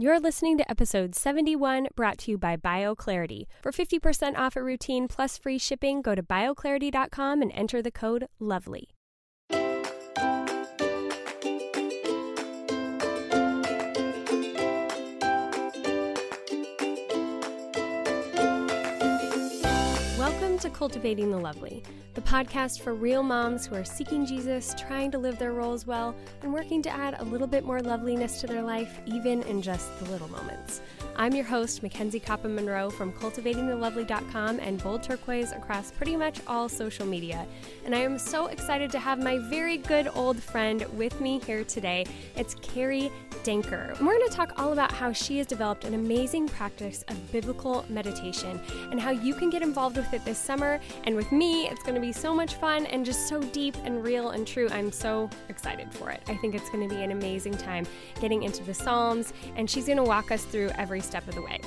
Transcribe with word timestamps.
You're 0.00 0.20
listening 0.20 0.56
to 0.58 0.70
episode 0.70 1.16
71 1.16 1.88
brought 1.96 2.18
to 2.18 2.30
you 2.30 2.38
by 2.38 2.56
BioClarity. 2.56 3.46
For 3.60 3.72
50% 3.72 4.38
off 4.38 4.54
a 4.54 4.62
routine 4.62 5.08
plus 5.08 5.36
free 5.36 5.58
shipping, 5.58 6.02
go 6.02 6.14
to 6.14 6.22
bioclarity.com 6.22 7.42
and 7.42 7.50
enter 7.52 7.82
the 7.82 7.90
code 7.90 8.28
LOVELY. 8.38 8.90
Welcome 20.58 20.72
to 20.72 20.78
Cultivating 20.78 21.30
the 21.30 21.38
Lovely, 21.38 21.84
the 22.14 22.20
podcast 22.20 22.80
for 22.80 22.92
real 22.92 23.22
moms 23.22 23.64
who 23.64 23.76
are 23.76 23.84
seeking 23.84 24.26
Jesus, 24.26 24.74
trying 24.76 25.12
to 25.12 25.16
live 25.16 25.38
their 25.38 25.52
roles 25.52 25.86
well, 25.86 26.16
and 26.42 26.52
working 26.52 26.82
to 26.82 26.90
add 26.90 27.14
a 27.20 27.24
little 27.26 27.46
bit 27.46 27.62
more 27.62 27.80
loveliness 27.80 28.40
to 28.40 28.48
their 28.48 28.64
life, 28.64 29.00
even 29.06 29.44
in 29.44 29.62
just 29.62 29.96
the 30.00 30.10
little 30.10 30.26
moments. 30.26 30.80
I'm 31.20 31.34
your 31.34 31.44
host, 31.44 31.82
Mackenzie 31.82 32.20
Coppa 32.20 32.48
Monroe 32.48 32.90
from 32.90 33.12
cultivatingthelovely.com 33.12 34.60
and 34.60 34.80
Bold 34.80 35.02
Turquoise 35.02 35.50
across 35.50 35.90
pretty 35.90 36.16
much 36.16 36.38
all 36.46 36.68
social 36.68 37.04
media. 37.04 37.44
And 37.84 37.92
I 37.92 37.98
am 37.98 38.20
so 38.20 38.46
excited 38.46 38.92
to 38.92 39.00
have 39.00 39.20
my 39.20 39.38
very 39.50 39.78
good 39.78 40.08
old 40.14 40.40
friend 40.40 40.86
with 40.96 41.20
me 41.20 41.40
here 41.40 41.64
today. 41.64 42.06
It's 42.36 42.54
Kari 42.62 43.10
Denker. 43.42 43.98
And 43.98 44.06
we're 44.06 44.16
going 44.16 44.28
to 44.28 44.36
talk 44.36 44.52
all 44.58 44.72
about 44.72 44.92
how 44.92 45.10
she 45.12 45.38
has 45.38 45.48
developed 45.48 45.84
an 45.84 45.94
amazing 45.94 46.46
practice 46.46 47.04
of 47.08 47.32
biblical 47.32 47.84
meditation 47.88 48.60
and 48.92 49.00
how 49.00 49.10
you 49.10 49.34
can 49.34 49.50
get 49.50 49.62
involved 49.62 49.96
with 49.96 50.14
it 50.14 50.24
this 50.24 50.38
summer. 50.38 50.78
And 51.02 51.16
with 51.16 51.32
me, 51.32 51.66
it's 51.66 51.82
going 51.82 51.96
to 51.96 52.00
be 52.00 52.12
so 52.12 52.32
much 52.32 52.54
fun 52.54 52.86
and 52.86 53.04
just 53.04 53.28
so 53.28 53.42
deep 53.42 53.76
and 53.82 54.04
real 54.04 54.30
and 54.30 54.46
true. 54.46 54.68
I'm 54.70 54.92
so 54.92 55.28
excited 55.48 55.92
for 55.92 56.10
it. 56.10 56.22
I 56.28 56.36
think 56.36 56.54
it's 56.54 56.70
going 56.70 56.88
to 56.88 56.94
be 56.94 57.02
an 57.02 57.10
amazing 57.10 57.56
time 57.56 57.88
getting 58.20 58.44
into 58.44 58.62
the 58.62 58.74
Psalms, 58.74 59.32
and 59.56 59.68
she's 59.68 59.86
going 59.86 59.96
to 59.96 60.04
walk 60.04 60.30
us 60.30 60.44
through 60.44 60.70
every 60.78 61.00
step 61.08 61.26
of 61.26 61.34
the 61.34 61.42
way. 61.42 61.58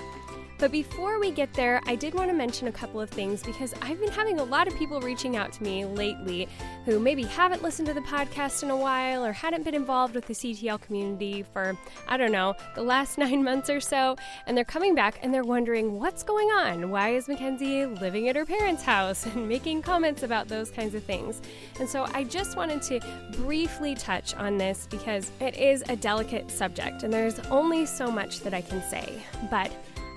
But 0.61 0.71
before 0.71 1.19
we 1.19 1.31
get 1.31 1.51
there, 1.55 1.81
I 1.87 1.95
did 1.95 2.13
want 2.13 2.29
to 2.29 2.35
mention 2.35 2.67
a 2.67 2.71
couple 2.71 3.01
of 3.01 3.09
things 3.09 3.41
because 3.41 3.73
I've 3.81 3.99
been 3.99 4.11
having 4.11 4.39
a 4.39 4.43
lot 4.43 4.67
of 4.67 4.75
people 4.75 5.01
reaching 5.01 5.35
out 5.35 5.51
to 5.53 5.63
me 5.63 5.85
lately 5.85 6.47
who 6.85 6.99
maybe 6.99 7.23
haven't 7.23 7.63
listened 7.63 7.87
to 7.87 7.95
the 7.95 8.01
podcast 8.01 8.61
in 8.61 8.69
a 8.69 8.77
while 8.77 9.25
or 9.25 9.31
hadn't 9.31 9.63
been 9.63 9.73
involved 9.73 10.13
with 10.13 10.27
the 10.27 10.35
CTL 10.35 10.79
community 10.79 11.43
for, 11.51 11.75
I 12.07 12.15
don't 12.15 12.31
know, 12.31 12.53
the 12.75 12.83
last 12.83 13.17
nine 13.17 13.43
months 13.43 13.71
or 13.71 13.79
so. 13.79 14.17
And 14.45 14.55
they're 14.55 14.63
coming 14.63 14.93
back 14.93 15.17
and 15.23 15.33
they're 15.33 15.43
wondering 15.43 15.97
what's 15.99 16.21
going 16.21 16.49
on? 16.49 16.91
Why 16.91 17.15
is 17.15 17.27
Mackenzie 17.27 17.87
living 17.87 18.29
at 18.29 18.35
her 18.35 18.45
parents' 18.45 18.83
house 18.83 19.25
and 19.25 19.49
making 19.49 19.81
comments 19.81 20.21
about 20.21 20.47
those 20.47 20.69
kinds 20.69 20.93
of 20.93 21.03
things? 21.03 21.41
And 21.79 21.89
so 21.89 22.05
I 22.13 22.23
just 22.23 22.55
wanted 22.55 22.83
to 22.83 22.99
briefly 23.31 23.95
touch 23.95 24.35
on 24.35 24.59
this 24.59 24.87
because 24.91 25.31
it 25.39 25.57
is 25.57 25.83
a 25.89 25.95
delicate 25.95 26.51
subject 26.51 27.01
and 27.01 27.11
there's 27.11 27.39
only 27.49 27.87
so 27.87 28.11
much 28.11 28.41
that 28.41 28.53
I 28.53 28.61
can 28.61 28.83
say. 28.83 29.23
But 29.49 29.71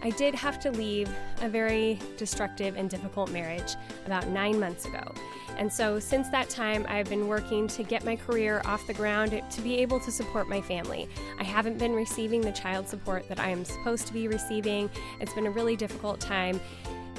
I 0.04 0.10
did 0.10 0.34
have 0.34 0.60
to 0.60 0.70
leave 0.70 1.08
a 1.40 1.48
very 1.48 1.98
destructive 2.18 2.76
and 2.76 2.90
difficult 2.90 3.30
marriage 3.30 3.74
about 4.04 4.28
nine 4.28 4.60
months 4.60 4.84
ago. 4.84 5.14
And 5.56 5.72
so, 5.72 5.98
since 5.98 6.28
that 6.28 6.50
time, 6.50 6.84
I've 6.90 7.08
been 7.08 7.26
working 7.26 7.66
to 7.68 7.82
get 7.82 8.04
my 8.04 8.14
career 8.14 8.60
off 8.66 8.86
the 8.86 8.92
ground 8.92 9.42
to 9.48 9.60
be 9.62 9.78
able 9.78 9.98
to 10.00 10.10
support 10.10 10.46
my 10.46 10.60
family. 10.60 11.08
I 11.38 11.44
haven't 11.44 11.78
been 11.78 11.94
receiving 11.94 12.42
the 12.42 12.52
child 12.52 12.86
support 12.86 13.26
that 13.28 13.40
I 13.40 13.48
am 13.48 13.64
supposed 13.64 14.06
to 14.08 14.12
be 14.12 14.28
receiving. 14.28 14.90
It's 15.20 15.32
been 15.32 15.46
a 15.46 15.50
really 15.50 15.74
difficult 15.74 16.20
time. 16.20 16.60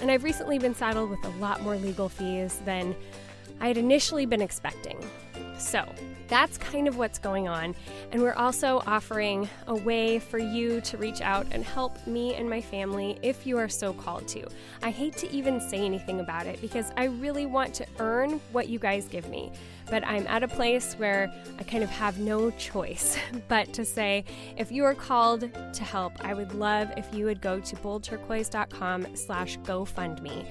And 0.01 0.11
I've 0.11 0.23
recently 0.23 0.59
been 0.59 0.75
saddled 0.75 1.09
with 1.09 1.23
a 1.25 1.39
lot 1.39 1.61
more 1.63 1.77
legal 1.77 2.07
fees 2.07 2.61
than 2.65 2.95
I 3.59 3.67
had 3.67 3.77
initially 3.77 4.27
been 4.27 4.41
expecting. 4.41 5.03
So, 5.57 5.85
that's 6.27 6.57
kind 6.57 6.87
of 6.87 6.97
what's 6.97 7.19
going 7.19 7.47
on. 7.47 7.75
And 8.11 8.21
we're 8.21 8.33
also 8.33 8.81
offering 8.87 9.47
a 9.67 9.75
way 9.75 10.19
for 10.19 10.37
you 10.37 10.81
to 10.81 10.97
reach 10.97 11.21
out 11.21 11.45
and 11.51 11.63
help 11.63 12.05
me 12.07 12.35
and 12.35 12.49
my 12.49 12.61
family 12.61 13.17
if 13.21 13.45
you 13.45 13.57
are 13.57 13.69
so 13.69 13.93
called 13.93 14.27
to. 14.29 14.45
I 14.81 14.89
hate 14.89 15.15
to 15.17 15.31
even 15.31 15.59
say 15.61 15.77
anything 15.77 16.19
about 16.19 16.47
it 16.47 16.61
because 16.61 16.91
I 16.97 17.05
really 17.05 17.45
want 17.45 17.73
to 17.75 17.85
earn 17.99 18.39
what 18.51 18.69
you 18.69 18.79
guys 18.79 19.07
give 19.07 19.29
me. 19.29 19.51
But 19.89 20.05
I'm 20.07 20.25
at 20.27 20.41
a 20.41 20.47
place 20.47 20.95
where 20.95 21.31
I 21.59 21.63
kind 21.63 21.83
of 21.83 21.89
have 21.91 22.17
no 22.19 22.49
choice 22.51 23.17
but 23.47 23.71
to 23.73 23.85
say, 23.85 24.25
if 24.57 24.71
you 24.71 24.83
are 24.83 24.95
called 24.95 25.41
to 25.73 25.83
help, 25.83 26.13
I 26.25 26.33
would 26.33 26.53
love 26.53 26.91
if 26.97 27.13
you 27.13 27.25
would 27.25 27.41
go 27.41 27.59
to 27.59 27.75
boldturquoise.com 27.77 29.15
slash 29.15 29.59
GoFundMe 29.59 30.45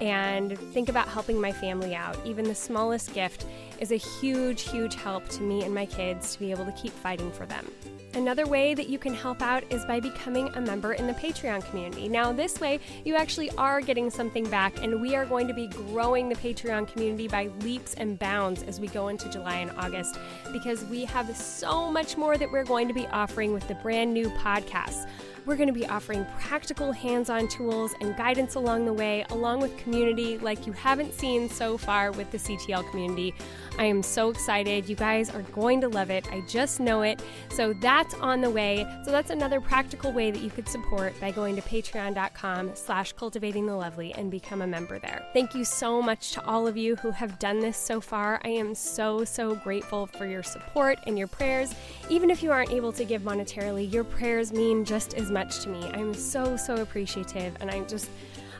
and 0.00 0.58
think 0.72 0.88
about 0.88 1.08
helping 1.08 1.40
my 1.40 1.52
family 1.52 1.94
out. 1.94 2.16
Even 2.24 2.44
the 2.44 2.54
smallest 2.54 3.12
gift 3.14 3.46
is 3.80 3.92
a 3.92 3.96
huge, 3.96 4.62
huge 4.62 4.94
help 4.94 5.28
to 5.28 5.42
me 5.42 5.64
and 5.64 5.74
my 5.74 5.86
kids 5.86 6.34
to 6.34 6.38
be 6.38 6.50
able 6.50 6.64
to 6.64 6.72
keep 6.72 6.92
fighting 6.92 7.30
for 7.30 7.46
them. 7.46 7.70
Another 8.16 8.46
way 8.46 8.72
that 8.72 8.88
you 8.88 8.98
can 8.98 9.12
help 9.12 9.42
out 9.42 9.62
is 9.70 9.84
by 9.84 10.00
becoming 10.00 10.48
a 10.54 10.60
member 10.60 10.94
in 10.94 11.06
the 11.06 11.12
Patreon 11.12 11.62
community. 11.68 12.08
Now, 12.08 12.32
this 12.32 12.58
way, 12.60 12.80
you 13.04 13.14
actually 13.14 13.50
are 13.58 13.82
getting 13.82 14.08
something 14.08 14.48
back, 14.48 14.82
and 14.82 15.02
we 15.02 15.14
are 15.14 15.26
going 15.26 15.46
to 15.48 15.52
be 15.52 15.68
growing 15.68 16.30
the 16.30 16.34
Patreon 16.34 16.90
community 16.90 17.28
by 17.28 17.50
leaps 17.60 17.92
and 17.92 18.18
bounds 18.18 18.62
as 18.62 18.80
we 18.80 18.88
go 18.88 19.08
into 19.08 19.28
July 19.28 19.56
and 19.56 19.70
August 19.72 20.18
because 20.50 20.82
we 20.86 21.04
have 21.04 21.36
so 21.36 21.92
much 21.92 22.16
more 22.16 22.38
that 22.38 22.50
we're 22.50 22.64
going 22.64 22.88
to 22.88 22.94
be 22.94 23.06
offering 23.08 23.52
with 23.52 23.68
the 23.68 23.74
brand 23.74 24.14
new 24.14 24.30
podcasts. 24.30 25.06
We're 25.46 25.54
going 25.54 25.68
to 25.68 25.72
be 25.72 25.86
offering 25.86 26.26
practical 26.40 26.90
hands 26.90 27.30
on 27.30 27.46
tools 27.46 27.94
and 28.00 28.16
guidance 28.16 28.56
along 28.56 28.84
the 28.84 28.92
way, 28.92 29.24
along 29.30 29.60
with 29.60 29.76
community 29.76 30.38
like 30.38 30.66
you 30.66 30.72
haven't 30.72 31.14
seen 31.14 31.48
so 31.48 31.78
far 31.78 32.10
with 32.10 32.32
the 32.32 32.38
CTL 32.38 32.90
community. 32.90 33.32
I 33.78 33.84
am 33.84 34.02
so 34.02 34.30
excited. 34.30 34.88
You 34.88 34.96
guys 34.96 35.30
are 35.30 35.42
going 35.42 35.80
to 35.82 35.88
love 35.88 36.10
it. 36.10 36.30
I 36.32 36.40
just 36.42 36.80
know 36.80 37.02
it. 37.02 37.20
So 37.50 37.72
that's 37.74 38.14
on 38.14 38.40
the 38.40 38.50
way. 38.50 38.86
So 39.04 39.10
that's 39.10 39.30
another 39.30 39.60
practical 39.60 40.12
way 40.12 40.30
that 40.30 40.40
you 40.40 40.50
could 40.50 40.68
support 40.68 41.18
by 41.20 41.30
going 41.30 41.56
to 41.56 41.62
patreon.com 41.62 42.72
slash 42.74 43.12
cultivating 43.12 43.66
the 43.66 43.74
lovely 43.74 44.12
and 44.14 44.30
become 44.30 44.62
a 44.62 44.66
member 44.66 44.98
there. 44.98 45.26
Thank 45.32 45.54
you 45.54 45.64
so 45.64 46.00
much 46.00 46.32
to 46.32 46.44
all 46.46 46.66
of 46.66 46.76
you 46.76 46.96
who 46.96 47.10
have 47.10 47.38
done 47.38 47.60
this 47.60 47.76
so 47.76 48.00
far. 48.00 48.40
I 48.44 48.48
am 48.48 48.74
so, 48.74 49.24
so 49.24 49.54
grateful 49.54 50.06
for 50.06 50.26
your 50.26 50.42
support 50.42 50.98
and 51.06 51.18
your 51.18 51.28
prayers. 51.28 51.74
Even 52.08 52.30
if 52.30 52.42
you 52.42 52.52
aren't 52.52 52.70
able 52.70 52.92
to 52.92 53.04
give 53.04 53.22
monetarily, 53.22 53.92
your 53.92 54.04
prayers 54.04 54.52
mean 54.52 54.84
just 54.84 55.14
as 55.14 55.30
much 55.30 55.60
to 55.60 55.68
me. 55.68 55.90
I'm 55.92 56.14
so, 56.14 56.56
so 56.56 56.76
appreciative 56.76 57.56
and 57.60 57.70
I 57.70 57.82
just 57.84 58.08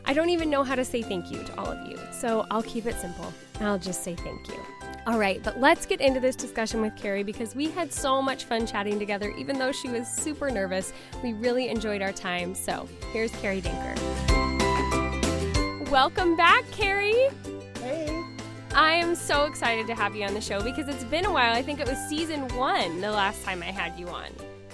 I 0.07 0.13
don't 0.13 0.29
even 0.29 0.49
know 0.49 0.63
how 0.63 0.75
to 0.75 0.85
say 0.85 1.01
thank 1.01 1.31
you 1.31 1.43
to 1.43 1.59
all 1.59 1.67
of 1.67 1.85
you. 1.85 1.99
So 2.11 2.47
I'll 2.49 2.63
keep 2.63 2.85
it 2.85 2.95
simple. 2.95 3.33
I'll 3.59 3.77
just 3.77 4.05
say 4.05 4.15
thank 4.15 4.47
you. 4.47 4.76
All 5.07 5.17
right, 5.17 5.41
but 5.41 5.57
let's 5.57 5.85
get 5.85 6.01
into 6.01 6.19
this 6.19 6.35
discussion 6.35 6.81
with 6.81 6.93
Kari 6.97 7.23
because 7.23 7.55
we 7.55 7.69
had 7.69 7.93
so 7.93 8.21
much 8.21 8.43
fun 8.43 8.67
chatting 8.67 8.99
together, 8.99 9.31
even 9.37 9.57
though 9.57 9.71
she 9.71 9.87
was 9.87 10.05
super 10.05 10.51
nervous. 10.51 10.91
We 11.23 11.31
really 11.31 11.69
enjoyed 11.69 12.01
our 12.01 12.11
time. 12.11 12.53
So 12.53 12.89
here's 13.13 13.31
Kari 13.37 13.61
Denker. 13.61 13.97
Welcome 15.89 16.35
back, 16.35 16.69
Kari. 16.71 17.29
Hey. 17.79 18.21
I 18.75 18.91
am 18.95 19.15
so 19.15 19.45
excited 19.45 19.87
to 19.87 19.95
have 19.95 20.13
you 20.13 20.25
on 20.25 20.33
the 20.33 20.41
show 20.41 20.61
because 20.61 20.89
it's 20.89 21.05
been 21.05 21.23
a 21.23 21.31
while. 21.31 21.55
I 21.55 21.61
think 21.61 21.79
it 21.79 21.87
was 21.87 21.97
season 22.09 22.45
one 22.57 22.99
the 22.99 23.09
last 23.09 23.45
time 23.45 23.63
I 23.63 23.71
had 23.71 23.97
you 23.97 24.09
on. 24.09 24.27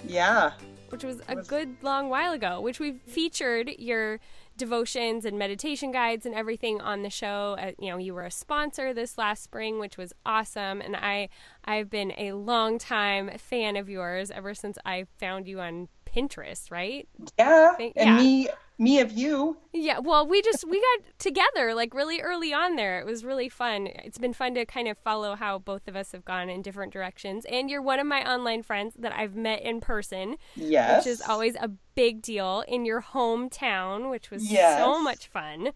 Yeah. 0.04 0.54
Which 0.90 1.04
was 1.04 1.22
a 1.28 1.36
good 1.36 1.76
long 1.84 2.10
while 2.10 2.34
ago, 2.34 2.60
which 2.60 2.80
we 2.80 2.94
featured 3.06 3.70
your 3.78 4.20
devotions 4.58 5.26
and 5.26 5.38
meditation 5.38 5.92
guides 5.92 6.26
and 6.26 6.36
everything 6.36 6.80
on 6.82 7.02
the 7.04 7.10
show. 7.10 7.56
Uh, 7.60 7.72
you 7.80 7.90
know, 7.90 7.98
you 7.98 8.14
were 8.14 8.24
a 8.26 8.32
sponsor 8.32 8.94
this 8.94 9.18
last 9.18 9.44
spring, 9.44 9.80
which 9.80 9.98
was 9.98 10.14
awesome, 10.26 10.82
and 10.82 10.96
I 10.96 11.30
I've 11.66 11.90
been 11.90 12.14
a 12.18 12.34
long 12.34 12.78
time 12.78 13.30
fan 13.38 13.76
of 13.76 13.90
yours 13.90 14.32
ever 14.32 14.54
since 14.54 14.78
I 14.86 15.06
found 15.20 15.48
you 15.48 15.60
on 15.60 15.88
Pinterest, 16.06 16.70
right? 16.72 17.08
Yeah, 17.40 17.74
Think- 17.76 17.94
and 17.96 18.10
yeah. 18.10 18.18
me, 18.18 18.48
me 18.78 19.00
of 19.00 19.12
you. 19.12 19.58
Yeah, 19.72 20.00
well, 20.00 20.28
we 20.28 20.42
just 20.42 20.68
we 20.68 20.80
got 20.82 21.06
together 21.20 21.74
like 21.74 21.94
really 21.94 22.20
early 22.22 22.54
on 22.54 22.76
there. 22.76 23.00
It 23.00 23.06
was 23.06 23.24
really 23.24 23.50
fun. 23.50 23.88
It's 23.88 24.18
been 24.18 24.34
fun 24.34 24.56
to 24.56 24.66
kind 24.66 24.88
of 24.88 24.98
follow 24.98 25.36
how 25.36 25.60
both 25.60 25.88
of 25.88 25.96
us 25.96 26.12
have 26.12 26.26
gone 26.26 26.50
in 26.50 26.62
different 26.62 26.92
directions. 26.94 27.46
And 27.46 27.70
you're 27.70 27.82
one 27.82 28.00
of 28.00 28.08
my 28.08 28.30
online 28.30 28.64
friends 28.64 28.96
that 29.00 29.14
I've 29.16 29.36
met 29.36 29.62
in 29.62 29.80
person, 29.82 30.36
Yes. 30.56 31.06
which 31.06 31.12
is 31.12 31.22
always 31.22 31.56
a 31.56 31.70
big 31.96 32.22
deal 32.22 32.64
in 32.68 32.86
your 32.86 33.02
hometown, 33.02 34.10
which 34.10 34.32
was 34.32 34.50
so 34.50 35.02
much 35.02 35.28
fun. 35.28 35.70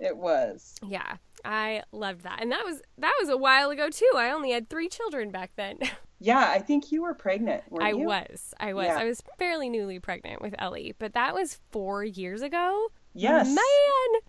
It 0.00 0.16
was. 0.16 0.74
Yeah, 0.86 1.16
I 1.44 1.82
loved 1.92 2.22
that. 2.22 2.40
And 2.42 2.50
that 2.52 2.64
was 2.64 2.82
that 2.98 3.12
was 3.20 3.28
a 3.28 3.36
while 3.36 3.70
ago 3.70 3.88
too. 3.90 4.10
I 4.16 4.30
only 4.30 4.50
had 4.52 4.68
3 4.68 4.88
children 4.88 5.30
back 5.30 5.52
then. 5.56 5.78
Yeah, 6.24 6.48
I 6.50 6.58
think 6.58 6.90
you 6.90 7.02
were 7.02 7.12
pregnant. 7.14 7.64
I 7.80 7.90
you? 7.90 7.98
was. 7.98 8.54
I 8.58 8.72
was. 8.72 8.86
Yeah. 8.86 8.96
I 8.96 9.04
was 9.04 9.22
fairly 9.38 9.68
newly 9.68 9.98
pregnant 9.98 10.40
with 10.40 10.54
Ellie, 10.58 10.94
but 10.98 11.12
that 11.12 11.34
was 11.34 11.60
four 11.70 12.02
years 12.02 12.40
ago. 12.40 12.88
Yes. 13.12 13.46
Man. 13.48 14.20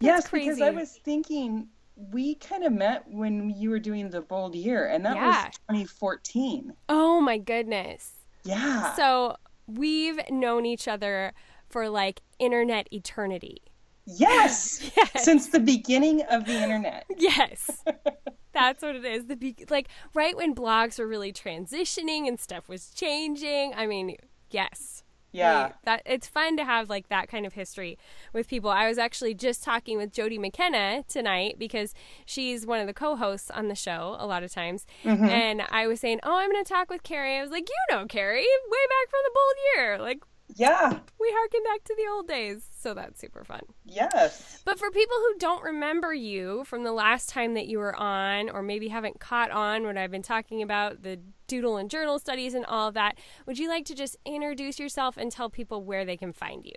yes, 0.00 0.28
crazy. 0.28 0.46
because 0.50 0.60
I 0.62 0.70
was 0.70 0.98
thinking 1.04 1.68
we 2.12 2.36
kind 2.36 2.64
of 2.64 2.72
met 2.72 3.04
when 3.08 3.50
you 3.50 3.70
were 3.70 3.80
doing 3.80 4.08
the 4.08 4.20
bold 4.20 4.54
year, 4.54 4.86
and 4.86 5.04
that 5.04 5.16
Yeah. 5.16 5.46
was 5.46 5.54
2014. 5.68 6.72
Oh 6.88 7.20
my 7.20 7.38
goodness. 7.38 8.12
Yeah. 8.44 8.94
So 8.94 9.34
we've 9.66 10.20
known 10.30 10.64
each 10.64 10.86
other 10.86 11.32
for 11.68 11.88
like 11.88 12.20
internet 12.38 12.86
eternity. 12.92 13.62
yes. 14.06 14.90
Yes. 14.96 15.24
Since 15.24 15.48
the 15.48 15.60
beginning 15.60 16.22
of 16.30 16.44
the 16.46 16.54
internet. 16.62 17.04
Yes. 17.18 17.68
That's 18.52 18.82
what 18.82 18.94
it 18.96 19.04
is. 19.04 19.26
The 19.26 19.36
be- 19.36 19.64
like 19.70 19.88
right 20.14 20.36
when 20.36 20.54
blogs 20.54 20.98
were 20.98 21.06
really 21.06 21.32
transitioning 21.32 22.26
and 22.28 22.38
stuff 22.38 22.68
was 22.68 22.90
changing. 22.90 23.72
I 23.74 23.86
mean, 23.86 24.16
yes. 24.50 25.02
Yeah. 25.34 25.72
That 25.84 26.02
it's 26.04 26.26
fun 26.28 26.58
to 26.58 26.64
have 26.66 26.90
like 26.90 27.08
that 27.08 27.26
kind 27.28 27.46
of 27.46 27.54
history 27.54 27.96
with 28.34 28.48
people. 28.48 28.68
I 28.68 28.86
was 28.86 28.98
actually 28.98 29.32
just 29.32 29.64
talking 29.64 29.96
with 29.96 30.12
Jody 30.12 30.36
McKenna 30.36 31.04
tonight 31.08 31.56
because 31.58 31.94
she's 32.26 32.66
one 32.66 32.80
of 32.80 32.86
the 32.86 32.92
co-hosts 32.92 33.50
on 33.50 33.68
the 33.68 33.74
show 33.74 34.14
a 34.18 34.26
lot 34.26 34.42
of 34.42 34.52
times, 34.52 34.84
Mm-hmm. 35.04 35.24
and 35.24 35.62
I 35.70 35.86
was 35.86 36.00
saying, 36.00 36.20
"Oh, 36.22 36.36
I'm 36.36 36.50
going 36.52 36.62
to 36.62 36.68
talk 36.70 36.90
with 36.90 37.02
Kari." 37.02 37.38
I 37.38 37.40
was 37.40 37.50
like, 37.50 37.66
"You 37.66 37.96
know 37.96 38.04
Kari, 38.06 38.40
way 38.42 38.86
back 38.90 39.08
from 39.08 39.20
the 39.24 39.30
bold 39.34 39.56
year. 39.74 39.98
Like 39.98 40.22
Yeah. 40.54 40.98
we 41.20 41.30
harken 41.32 41.60
back 41.64 41.84
to 41.84 41.94
the 41.96 42.06
old 42.10 42.28
days." 42.28 42.64
So 42.78 42.94
that's 42.94 43.20
super 43.20 43.44
fun. 43.44 43.62
Yes. 43.84 44.60
But 44.64 44.78
for 44.78 44.90
people 44.90 45.16
who 45.16 45.38
don't 45.38 45.62
remember 45.62 46.12
you 46.12 46.64
from 46.64 46.82
the 46.82 46.92
last 46.92 47.28
time 47.28 47.54
that 47.54 47.68
you 47.68 47.78
were 47.78 47.94
on, 47.94 48.50
or 48.50 48.62
maybe 48.62 48.88
haven't 48.88 49.20
caught 49.20 49.50
on 49.50 49.84
what 49.84 49.96
I've 49.96 50.10
been 50.10 50.22
talking 50.22 50.62
about, 50.62 51.02
the 51.02 51.20
doodle 51.46 51.76
and 51.76 51.88
journal 51.90 52.18
studies 52.18 52.54
and 52.54 52.64
all 52.66 52.88
of 52.88 52.94
that, 52.94 53.18
would 53.46 53.58
you 53.58 53.68
like 53.68 53.84
to 53.86 53.94
just 53.94 54.16
introduce 54.24 54.80
yourself 54.80 55.16
and 55.16 55.30
tell 55.30 55.50
people 55.50 55.84
where 55.84 56.04
they 56.04 56.16
can 56.16 56.32
find 56.32 56.64
you? 56.64 56.74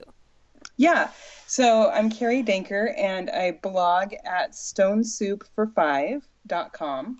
Yeah. 0.77 1.09
So 1.47 1.89
I'm 1.91 2.09
Kari 2.09 2.43
Denker 2.43 2.93
and 2.99 3.29
I 3.29 3.51
blog 3.61 4.13
at 4.25 4.51
stonesoupfor5.com. 4.51 7.19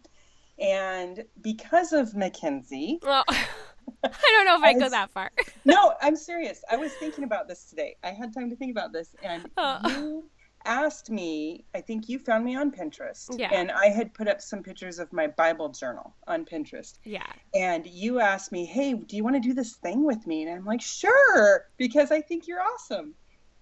And 0.58 1.26
because 1.42 1.92
of 1.94 2.16
Mackenzie, 2.16 3.00
Well, 3.04 3.24
I 4.04 4.10
don't 4.10 4.46
know 4.46 4.58
if 4.58 4.64
I 4.64 4.74
go 4.80 4.90
that 4.90 5.10
far. 5.12 5.32
no, 5.66 5.94
I'm 6.02 6.16
serious. 6.16 6.64
I 6.70 6.76
was 6.78 6.92
thinking 6.94 7.24
about 7.24 7.48
this 7.48 7.66
today. 7.66 7.96
I 8.04 8.10
had 8.12 8.34
time 8.34 8.50
to 8.50 8.56
think 8.56 8.72
about 8.72 8.94
this, 8.94 9.16
and 9.24 9.50
Oh. 9.58 9.80
you 9.88 10.30
asked 10.66 11.10
me. 11.12 11.64
I 11.76 11.82
think 11.82 12.10
you 12.10 12.18
found 12.20 12.44
me 12.46 12.56
on 12.56 12.72
Pinterest, 12.72 13.28
Yeah. 13.38 13.50
and 13.54 13.72
I 13.72 13.88
had 13.88 14.14
put 14.14 14.28
up 14.28 14.42
some 14.42 14.64
pictures 14.64 14.98
of 15.00 15.12
my 15.14 15.28
Bible 15.28 15.70
journal 15.70 16.16
on 16.28 16.46
Pinterest. 16.46 16.98
Yeah. 17.04 17.26
And 17.54 17.86
you 17.88 18.20
asked 18.20 18.52
me, 18.52 18.66
"Hey, 18.66 18.94
do 18.94 19.16
you 19.16 19.24
want 19.24 19.36
to 19.36 19.40
do 19.40 19.54
this 19.54 19.74
thing 19.76 20.04
with 20.06 20.26
me?" 20.28 20.44
And 20.44 20.52
I'm 20.52 20.66
like, 20.66 20.82
"Sure," 20.82 21.66
because 21.78 22.12
I 22.12 22.22
think 22.22 22.48
you're 22.48 22.62
awesome. 22.62 23.14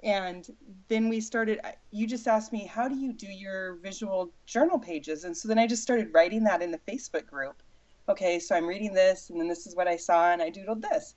And 0.03 0.45
then 0.89 1.07
we 1.07 1.21
started. 1.21 1.61
You 1.91 2.05
just 2.07 2.27
asked 2.27 2.51
me, 2.51 2.65
"How 2.65 2.89
do 2.89 2.95
you 2.95 3.13
do 3.13 3.27
your 3.27 3.75
visual 3.75 4.33
journal 4.45 4.77
pages?" 4.77 5.23
And 5.23 5.35
so 5.35 5.47
then 5.47 5.57
I 5.57 5.65
just 5.65 5.81
started 5.83 6.09
writing 6.13 6.43
that 6.43 6.61
in 6.61 6.71
the 6.71 6.79
Facebook 6.79 7.25
group. 7.25 7.62
Okay, 8.09 8.37
so 8.39 8.55
I'm 8.55 8.67
reading 8.67 8.93
this, 8.93 9.29
and 9.29 9.39
then 9.39 9.47
this 9.47 9.65
is 9.65 9.75
what 9.75 9.87
I 9.87 9.95
saw, 9.95 10.31
and 10.31 10.41
I 10.41 10.49
doodled 10.51 10.81
this. 10.81 11.15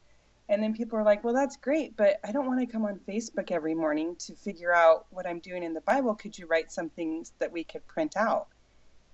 And 0.48 0.62
then 0.62 0.72
people 0.72 0.96
are 0.98 1.02
like, 1.04 1.24
"Well, 1.24 1.34
that's 1.34 1.56
great, 1.56 1.96
but 1.96 2.20
I 2.24 2.30
don't 2.30 2.46
want 2.46 2.60
to 2.60 2.66
come 2.66 2.84
on 2.84 3.00
Facebook 3.08 3.50
every 3.50 3.74
morning 3.74 4.14
to 4.20 4.36
figure 4.36 4.72
out 4.72 5.06
what 5.10 5.26
I'm 5.26 5.40
doing 5.40 5.64
in 5.64 5.74
the 5.74 5.80
Bible. 5.80 6.14
Could 6.14 6.38
you 6.38 6.46
write 6.46 6.70
some 6.70 6.88
things 6.90 7.32
that 7.40 7.50
we 7.50 7.64
could 7.64 7.84
print 7.88 8.16
out?" 8.16 8.46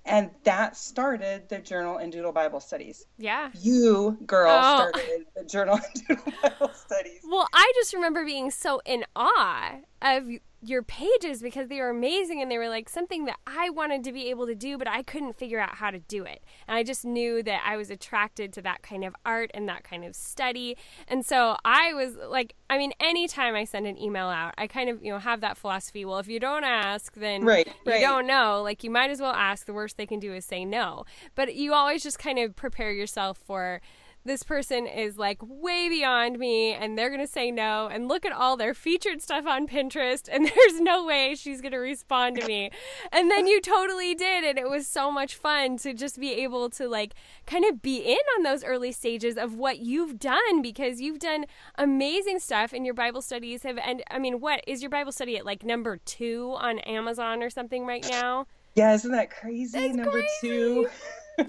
And 0.05 0.31
that 0.43 0.77
started 0.77 1.49
the 1.49 1.61
Journal 1.61 1.97
and 1.99 2.13
Doodle 2.13 2.33
Bible 2.33 2.61
Studies 2.61 3.07
Yeah. 3.19 3.51
you 3.55 4.19
girl 4.27 4.61
Oh. 4.63 4.75
started 4.75 5.27
the 5.37 5.45
journal 5.45 5.77
and 5.77 6.07
doodle 6.09 6.33
bible 6.43 6.75
studies 6.75 7.21
Well, 7.25 7.47
I 7.55 7.73
just 7.77 7.95
remember 7.95 8.25
being 8.25 8.51
so 8.51 8.81
in 8.85 9.05
awe 9.15 9.77
of 10.03 10.25
your 10.65 10.83
pages 10.83 11.43
because 11.43 11.69
they 11.69 11.81
were 11.81 11.91
amazing 11.91 12.41
and 12.41 12.49
they 12.51 12.57
were 12.57 12.69
like 12.69 12.89
something 12.89 13.25
that 13.25 13.37
I 13.47 13.69
wanted 13.71 14.05
to 14.05 14.13
be 14.13 14.31
able 14.31 14.47
to 14.47 14.55
do, 14.55 14.79
but 14.79 14.87
I 14.87 15.03
couldn't 15.03 15.37
figure 15.37 15.59
out 15.59 15.75
how 15.77 15.91
to 15.91 15.99
do 15.99 16.25
it. 16.25 16.43
And 16.69 16.77
I 16.77 16.85
just 16.85 17.05
knew 17.05 17.43
that 17.43 17.63
I 17.67 17.77
was 17.77 17.91
attracted 17.91 18.53
to 18.53 18.63
that 18.63 18.81
kind 18.83 19.05
of 19.05 19.15
art 19.27 19.51
and 19.55 19.69
that 19.69 19.83
kind 19.83 20.05
of 20.05 20.15
study. 20.15 20.77
And 21.09 21.27
so 21.27 21.57
I 21.65 21.93
was 21.95 22.15
like, 22.29 22.55
I 22.71 22.79
mean, 22.79 22.93
anytime 23.01 23.57
I 23.57 23.65
send 23.65 23.87
an 23.89 23.99
email 24.01 24.29
out, 24.29 24.55
I 24.57 24.69
kind 24.69 24.89
of, 24.89 25.03
you 25.03 25.13
know, 25.13 25.19
have 25.19 25.41
that 25.41 25.59
philosophy. 25.59 26.05
Well, 26.05 26.21
if 26.21 26.29
you 26.29 26.39
don't 26.39 26.65
ask, 26.65 27.13
then 27.15 27.45
Right, 27.45 27.67
you 27.67 27.93
right. 27.93 28.01
don't 28.01 28.27
know. 28.29 28.63
Like, 28.63 28.85
you 28.85 28.91
might 28.91 29.11
as 29.11 29.21
well 29.21 29.33
ask. 29.33 29.67
The 29.67 29.73
worst 29.75 29.97
they 29.97 30.07
can 30.07 30.21
do 30.21 30.33
is 30.33 30.45
say 30.45 30.65
no. 30.65 31.05
But 31.35 31.57
you 31.57 31.75
always 31.75 32.03
just 32.05 32.19
kind 32.21 32.39
of 32.39 32.55
prepare 32.55 32.93
yourself 32.93 33.37
for 33.45 33.81
this 34.25 34.43
person 34.43 34.87
is 34.87 35.19
like 35.19 35.39
way 35.43 35.89
beyond 35.89 36.39
me 36.39 36.73
and 36.73 36.97
they're 36.97 37.09
going 37.09 37.21
to 37.21 37.27
say 37.27 37.51
no 37.51 37.89
and 37.89 38.09
look 38.09 38.25
at 38.25 38.33
all 38.33 38.57
their 38.57 38.75
featured 38.75 39.21
stuff 39.21 39.47
on 39.47 39.67
Pinterest 39.67 40.29
and 40.31 40.45
there's 40.55 40.81
no 40.81 41.05
way 41.05 41.35
she's 41.35 41.61
going 41.61 41.73
to 41.73 41.79
respond 41.79 42.41
to 42.41 42.47
me. 42.47 42.71
And 43.11 43.31
then 43.31 43.47
you 43.47 43.61
totally 43.61 44.15
did 44.15 44.45
and 44.45 44.59
it 44.59 44.69
was 44.69 44.87
so 44.87 45.11
much 45.11 45.35
fun 45.35 45.77
to 45.79 45.93
just 45.93 46.21
be 46.21 46.33
able 46.33 46.71
to 46.71 46.89
like 46.89 47.15
kind 47.47 47.65
of 47.65 47.83
be 47.83 47.99
in 47.99 48.19
on 48.37 48.43
those 48.45 48.63
early 48.65 48.93
stages 48.93 49.37
of 49.37 49.55
what 49.57 49.81
you've 49.81 50.19
done 50.19 50.63
because 50.63 51.01
you've 51.01 51.19
done 51.19 51.45
amazing 51.77 52.39
stuff 52.39 52.73
and 52.73 52.85
your 52.85 52.95
Bible 52.95 53.23
studies 53.23 53.63
have 53.65 53.79
and 53.79 54.03
I 54.11 54.19
mean 54.19 54.41
what 54.41 54.63
is 54.67 54.83
your 54.83 54.91
Bible 54.91 55.13
study 55.13 55.37
at 55.37 55.45
like 55.45 55.65
number 55.65 55.97
2 55.97 56.57
on 56.59 56.79
Amazon 56.81 57.43
or 57.43 57.51
something 57.51 57.87
right 57.87 58.07
now? 58.09 58.47
yeah 58.75 58.95
isn't 58.95 59.11
that 59.13 59.31
crazy 59.31 59.79
That's 59.79 59.95
number 59.95 60.13
crazy. 60.13 60.27
two 60.41 60.89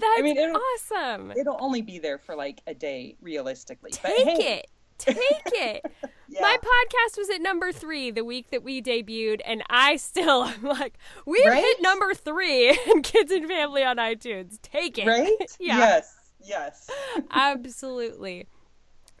That's 0.00 0.18
i 0.18 0.22
mean 0.22 0.36
it'll, 0.36 0.60
awesome. 0.92 1.30
it'll 1.32 1.56
only 1.60 1.82
be 1.82 1.98
there 1.98 2.18
for 2.18 2.34
like 2.36 2.60
a 2.66 2.74
day 2.74 3.16
realistically 3.20 3.92
but 4.02 4.10
Take 4.10 4.26
hey, 4.26 4.58
it. 4.58 4.66
Take 4.96 5.16
it. 5.46 5.82
yeah. 6.28 6.40
My 6.40 6.56
podcast 6.56 7.18
was 7.18 7.28
at 7.28 7.42
number 7.42 7.72
three 7.72 8.12
the 8.12 8.24
week 8.24 8.50
that 8.50 8.62
we 8.62 8.80
debuted, 8.80 9.40
and 9.44 9.62
I 9.68 9.96
still 9.96 10.44
am 10.44 10.62
like, 10.62 10.94
we've 11.26 11.44
Right? 11.44 11.60
hit 11.62 11.82
number 11.82 12.14
three 12.14 12.70
in 12.86 13.02
Kids 13.02 13.32
and 13.32 13.46
Family 13.48 13.82
on 13.82 13.96
iTunes. 13.96 14.60
Take 14.62 14.96
it. 14.98 15.06
right 15.06 15.36
Yeah. 15.58 15.78
yes 15.78 16.14
yes 16.44 16.90
Absolutely. 17.32 18.46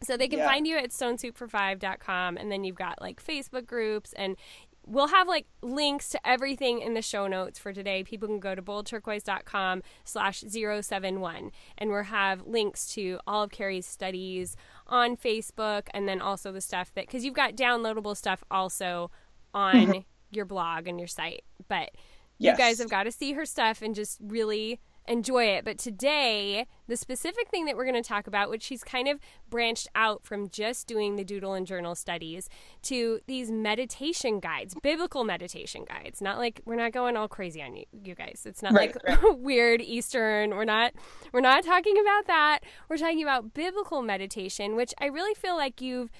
So 0.02 0.16
they 0.16 0.28
can 0.28 0.38
Yeah. 0.40 0.48
find 0.48 0.66
you 0.66 0.76
at 0.76 0.90
stonesoupfor5.com, 0.90 2.36
and 2.36 2.52
then 2.52 2.62
you've 2.64 2.76
got 2.76 3.00
like 3.00 3.24
Facebook 3.24 3.66
groups, 3.66 4.12
and 4.14 4.36
we'll 4.86 5.08
have 5.08 5.28
like 5.28 5.46
links 5.62 6.08
to 6.10 6.28
everything 6.28 6.80
in 6.80 6.94
the 6.94 7.02
show 7.02 7.26
notes 7.26 7.58
for 7.58 7.72
today. 7.72 8.02
People 8.02 8.28
can 8.28 8.40
go 8.40 8.54
to 8.54 8.62
boldturquoise.com 8.62 9.82
slash 10.04 10.40
071, 10.40 11.50
and 11.78 11.90
we'll 11.90 12.02
have 12.04 12.46
links 12.46 12.86
to 12.94 13.18
all 13.26 13.44
of 13.44 13.50
Kari's 13.50 13.86
studies 13.86 14.56
on 14.86 15.16
Facebook, 15.16 15.88
and 15.92 16.08
then 16.08 16.20
also 16.20 16.52
the 16.52 16.60
stuff 16.60 16.92
that, 16.94 17.06
because 17.06 17.24
you've 17.24 17.34
got 17.34 17.56
downloadable 17.56 18.16
stuff 18.16 18.44
also 18.50 19.10
on 19.52 19.74
mm-hmm. 19.74 19.98
your 20.30 20.44
blog 20.44 20.86
and 20.86 20.98
your 20.98 21.08
site. 21.08 21.44
But 21.68 21.90
you 22.38 22.56
guys 22.56 22.78
have 22.78 22.90
got 22.90 23.04
to 23.04 23.12
see 23.12 23.32
her 23.32 23.46
stuff 23.46 23.80
and 23.80 23.94
just 23.94 24.18
really 24.20 24.80
enjoy 25.06 25.44
it. 25.44 25.64
But 25.64 25.78
today, 25.78 26.66
the 26.86 26.96
specific 26.96 27.48
thing 27.48 27.66
that 27.66 27.76
we're 27.76 27.84
going 27.84 28.02
to 28.02 28.08
talk 28.08 28.26
about, 28.26 28.50
which 28.50 28.62
she's 28.62 28.82
kind 28.82 29.08
of 29.08 29.20
branched 29.50 29.88
out 29.94 30.24
from 30.24 30.48
just 30.48 30.86
doing 30.86 31.16
the 31.16 31.24
doodle 31.24 31.52
and 31.54 31.66
journal 31.66 31.94
studies 31.94 32.48
to 32.82 33.20
these 33.26 33.50
meditation 33.50 34.40
guides, 34.40 34.74
biblical 34.82 35.24
meditation 35.24 35.84
guides. 35.84 36.20
Not 36.20 36.38
like 36.38 36.60
we're 36.64 36.76
not 36.76 36.92
going 36.92 37.16
all 37.16 37.28
crazy 37.28 37.62
on 37.62 37.76
you, 37.76 37.84
you 38.02 38.14
guys. 38.14 38.42
It's 38.44 38.62
not 38.62 38.72
Right, 38.72 38.94
like 39.06 39.22
weird 39.38 39.80
Eastern. 39.80 40.50
We're 40.50 40.64
not 40.64 40.92
we're 41.32 41.40
not 41.40 41.64
talking 41.64 41.98
about 41.98 42.26
that. 42.26 42.60
We're 42.88 42.98
talking 42.98 43.22
about 43.22 43.54
biblical 43.54 44.02
meditation, 44.02 44.76
which 44.76 44.94
I 44.98 45.06
really 45.06 45.34
feel 45.34 45.56
like 45.56 45.80
you've 45.80 46.10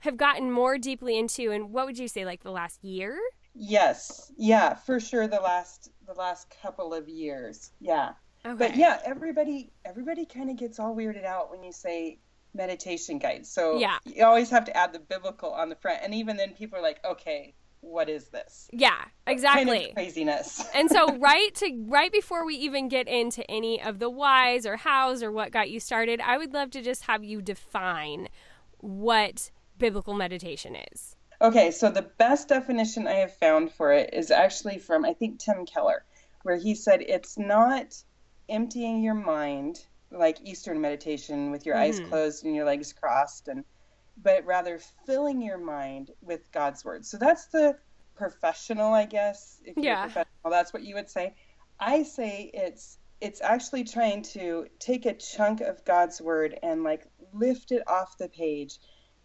have 0.00 0.16
gotten 0.16 0.50
more 0.50 0.78
deeply 0.78 1.18
into 1.18 1.50
and 1.50 1.72
what 1.72 1.84
would 1.84 1.98
you 1.98 2.08
say 2.08 2.24
like 2.24 2.42
the 2.42 2.50
last 2.50 2.82
year? 2.82 3.18
yes 3.52 4.30
yeah 4.36 4.72
for 4.74 5.00
sure 5.00 5.26
the 5.26 5.40
last 5.40 5.90
the 6.06 6.14
last 6.14 6.54
couple 6.62 6.94
of 6.94 7.08
years 7.08 7.72
yeah 7.80 8.12
Okay. 8.44 8.54
but 8.68 8.76
yeah 8.76 8.98
everybody 9.04 9.70
everybody 9.84 10.24
kind 10.24 10.48
of 10.50 10.56
gets 10.56 10.78
all 10.78 10.94
weirded 10.96 11.24
out 11.24 11.50
when 11.50 11.62
you 11.62 11.72
say 11.72 12.18
meditation 12.54 13.18
guides 13.18 13.50
so 13.50 13.78
Yeah. 13.78 13.98
you 14.04 14.24
always 14.24 14.50
have 14.50 14.64
to 14.64 14.76
add 14.76 14.92
the 14.92 14.98
biblical 14.98 15.50
on 15.52 15.68
the 15.68 15.76
front 15.76 16.00
and 16.02 16.14
even 16.14 16.36
then 16.36 16.52
people 16.54 16.78
are 16.78 16.82
like 16.82 17.00
okay 17.04 17.54
what 17.82 18.08
is 18.10 18.28
this 18.28 18.68
Yeah, 18.72 19.04
exactly. 19.26 19.64
kind 19.78 19.88
of 19.88 19.94
craziness 19.94 20.62
and 20.74 20.90
so 20.90 21.16
right 21.18 21.54
to 21.56 21.84
right 21.86 22.10
before 22.12 22.44
we 22.46 22.54
even 22.56 22.88
get 22.88 23.08
into 23.08 23.48
any 23.50 23.80
of 23.82 23.98
the 23.98 24.10
whys 24.10 24.66
or 24.66 24.76
hows 24.76 25.22
or 25.22 25.30
what 25.32 25.50
got 25.50 25.70
you 25.70 25.80
started, 25.80 26.20
I 26.20 26.36
would 26.36 26.52
love 26.52 26.70
to 26.72 26.82
just 26.82 27.04
have 27.04 27.24
you 27.24 27.40
define 27.40 28.28
what 28.78 29.50
biblical 29.78 30.12
meditation 30.14 30.76
is. 30.92 31.16
Okay, 31.40 31.70
so 31.70 31.90
the 31.90 32.02
best 32.02 32.48
definition 32.48 33.06
I 33.06 33.14
have 33.14 33.34
found 33.34 33.72
for 33.72 33.92
it 33.92 34.10
is 34.12 34.30
actually 34.30 34.78
from, 34.78 35.06
I 35.06 35.14
think, 35.14 35.38
Tim 35.38 35.64
Keller, 35.64 36.04
where 36.42 36.56
he 36.58 36.74
said 36.74 37.00
it's 37.00 37.38
not 37.38 37.94
emptying 38.50 39.02
your 39.02 39.14
mind 39.14 39.78
like 40.10 40.38
Eastern 40.42 40.80
meditation 40.80 41.50
with 41.52 41.66
your 41.66 41.76
eyes 41.76 42.00
closed 42.00 42.44
and 42.44 42.54
your 42.54 42.66
legs 42.66 42.92
crossed, 42.92 43.48
and 43.48 43.64
but 44.22 44.44
rather 44.44 44.80
filling 45.06 45.40
your 45.40 45.58
mind 45.58 46.10
with 46.20 46.50
God's 46.52 46.84
word. 46.84 47.06
So 47.06 47.16
that's 47.18 47.46
the 47.48 47.76
professional, 48.16 48.92
I 48.92 49.06
guess. 49.06 49.60
If 49.64 49.76
you're 49.76 49.84
Yeah. 49.84 50.02
professional, 50.02 50.50
that's 50.50 50.72
what 50.72 50.82
you 50.82 50.96
would 50.96 51.10
say. 51.10 51.34
I 51.80 52.02
say 52.02 52.50
it's 52.52 52.98
it's 53.20 53.42
actually 53.42 53.84
trying 53.84 54.22
to 54.22 54.66
take 54.78 55.06
a 55.06 55.14
chunk 55.14 55.60
of 55.60 55.84
God's 55.84 56.20
word 56.20 56.58
and 56.62 56.82
like 56.82 57.06
lift 57.32 57.70
it 57.72 57.82
off 57.86 58.16
the 58.18 58.28
page 58.30 58.78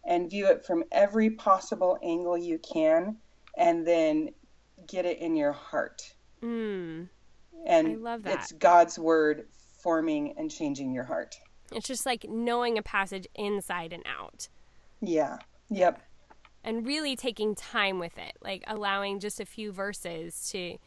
and 0.06 0.30
view 0.30 0.46
it 0.48 0.66
from 0.66 0.84
every 0.92 1.30
possible 1.30 1.98
angle 2.02 2.36
you 2.38 2.58
can 2.58 3.16
and 3.56 3.86
then 3.86 4.30
get 4.86 5.06
it 5.06 5.18
in 5.18 5.34
your 5.34 5.52
heart. 5.52 6.02
Mm. 6.42 7.08
And 7.66 7.88
I 7.88 7.94
love 7.94 8.22
that. 8.22 8.34
it's 8.34 8.52
God's 8.52 8.98
word 8.98 9.48
forming 9.82 10.34
and 10.38 10.50
changing 10.50 10.92
your 10.92 11.04
heart. 11.04 11.36
It's 11.72 11.86
just 11.86 12.06
like 12.06 12.24
knowing 12.28 12.78
a 12.78 12.82
passage 12.82 13.26
inside 13.34 13.92
and 13.92 14.04
out. 14.06 14.48
Yeah. 15.00 15.38
Yep. 15.70 16.00
And 16.62 16.86
really 16.86 17.16
taking 17.16 17.54
time 17.54 17.98
with 17.98 18.16
it, 18.18 18.36
like 18.40 18.62
allowing 18.66 19.20
just 19.20 19.40
a 19.40 19.46
few 19.46 19.72
verses 19.72 20.48
to 20.52 20.78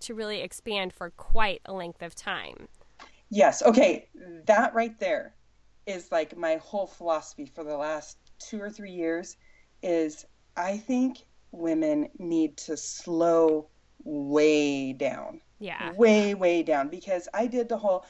to 0.00 0.14
really 0.14 0.40
expand 0.40 0.92
for 0.92 1.10
quite 1.10 1.60
a 1.64 1.72
length 1.72 2.02
of 2.02 2.14
time. 2.14 2.66
Yes. 3.30 3.62
Okay. 3.62 4.08
That 4.46 4.74
right 4.74 4.98
there 4.98 5.34
is 5.86 6.10
like 6.10 6.36
my 6.36 6.56
whole 6.56 6.86
philosophy 6.86 7.46
for 7.46 7.62
the 7.62 7.76
last 7.76 8.18
two 8.38 8.60
or 8.60 8.70
three 8.70 8.90
years 8.90 9.36
is 9.82 10.26
I 10.56 10.76
think 10.76 11.18
women 11.52 12.08
need 12.18 12.56
to 12.58 12.76
slow 12.76 13.68
way 14.04 14.92
down. 14.92 15.40
Yeah. 15.62 15.92
Way, 15.92 16.34
way 16.34 16.62
down. 16.62 16.88
Because 16.88 17.28
I 17.32 17.46
did 17.46 17.68
the 17.68 17.76
whole 17.78 18.04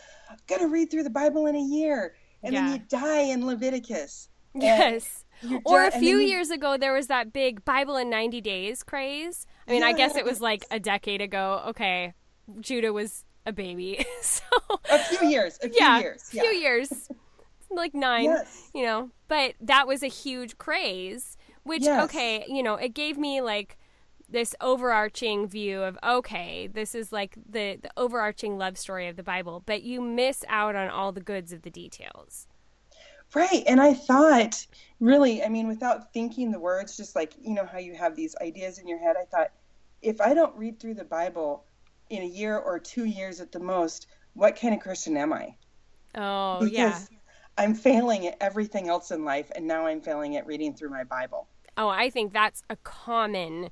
gotta 0.47 0.67
read 0.67 0.91
through 0.91 1.03
the 1.05 1.11
Bible 1.11 1.47
in 1.47 1.55
a 1.55 1.61
year. 1.61 2.15
And 2.43 2.55
Yeah. 2.55 2.63
then 2.63 2.73
you 2.73 2.79
die 2.89 3.21
in 3.21 3.47
Leviticus. 3.47 4.29
Yes. 4.55 5.25
Or 5.65 5.85
a 5.85 5.91
few 5.91 6.19
you- 6.19 6.27
years 6.27 6.51
ago, 6.51 6.77
there 6.77 6.93
was 6.93 7.07
that 7.09 7.33
big 7.33 7.65
Bible 7.65 7.97
in 7.97 8.09
90 8.11 8.41
days 8.41 8.83
craze. 8.83 9.47
I 9.69 9.73
mean, 9.73 9.83
I 9.83 9.93
guess 9.93 10.17
it 10.17 10.25
was 10.25 10.41
like 10.41 10.65
a 10.71 10.81
decade 10.81 11.21
ago. 11.21 11.63
Okay. 11.69 12.15
Judah 12.61 12.93
was 12.93 13.25
a 13.47 13.53
baby. 13.53 14.05
so, 14.23 14.43
a 14.91 14.99
few 14.99 15.29
years. 15.29 15.59
A 15.63 15.69
few 15.69 15.77
yeah, 15.79 16.01
years. 16.01 16.23
A 16.33 16.41
few 16.41 16.51
years. 16.51 17.09
Like 17.75 17.95
nine, 17.95 18.25
Yes. 18.25 18.69
you 18.75 18.83
know. 18.85 19.09
But 19.29 19.55
that 19.63 19.87
was 19.87 20.03
a 20.03 20.07
huge 20.07 20.59
craze, 20.59 21.39
which, 21.63 21.85
Yes. 21.85 22.05
okay, 22.05 22.45
you 22.47 22.63
know, 22.63 22.75
it 22.75 22.93
gave 22.93 23.17
me 23.17 23.41
like 23.41 23.79
this 24.33 24.55
overarching 24.61 25.47
view 25.49 25.83
of 25.83 25.99
okay 26.05 26.67
this 26.67 26.95
is 26.95 27.13
like 27.13 27.37
the, 27.49 27.79
the 27.83 27.91
overarching 27.97 28.59
love 28.59 28.79
story 28.79 29.09
of 29.09 29.17
the 29.17 29.23
bible 29.23 29.63
but 29.67 29.83
you 29.83 30.01
miss 30.01 30.45
out 30.49 30.75
on 30.77 30.89
all 30.89 31.13
the 31.13 31.21
goods 31.21 31.53
of 31.53 31.63
the 31.63 31.71
details 31.71 32.47
Right. 33.35 33.65
And 33.67 33.81
I 33.81 33.95
thought, 33.95 34.67
really, 35.01 35.43
I 35.43 35.49
mean, 35.49 35.67
without 35.69 36.13
thinking 36.13 36.51
the 36.51 36.61
words, 36.61 36.97
just 36.97 37.17
like, 37.17 37.35
you 37.41 37.55
know, 37.55 37.67
how 37.67 37.79
you 37.79 37.95
have 37.95 38.15
these 38.15 38.37
ideas 38.41 38.79
in 38.79 38.87
your 38.89 38.99
head, 38.99 39.17
I 39.21 39.25
thought, 39.25 39.53
if 40.03 40.21
I 40.21 40.35
don't 40.35 40.57
read 40.57 40.79
through 40.81 40.95
the 40.95 41.05
Bible 41.05 41.65
in 42.11 42.23
a 42.23 42.27
year 42.27 42.59
or 42.59 42.79
two 42.79 43.05
years 43.05 43.41
at 43.41 43.53
the 43.53 43.61
most, 43.61 44.07
what 44.35 44.57
kind 44.57 44.75
of 44.75 44.81
Christian 44.81 45.17
am 45.17 45.33
I? 45.33 45.57
oh 46.15 46.65
Because 46.65 47.07
yeah 47.07 47.07
I'm 47.59 47.75
failing 47.75 48.27
at 48.27 48.39
everything 48.41 48.89
else 48.89 49.11
in 49.11 49.25
life, 49.25 49.51
and 49.55 49.67
now 49.67 49.87
I'm 49.87 50.01
failing 50.01 50.37
at 50.37 50.47
reading 50.47 50.75
through 50.75 50.91
my 50.91 51.05
Bible. 51.05 51.49
Oh, 51.77 51.89
I 51.89 52.11
think 52.11 52.33
that's 52.33 52.63
a 52.69 52.77
common 52.77 53.71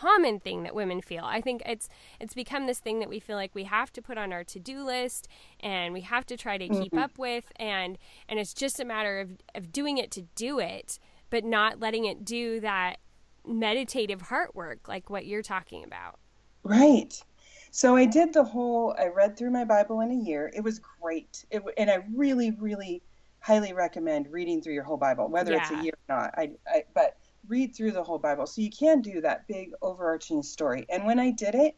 common 0.00 0.40
thing 0.40 0.62
that 0.64 0.74
women 0.74 1.00
feel. 1.00 1.24
I 1.24 1.40
think 1.40 1.62
it's 1.66 1.88
it's 2.20 2.34
become 2.34 2.66
this 2.66 2.78
thing 2.78 2.98
that 3.00 3.08
we 3.08 3.20
feel 3.20 3.36
like 3.36 3.54
we 3.54 3.64
have 3.64 3.92
to 3.92 4.02
put 4.02 4.18
on 4.18 4.32
our 4.32 4.44
to-do 4.44 4.84
list 4.84 5.28
and 5.60 5.92
we 5.92 6.02
have 6.02 6.26
to 6.26 6.36
try 6.36 6.58
to 6.58 6.68
keep 6.68 6.92
mm-hmm. 6.92 6.98
up 6.98 7.18
with 7.18 7.52
and 7.56 7.98
and 8.28 8.38
it's 8.38 8.54
just 8.54 8.80
a 8.80 8.84
matter 8.84 9.20
of 9.20 9.30
of 9.54 9.72
doing 9.72 9.98
it 9.98 10.10
to 10.12 10.22
do 10.34 10.58
it, 10.58 10.98
but 11.30 11.44
not 11.44 11.80
letting 11.80 12.04
it 12.04 12.24
do 12.24 12.60
that 12.60 12.98
meditative 13.46 14.22
heart 14.22 14.54
work 14.54 14.88
like 14.88 15.10
what 15.10 15.26
you're 15.26 15.42
talking 15.42 15.84
about. 15.84 16.18
Right. 16.62 17.22
So 17.70 17.96
I 17.96 18.06
did 18.06 18.32
the 18.32 18.44
whole, 18.44 18.94
I 18.98 19.08
read 19.08 19.36
through 19.36 19.50
my 19.50 19.64
Bible 19.64 20.00
in 20.00 20.10
a 20.10 20.14
year. 20.14 20.50
It 20.54 20.62
was 20.62 20.80
great. 21.02 21.44
It, 21.50 21.62
and 21.76 21.90
I 21.90 22.04
really, 22.14 22.52
really 22.52 23.02
highly 23.40 23.72
recommend 23.72 24.30
reading 24.30 24.62
through 24.62 24.74
your 24.74 24.84
whole 24.84 24.96
Bible, 24.96 25.28
whether 25.28 25.52
it's 25.54 25.70
a 25.70 25.82
year 25.82 25.92
or 26.08 26.16
not. 26.16 26.34
I, 26.38 26.52
I, 26.66 26.84
but 26.94 27.18
read 27.48 27.74
through 27.74 27.92
the 27.92 28.02
whole 28.02 28.18
Bible. 28.18 28.46
So 28.46 28.60
you 28.60 28.70
can 28.70 29.00
do 29.00 29.20
that 29.20 29.46
big 29.48 29.72
overarching 29.82 30.42
story. 30.42 30.86
And 30.88 31.04
when 31.04 31.18
I 31.18 31.30
did 31.30 31.54
it, 31.54 31.76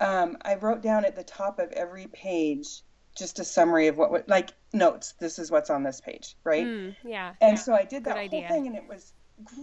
um, 0.00 0.36
I 0.42 0.56
wrote 0.56 0.82
down 0.82 1.04
at 1.04 1.16
the 1.16 1.24
top 1.24 1.58
of 1.58 1.70
every 1.72 2.06
page 2.08 2.82
just 3.16 3.38
a 3.38 3.44
summary 3.44 3.86
of 3.86 3.96
what, 3.96 4.10
would 4.10 4.28
like 4.28 4.50
notes. 4.72 5.14
This 5.20 5.38
is 5.38 5.50
what's 5.50 5.70
on 5.70 5.82
this 5.82 6.00
page, 6.00 6.36
right? 6.42 6.66
Mm, 6.66 6.96
yeah. 7.04 7.34
And 7.40 7.58
so 7.58 7.72
I 7.72 7.84
did 7.84 8.02
Good 8.02 8.10
that 8.10 8.16
idea. 8.16 8.40
whole 8.40 8.56
thing, 8.56 8.66
and 8.66 8.76
it 8.76 8.88
was 8.88 9.12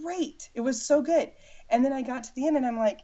great. 0.02 0.48
It 0.54 0.62
was 0.62 0.82
so 0.82 1.02
good. 1.02 1.30
And 1.68 1.84
then 1.84 1.92
I 1.92 2.02
got 2.02 2.24
to 2.24 2.34
the 2.34 2.46
end, 2.46 2.56
and 2.56 2.64
I'm 2.64 2.78
like, 2.78 3.00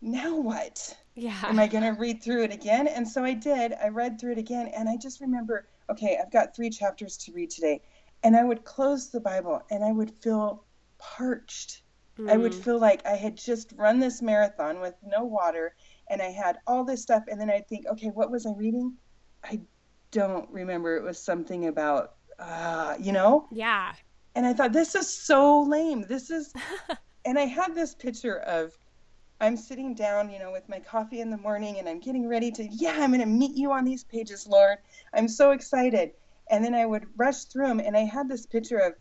now 0.00 0.36
what? 0.36 0.96
Yeah. 1.16 1.36
Am 1.42 1.58
I 1.58 1.66
going 1.66 1.82
to 1.82 2.00
read 2.00 2.22
through 2.22 2.44
it 2.44 2.52
again? 2.52 2.86
And 2.86 3.06
so 3.06 3.24
I 3.24 3.34
did. 3.34 3.74
I 3.82 3.88
read 3.88 4.20
through 4.20 4.32
it 4.32 4.38
again, 4.38 4.68
and 4.68 4.88
I 4.88 4.96
just 4.96 5.20
remember, 5.20 5.66
okay, 5.90 6.18
I've 6.22 6.30
got 6.30 6.54
three 6.54 6.70
chapters 6.70 7.16
to 7.18 7.32
read 7.32 7.50
today. 7.50 7.82
And 8.22 8.36
I 8.36 8.44
would 8.44 8.64
close 8.64 9.10
the 9.10 9.20
Bible, 9.20 9.60
and 9.70 9.84
I 9.84 9.90
would 9.90 10.12
feel 10.12 10.64
parched. 10.98 11.82
I 12.28 12.36
would 12.36 12.52
Mm. 12.52 12.62
feel 12.64 12.78
like 12.78 13.06
I 13.06 13.14
had 13.16 13.36
just 13.36 13.72
run 13.76 14.00
this 14.00 14.20
marathon 14.20 14.80
with 14.80 14.94
no 15.02 15.24
water, 15.24 15.74
and 16.10 16.20
I 16.20 16.30
had 16.30 16.58
all 16.66 16.84
this 16.84 17.02
stuff. 17.02 17.24
And 17.28 17.40
then 17.40 17.50
I'd 17.50 17.68
think, 17.68 17.86
okay, 17.86 18.08
what 18.08 18.30
was 18.30 18.44
I 18.46 18.52
reading? 18.56 18.96
I 19.44 19.60
don't 20.10 20.50
remember. 20.50 20.96
It 20.96 21.02
was 21.04 21.22
something 21.22 21.66
about, 21.66 22.16
uh, 22.38 22.96
you 22.98 23.12
know? 23.12 23.46
Yeah. 23.52 23.94
And 24.34 24.46
I 24.46 24.52
thought, 24.52 24.72
this 24.72 24.94
is 24.94 25.08
so 25.12 25.62
lame. 25.62 26.02
This 26.08 26.30
is, 26.30 26.52
and 27.24 27.38
I 27.38 27.46
had 27.46 27.74
this 27.74 27.94
picture 27.94 28.38
of 28.40 28.76
I'm 29.40 29.56
sitting 29.56 29.94
down, 29.94 30.30
you 30.30 30.38
know, 30.40 30.50
with 30.50 30.68
my 30.68 30.80
coffee 30.80 31.20
in 31.20 31.30
the 31.30 31.36
morning 31.36 31.78
and 31.78 31.88
I'm 31.88 32.00
getting 32.00 32.28
ready 32.28 32.50
to, 32.52 32.66
yeah, 32.66 32.96
I'm 32.98 33.10
going 33.10 33.20
to 33.20 33.26
meet 33.26 33.56
you 33.56 33.70
on 33.72 33.84
these 33.84 34.02
pages, 34.04 34.46
Lord. 34.48 34.78
I'm 35.14 35.28
so 35.28 35.52
excited. 35.52 36.10
And 36.50 36.64
then 36.64 36.74
I 36.74 36.86
would 36.86 37.06
rush 37.16 37.44
through 37.44 37.68
them 37.68 37.78
and 37.80 37.96
I 37.96 38.00
had 38.00 38.28
this 38.28 38.46
picture 38.46 38.78
of, 38.78 38.94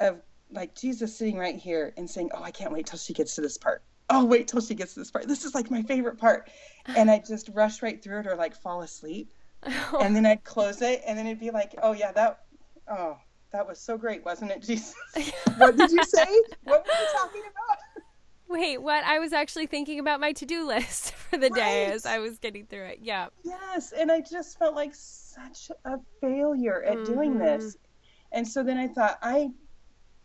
of 0.00 0.22
like 0.50 0.74
Jesus 0.74 1.16
sitting 1.16 1.38
right 1.38 1.56
here 1.56 1.92
and 1.96 2.08
saying, 2.08 2.30
oh, 2.34 2.42
I 2.42 2.50
can't 2.50 2.72
wait 2.72 2.86
till 2.86 2.98
she 2.98 3.12
gets 3.12 3.34
to 3.36 3.40
this 3.40 3.58
part. 3.58 3.82
Oh, 4.10 4.24
wait 4.24 4.48
till 4.48 4.60
she 4.60 4.74
gets 4.74 4.94
to 4.94 5.00
this 5.00 5.10
part. 5.10 5.26
This 5.26 5.44
is 5.44 5.54
like 5.54 5.70
my 5.70 5.82
favorite 5.82 6.18
part. 6.18 6.50
And 6.86 7.10
I 7.10 7.22
just 7.26 7.48
rush 7.54 7.82
right 7.82 8.02
through 8.02 8.20
it 8.20 8.26
or 8.26 8.36
like 8.36 8.54
fall 8.54 8.82
asleep. 8.82 9.32
And 9.98 10.14
then 10.14 10.26
I'd 10.26 10.44
close 10.44 10.82
it 10.82 11.02
and 11.06 11.18
then 11.18 11.26
it'd 11.26 11.40
be 11.40 11.50
like, 11.50 11.74
oh, 11.82 11.92
yeah, 11.92 12.12
that, 12.12 12.40
oh, 12.88 13.16
that 13.52 13.66
was 13.66 13.78
so 13.78 13.96
great, 13.96 14.24
wasn't 14.24 14.50
it, 14.50 14.62
Jesus? 14.62 14.94
what 15.56 15.76
did 15.76 15.90
you 15.90 16.04
say? 16.04 16.26
What 16.64 16.84
were 16.84 16.92
you 16.92 17.08
talking 17.14 17.40
about? 17.40 18.04
Wait, 18.48 18.82
what? 18.82 19.02
I 19.04 19.18
was 19.18 19.32
actually 19.32 19.66
thinking 19.66 19.98
about 19.98 20.20
my 20.20 20.32
to-do 20.32 20.66
list 20.66 21.12
for 21.12 21.38
the 21.38 21.50
day 21.50 21.86
as 21.86 22.04
I 22.04 22.18
was 22.18 22.38
getting 22.38 22.66
through 22.66 22.84
it. 22.84 22.98
Yeah. 23.00 23.28
Yes, 23.42 23.92
and 23.92 24.12
I 24.12 24.20
just 24.20 24.58
felt 24.58 24.74
like 24.74 24.94
such 24.94 25.70
a 25.84 25.98
failure 26.20 26.82
at 26.82 27.04
doing 27.04 27.38
this. 27.38 27.64
Mm-hmm. 27.64 28.38
And 28.38 28.48
so 28.48 28.62
then 28.62 28.76
I 28.76 28.88
thought, 28.88 29.18
I, 29.22 29.50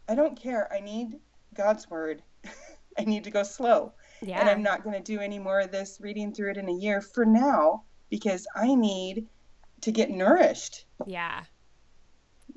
I 0.10 0.16
don't 0.16 0.40
care. 0.40 0.68
I 0.74 0.80
need 0.80 1.20
God's 1.54 1.90
word. 1.90 2.24
I 2.98 3.04
need 3.04 3.24
to 3.26 3.32
go 3.32 3.44
slow, 3.44 3.94
Yeah. 4.22 4.42
and 4.42 4.50
I'm 4.50 4.64
not 4.64 4.84
going 4.84 4.96
to 5.02 5.04
do 5.16 5.22
any 5.22 5.40
more 5.40 5.62
of 5.62 5.72
this 5.72 6.00
reading 6.02 6.34
through 6.34 6.52
it 6.52 6.58
in 6.58 6.68
a 6.68 6.74
year 6.74 7.00
for 7.00 7.26
now 7.26 7.84
because 8.10 8.46
I 8.56 8.74
need 8.76 9.28
to 9.82 9.92
get 9.92 10.10
nourished. 10.10 10.86
Yeah. 11.06 11.44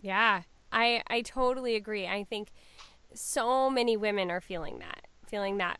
Yeah. 0.00 0.42
I 0.72 1.02
I 1.08 1.20
totally 1.20 1.76
agree. 1.76 2.06
I 2.08 2.24
think 2.24 2.50
so 3.14 3.68
many 3.68 3.96
women 3.96 4.30
are 4.30 4.40
feeling 4.40 4.78
that. 4.78 5.06
Feeling 5.28 5.58
that 5.58 5.78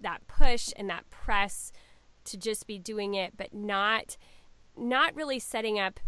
that 0.00 0.26
push 0.26 0.72
and 0.76 0.88
that 0.88 1.10
press 1.10 1.72
to 2.24 2.36
just 2.36 2.66
be 2.66 2.78
doing 2.78 3.14
it 3.14 3.36
but 3.36 3.52
not 3.52 4.16
not 4.76 5.14
really 5.14 5.38
setting 5.38 5.78
up 5.78 6.00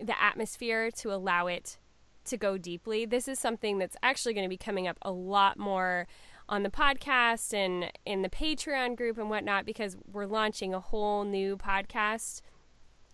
the 0.00 0.20
atmosphere 0.20 0.90
to 0.90 1.12
allow 1.12 1.46
it 1.46 1.78
to 2.24 2.36
go 2.36 2.58
deeply. 2.58 3.04
This 3.06 3.28
is 3.28 3.38
something 3.38 3.78
that's 3.78 3.96
actually 4.02 4.34
going 4.34 4.44
to 4.44 4.50
be 4.50 4.56
coming 4.56 4.86
up 4.86 4.98
a 5.02 5.12
lot 5.12 5.58
more 5.58 6.06
on 6.48 6.62
the 6.62 6.70
podcast 6.70 7.54
and 7.54 7.90
in 8.04 8.22
the 8.22 8.28
Patreon 8.28 8.96
group 8.96 9.18
and 9.18 9.30
whatnot 9.30 9.64
because 9.64 9.96
we're 10.10 10.26
launching 10.26 10.74
a 10.74 10.80
whole 10.80 11.24
new 11.24 11.56
podcast 11.56 12.42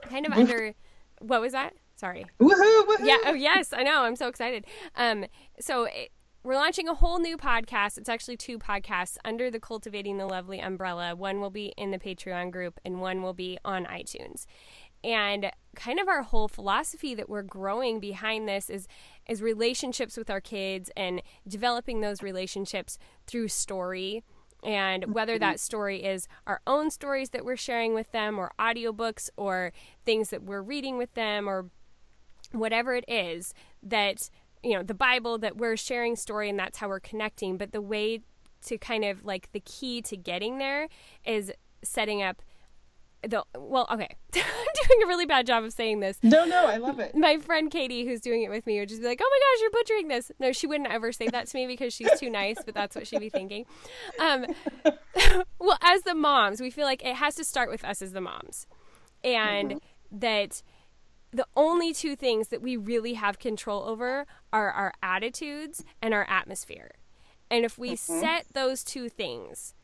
kind 0.02 0.26
of 0.26 0.32
under 0.32 0.74
what 1.20 1.40
was 1.40 1.52
that? 1.52 1.74
Sorry. 1.96 2.26
Woohoo! 2.40 2.86
Woohoo! 2.86 3.06
Yeah. 3.06 3.18
Oh, 3.26 3.34
yes. 3.34 3.72
I 3.72 3.82
know. 3.82 4.02
I'm 4.02 4.16
so 4.16 4.28
excited. 4.28 4.64
Um, 4.94 5.26
so 5.60 5.84
it, 5.84 6.10
we're 6.44 6.54
launching 6.54 6.88
a 6.88 6.94
whole 6.94 7.18
new 7.18 7.36
podcast. 7.36 7.98
It's 7.98 8.08
actually 8.08 8.36
two 8.36 8.58
podcasts 8.58 9.16
under 9.24 9.50
the 9.50 9.58
Cultivating 9.58 10.16
the 10.16 10.26
Lovely 10.26 10.60
umbrella. 10.60 11.16
One 11.16 11.40
will 11.40 11.50
be 11.50 11.74
in 11.76 11.90
the 11.90 11.98
Patreon 11.98 12.52
group, 12.52 12.78
and 12.84 13.00
one 13.00 13.22
will 13.22 13.34
be 13.34 13.58
on 13.64 13.84
iTunes. 13.86 14.46
And 15.02 15.50
kind 15.78 16.00
of 16.00 16.08
our 16.08 16.22
whole 16.22 16.48
philosophy 16.48 17.14
that 17.14 17.28
we're 17.28 17.42
growing 17.42 18.00
behind 18.00 18.48
this 18.48 18.68
is 18.68 18.88
is 19.28 19.40
relationships 19.40 20.16
with 20.16 20.28
our 20.28 20.40
kids 20.40 20.90
and 20.96 21.22
developing 21.46 22.00
those 22.00 22.22
relationships 22.22 22.98
through 23.26 23.48
story. 23.48 24.24
And 24.64 25.14
whether 25.14 25.38
that 25.38 25.54
mm-hmm. 25.54 25.58
story 25.58 26.04
is 26.04 26.26
our 26.46 26.60
own 26.66 26.90
stories 26.90 27.30
that 27.30 27.44
we're 27.44 27.56
sharing 27.56 27.94
with 27.94 28.10
them 28.10 28.38
or 28.38 28.50
audiobooks 28.58 29.30
or 29.36 29.72
things 30.04 30.30
that 30.30 30.42
we're 30.42 30.62
reading 30.62 30.98
with 30.98 31.14
them 31.14 31.48
or 31.48 31.66
whatever 32.50 32.94
it 32.94 33.04
is 33.06 33.54
that 33.82 34.30
you 34.62 34.72
know 34.72 34.82
the 34.82 34.94
bible 34.94 35.38
that 35.38 35.56
we're 35.56 35.76
sharing 35.76 36.16
story 36.16 36.48
and 36.48 36.58
that's 36.58 36.78
how 36.78 36.88
we're 36.88 36.98
connecting. 36.98 37.56
But 37.56 37.70
the 37.70 37.80
way 37.80 38.20
to 38.66 38.78
kind 38.78 39.04
of 39.04 39.24
like 39.24 39.52
the 39.52 39.60
key 39.60 40.02
to 40.02 40.16
getting 40.16 40.58
there 40.58 40.88
is 41.24 41.52
setting 41.84 42.20
up 42.20 42.42
the 43.22 43.44
well, 43.56 43.86
okay, 43.90 44.16
I'm 44.34 44.42
doing 44.42 45.02
a 45.02 45.06
really 45.06 45.26
bad 45.26 45.46
job 45.46 45.64
of 45.64 45.72
saying 45.72 46.00
this. 46.00 46.18
No, 46.22 46.44
no, 46.44 46.66
I 46.66 46.76
love 46.76 47.00
it. 47.00 47.16
My 47.16 47.38
friend 47.38 47.70
Katie, 47.70 48.06
who's 48.06 48.20
doing 48.20 48.42
it 48.42 48.50
with 48.50 48.66
me, 48.66 48.78
would 48.78 48.88
just 48.88 49.00
be 49.00 49.08
like, 49.08 49.20
"Oh 49.22 49.30
my 49.30 49.38
gosh, 49.38 49.62
you're 49.62 49.70
butchering 49.70 50.08
this." 50.08 50.32
No, 50.38 50.52
she 50.52 50.66
wouldn't 50.66 50.90
ever 50.90 51.12
say 51.12 51.28
that 51.28 51.48
to 51.48 51.56
me 51.56 51.66
because 51.66 51.92
she's 51.92 52.18
too 52.18 52.30
nice, 52.30 52.56
but 52.64 52.74
that's 52.74 52.94
what 52.94 53.06
she'd 53.06 53.20
be 53.20 53.28
thinking. 53.28 53.66
Um, 54.20 54.46
well, 55.58 55.78
as 55.82 56.02
the 56.02 56.14
moms, 56.14 56.60
we 56.60 56.70
feel 56.70 56.84
like 56.84 57.04
it 57.04 57.16
has 57.16 57.34
to 57.36 57.44
start 57.44 57.70
with 57.70 57.84
us 57.84 58.02
as 58.02 58.12
the 58.12 58.20
moms, 58.20 58.66
and 59.24 59.70
mm-hmm. 59.70 60.18
that 60.18 60.62
the 61.32 61.46
only 61.56 61.92
two 61.92 62.16
things 62.16 62.48
that 62.48 62.62
we 62.62 62.76
really 62.76 63.14
have 63.14 63.38
control 63.38 63.82
over 63.84 64.26
are 64.52 64.70
our 64.70 64.92
attitudes 65.02 65.84
and 66.00 66.14
our 66.14 66.26
atmosphere. 66.28 66.92
And 67.50 67.64
if 67.64 67.78
we 67.78 67.92
mm-hmm. 67.92 68.20
set 68.20 68.46
those 68.52 68.84
two 68.84 69.08
things, 69.08 69.74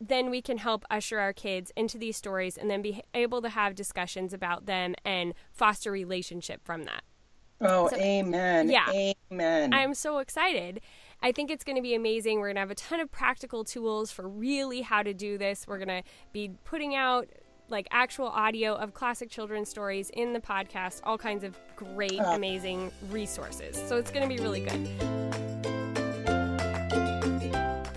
then 0.00 0.30
we 0.30 0.40
can 0.40 0.58
help 0.58 0.84
usher 0.90 1.18
our 1.18 1.32
kids 1.32 1.70
into 1.76 1.98
these 1.98 2.16
stories 2.16 2.56
and 2.56 2.70
then 2.70 2.80
be 2.80 3.02
able 3.12 3.42
to 3.42 3.50
have 3.50 3.74
discussions 3.74 4.32
about 4.32 4.66
them 4.66 4.94
and 5.04 5.34
foster 5.52 5.92
relationship 5.92 6.64
from 6.64 6.84
that. 6.84 7.02
Oh, 7.60 7.88
so, 7.88 7.96
amen. 7.96 8.70
Yeah. 8.70 9.12
Amen. 9.30 9.74
I'm 9.74 9.92
so 9.92 10.18
excited. 10.18 10.80
I 11.22 11.32
think 11.32 11.50
it's 11.50 11.64
going 11.64 11.76
to 11.76 11.82
be 11.82 11.94
amazing. 11.94 12.40
We're 12.40 12.46
going 12.46 12.56
to 12.56 12.60
have 12.60 12.70
a 12.70 12.74
ton 12.74 13.00
of 13.00 13.12
practical 13.12 13.64
tools 13.64 14.10
for 14.10 14.26
really 14.26 14.80
how 14.80 15.02
to 15.02 15.12
do 15.12 15.36
this. 15.36 15.66
We're 15.68 15.76
going 15.76 15.88
to 15.88 16.02
be 16.32 16.52
putting 16.64 16.94
out 16.94 17.28
like 17.68 17.86
actual 17.90 18.26
audio 18.26 18.74
of 18.74 18.94
classic 18.94 19.30
children's 19.30 19.68
stories 19.68 20.10
in 20.10 20.32
the 20.32 20.40
podcast, 20.40 21.02
all 21.04 21.18
kinds 21.18 21.44
of 21.44 21.58
great, 21.76 22.18
oh. 22.18 22.34
amazing 22.34 22.90
resources. 23.10 23.80
So 23.88 23.96
it's 23.96 24.10
going 24.10 24.28
to 24.28 24.34
be 24.34 24.42
really 24.42 24.60
good. 24.60 25.29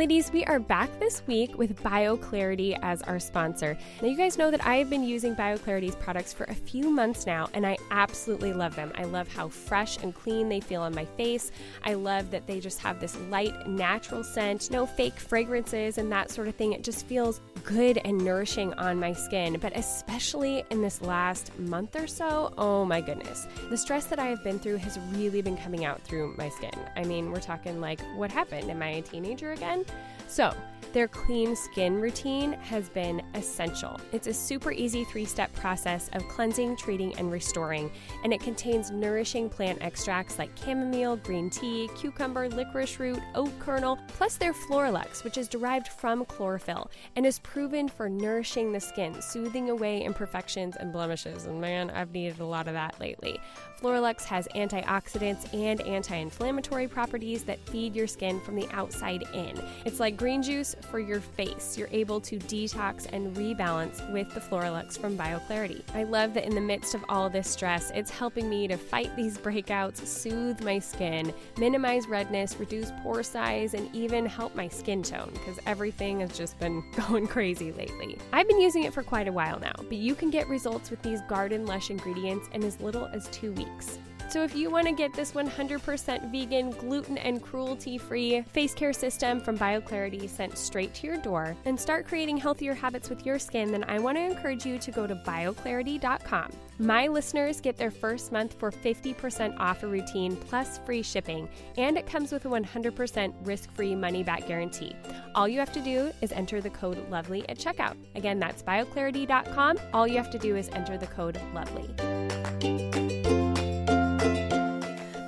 Ladies, 0.04 0.34
we 0.34 0.44
are 0.44 0.60
back 0.60 0.90
this 1.00 1.26
week 1.28 1.58
with 1.58 1.82
BioClarity 1.82 2.78
as 2.82 3.02
our 3.04 3.22
sponsor. 3.22 3.78
Now, 4.02 4.10
you 4.10 4.18
guys 4.18 4.38
know 4.38 4.52
that 4.52 4.68
I 4.68 4.76
have 4.76 4.90
been 4.90 5.06
using 5.06 5.34
BioClarity's 5.34 5.96
products 5.96 6.34
for 6.34 6.44
a 6.44 6.54
few 6.54 6.90
months 6.90 7.26
now, 7.26 7.48
and 7.54 7.66
I 7.66 7.78
absolutely 7.90 8.52
love 8.52 8.76
them. 8.76 8.92
I 8.96 9.06
love 9.06 9.30
how 9.30 9.48
fresh 9.48 10.04
and 10.04 10.14
clean 10.14 10.50
they 10.50 10.60
feel 10.60 10.82
on 10.82 10.94
my 10.94 11.06
face. 11.06 11.54
I 11.86 11.94
love 11.94 12.32
that 12.32 12.48
they 12.48 12.60
just 12.60 12.80
have 12.80 13.00
this 13.00 13.18
light, 13.30 13.66
natural 13.66 14.26
scent, 14.26 14.70
no 14.72 14.86
fake 14.86 15.18
fragrances 15.18 15.98
and 15.98 16.12
that 16.12 16.30
sort 16.30 16.50
of 16.50 16.56
thing. 16.56 16.74
It 16.74 16.84
just 16.84 17.06
feels 17.06 17.40
good 17.64 17.98
and 18.04 18.18
nourishing 18.18 18.74
on 18.74 19.00
my 19.00 19.14
skin, 19.14 19.58
but 19.62 19.72
especially 19.74 20.66
in 20.70 20.82
this 20.82 21.02
last 21.02 21.58
month 21.60 21.96
or 21.96 22.08
so, 22.08 22.54
oh 22.58 22.84
my 22.84 23.00
goodness. 23.00 23.48
The 23.70 23.78
stress 23.78 24.04
that 24.08 24.20
I 24.20 24.26
have 24.26 24.44
been 24.44 24.60
through 24.60 24.80
has 24.80 25.00
really 25.14 25.42
been 25.42 25.56
coming 25.56 25.86
out 25.86 26.02
through 26.02 26.36
my 26.38 26.50
skin. 26.50 26.78
I 26.98 27.06
mean, 27.06 27.32
we're 27.32 27.40
talking 27.40 27.80
like, 27.80 28.02
what 28.18 28.34
happened? 28.34 28.70
Am 28.70 28.82
I 28.82 28.90
a 28.90 29.02
teenager 29.02 29.54
again? 29.54 29.86
So, 30.34 30.52
their 30.94 31.08
clean 31.08 31.56
skin 31.56 32.02
routine 32.02 32.54
has 32.54 32.90
been 32.90 33.22
essential. 33.36 34.00
It's 34.12 34.26
a 34.26 34.34
super 34.34 34.72
easy 34.72 35.04
three 35.04 35.26
step 35.26 35.54
process 35.54 36.10
of 36.14 36.28
cleansing, 36.28 36.78
treating, 36.78 37.16
and 37.18 37.32
restoring, 37.32 37.92
and 38.24 38.34
it 38.34 38.40
contains 38.40 38.90
nourishing 38.90 39.48
plant 39.48 39.78
extracts 39.82 40.40
like 40.40 40.50
chamomile, 40.58 41.18
green 41.18 41.52
tea, 41.52 41.88
cucumber, 41.96 42.50
licorice 42.50 43.00
root, 43.00 43.20
oat 43.36 43.52
kernel, 43.60 44.00
plus 44.08 44.38
their 44.38 44.54
Floralux, 44.54 45.24
which 45.24 45.38
is 45.38 45.48
derived 45.48 45.88
from 45.88 46.26
chlorophyll 46.26 46.90
and 47.16 47.28
is 47.28 47.38
proven 47.40 47.88
for 47.88 48.10
nourishing 48.10 48.72
the 48.72 48.80
skin, 48.80 49.22
soothing 49.22 49.70
away 49.70 50.02
imperfections 50.02 50.76
and 50.78 50.92
blemishes. 50.92 51.46
And 51.46 51.62
man, 51.62 51.92
I've 51.92 52.12
needed 52.12 52.40
a 52.40 52.46
lot 52.46 52.68
of 52.68 52.74
that 52.74 53.00
lately. 53.00 53.40
Floralux 53.84 54.24
has 54.24 54.48
antioxidants 54.56 55.54
and 55.54 55.82
anti 55.82 56.16
inflammatory 56.16 56.88
properties 56.88 57.44
that 57.44 57.60
feed 57.68 57.94
your 57.94 58.08
skin 58.08 58.40
from 58.40 58.56
the 58.56 58.66
outside 58.72 59.26
in. 59.34 59.62
It's 59.84 60.00
like 60.00 60.16
green 60.16 60.42
juice 60.42 60.74
for 60.90 61.00
your 61.00 61.20
face. 61.20 61.78
You're 61.78 61.90
able 61.92 62.22
to 62.22 62.38
detox 62.38 63.08
and 63.12 63.36
rebalance 63.36 64.10
with 64.14 64.34
the 64.34 64.40
Floralux 64.40 64.98
from 64.98 65.18
BioClarity. 65.18 65.84
I 65.94 66.04
love 66.04 66.34
that 66.36 66.46
in 66.46 66.56
the 66.56 66.62
midst 66.62 66.96
of 66.96 67.04
all 67.10 67.30
this 67.30 67.50
stress, 67.50 67.92
it's 67.94 68.10
helping 68.10 68.50
me 68.50 68.70
to 68.70 68.78
fight 68.78 69.14
these 69.18 69.38
breakouts, 69.38 70.08
soothe 70.08 70.62
my 70.62 70.80
skin, 70.80 71.34
minimize 71.58 72.08
redness, 72.08 72.58
reduce 72.58 72.90
pore 73.02 73.22
size, 73.22 73.74
and 73.74 73.94
even 73.94 74.26
help 74.26 74.56
my 74.56 74.70
skin 74.70 75.04
tone 75.04 75.32
because 75.34 75.60
everything 75.66 76.22
has 76.22 76.38
just 76.38 76.58
been 76.58 76.82
going 77.10 77.28
crazy 77.28 77.74
lately. 77.74 78.18
I've 78.32 78.48
been 78.48 78.62
using 78.62 78.84
it 78.84 78.94
for 78.94 79.04
quite 79.04 79.28
a 79.28 79.34
while 79.34 79.60
now, 79.60 79.74
but 79.76 79.98
you 79.98 80.16
can 80.16 80.30
get 80.30 80.48
results 80.48 80.90
with 80.90 81.02
these 81.02 81.20
garden 81.24 81.66
lush 81.66 81.90
ingredients 81.90 82.48
in 82.54 82.64
as 82.64 82.80
little 82.80 83.08
as 83.08 83.28
two 83.28 83.52
weeks 83.52 83.73
weeks. 83.74 83.98
So, 84.30 84.44
if 84.44 84.56
you 84.56 84.72
want 84.72 84.88
to 84.88 84.94
get 84.94 85.14
this 85.14 85.34
100% 85.34 86.32
vegan, 86.32 86.72
gluten 86.72 87.20
and 87.20 87.40
cruelty 87.40 88.00
free 88.00 88.42
face 88.52 88.74
care 88.74 88.94
system 88.94 89.40
from 89.40 89.60
BioClarity 89.60 90.28
sent 90.28 90.58
straight 90.58 90.92
to 90.96 91.08
your 91.08 91.18
door 91.18 91.56
and 91.66 91.80
start 91.80 92.08
creating 92.08 92.38
healthier 92.38 92.74
habits 92.74 93.12
with 93.12 93.28
your 93.28 93.38
skin, 93.38 93.72
then 93.72 93.84
I 93.84 94.00
want 94.00 94.18
to 94.18 94.24
encourage 94.24 94.66
you 94.66 94.80
to 94.80 94.92
go 94.92 95.06
to 95.06 95.16
bioclarity.com. 95.16 96.52
My 96.80 97.06
listeners 97.06 97.62
get 97.62 97.78
their 97.78 97.92
first 97.92 98.32
month 98.32 98.56
for 98.58 98.72
50% 98.72 99.60
off 99.60 99.84
a 99.84 99.88
routine 99.88 100.36
plus 100.36 100.80
free 100.80 101.04
shipping, 101.04 101.48
and 101.78 101.96
it 101.96 102.08
comes 102.08 102.32
with 102.32 102.46
a 102.46 102.50
100% 102.50 103.34
risk 103.46 103.72
free 103.76 103.94
money 103.94 104.24
back 104.24 104.48
guarantee. 104.48 104.96
All 105.36 105.48
you 105.48 105.60
have 105.60 105.72
to 105.74 105.82
do 105.82 106.12
is 106.22 106.32
enter 106.32 106.60
the 106.60 106.72
code 106.72 106.98
LOVELY 107.12 107.48
at 107.50 107.60
checkout. 107.60 107.98
Again, 108.16 108.40
that's 108.40 108.64
bioclarity.com. 108.64 109.78
All 109.94 110.08
you 110.08 110.18
have 110.18 110.32
to 110.32 110.40
do 110.40 110.56
is 110.56 110.70
enter 110.70 110.98
the 110.98 111.08
code 111.08 111.40
LOVELY. 111.54 112.33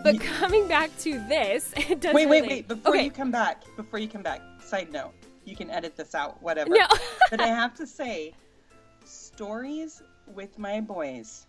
But 0.06 0.22
coming 0.22 0.68
back 0.68 0.96
to 1.00 1.20
this, 1.28 1.74
it 1.78 2.00
does. 2.00 2.14
Wait, 2.14 2.28
wait, 2.28 2.46
wait! 2.46 2.68
Before 2.68 2.94
okay. 2.94 3.06
you 3.06 3.12
come 3.12 3.32
back, 3.32 3.64
before 3.76 3.98
you 3.98 4.08
come 4.08 4.22
back, 4.22 4.40
side 4.64 4.92
note, 4.92 5.14
you 5.46 5.56
can 5.56 5.72
edit 5.72 5.96
this 5.96 6.14
out, 6.14 6.42
whatever. 6.44 6.70
No. 6.70 6.86
but 7.32 7.42
I 7.42 7.48
have 7.48 7.74
to 7.76 7.88
say, 7.88 8.34
stories 9.04 10.04
with 10.28 10.60
my 10.60 10.80
boys 10.80 11.48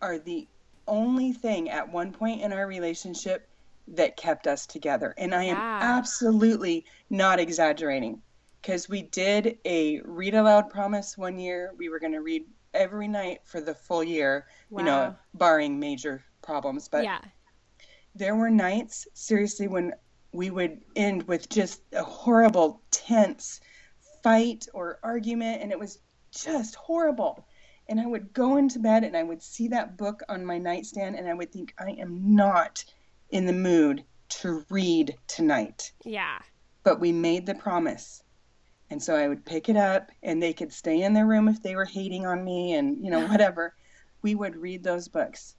are 0.00 0.18
the 0.18 0.46
only 0.86 1.32
thing 1.32 1.70
at 1.70 1.92
one 1.92 2.12
point 2.12 2.40
in 2.40 2.52
our 2.52 2.68
relationship 2.68 3.48
that 3.88 4.16
kept 4.16 4.46
us 4.46 4.64
together, 4.64 5.12
and 5.18 5.34
I 5.34 5.44
am 5.44 5.56
absolutely 5.56 6.84
not 7.10 7.40
exaggerating. 7.40 8.22
Because 8.62 8.88
we 8.88 9.02
did 9.02 9.58
a 9.64 10.00
read 10.04 10.34
aloud 10.34 10.68
promise 10.68 11.18
one 11.18 11.38
year. 11.38 11.72
We 11.76 11.88
were 11.88 11.98
going 11.98 12.12
to 12.12 12.20
read 12.20 12.44
every 12.74 13.08
night 13.08 13.40
for 13.44 13.60
the 13.60 13.74
full 13.74 14.04
year, 14.04 14.46
wow. 14.70 14.78
you 14.78 14.84
know, 14.84 15.16
barring 15.34 15.80
major 15.80 16.24
problems. 16.42 16.88
But 16.88 17.04
yeah 17.04 17.20
there 18.18 18.34
were 18.34 18.50
nights, 18.50 19.06
seriously, 19.14 19.68
when 19.68 19.94
we 20.32 20.50
would 20.50 20.80
end 20.96 21.22
with 21.24 21.48
just 21.48 21.80
a 21.92 22.02
horrible, 22.02 22.82
tense 22.90 23.60
fight 24.22 24.66
or 24.74 24.98
argument, 25.02 25.62
and 25.62 25.72
it 25.72 25.78
was 25.78 26.00
just 26.30 26.74
horrible. 26.74 27.46
And 27.88 27.98
I 27.98 28.06
would 28.06 28.32
go 28.34 28.56
into 28.56 28.78
bed 28.78 29.04
and 29.04 29.16
I 29.16 29.22
would 29.22 29.42
see 29.42 29.68
that 29.68 29.96
book 29.96 30.22
on 30.28 30.44
my 30.44 30.58
nightstand, 30.58 31.16
and 31.16 31.28
I 31.28 31.34
would 31.34 31.52
think, 31.52 31.72
I 31.78 31.92
am 31.92 32.34
not 32.34 32.84
in 33.30 33.46
the 33.46 33.52
mood 33.52 34.04
to 34.28 34.64
read 34.68 35.16
tonight. 35.26 35.92
Yeah. 36.04 36.38
But 36.82 37.00
we 37.00 37.12
made 37.12 37.46
the 37.46 37.54
promise. 37.54 38.22
And 38.90 39.02
so 39.02 39.14
I 39.14 39.28
would 39.28 39.44
pick 39.44 39.68
it 39.68 39.76
up, 39.76 40.10
and 40.22 40.42
they 40.42 40.52
could 40.52 40.72
stay 40.72 41.02
in 41.02 41.14
their 41.14 41.26
room 41.26 41.48
if 41.48 41.62
they 41.62 41.76
were 41.76 41.84
hating 41.84 42.26
on 42.26 42.44
me 42.44 42.74
and, 42.74 43.02
you 43.02 43.10
know, 43.10 43.26
whatever. 43.28 43.74
we 44.22 44.34
would 44.34 44.56
read 44.56 44.82
those 44.82 45.08
books. 45.08 45.54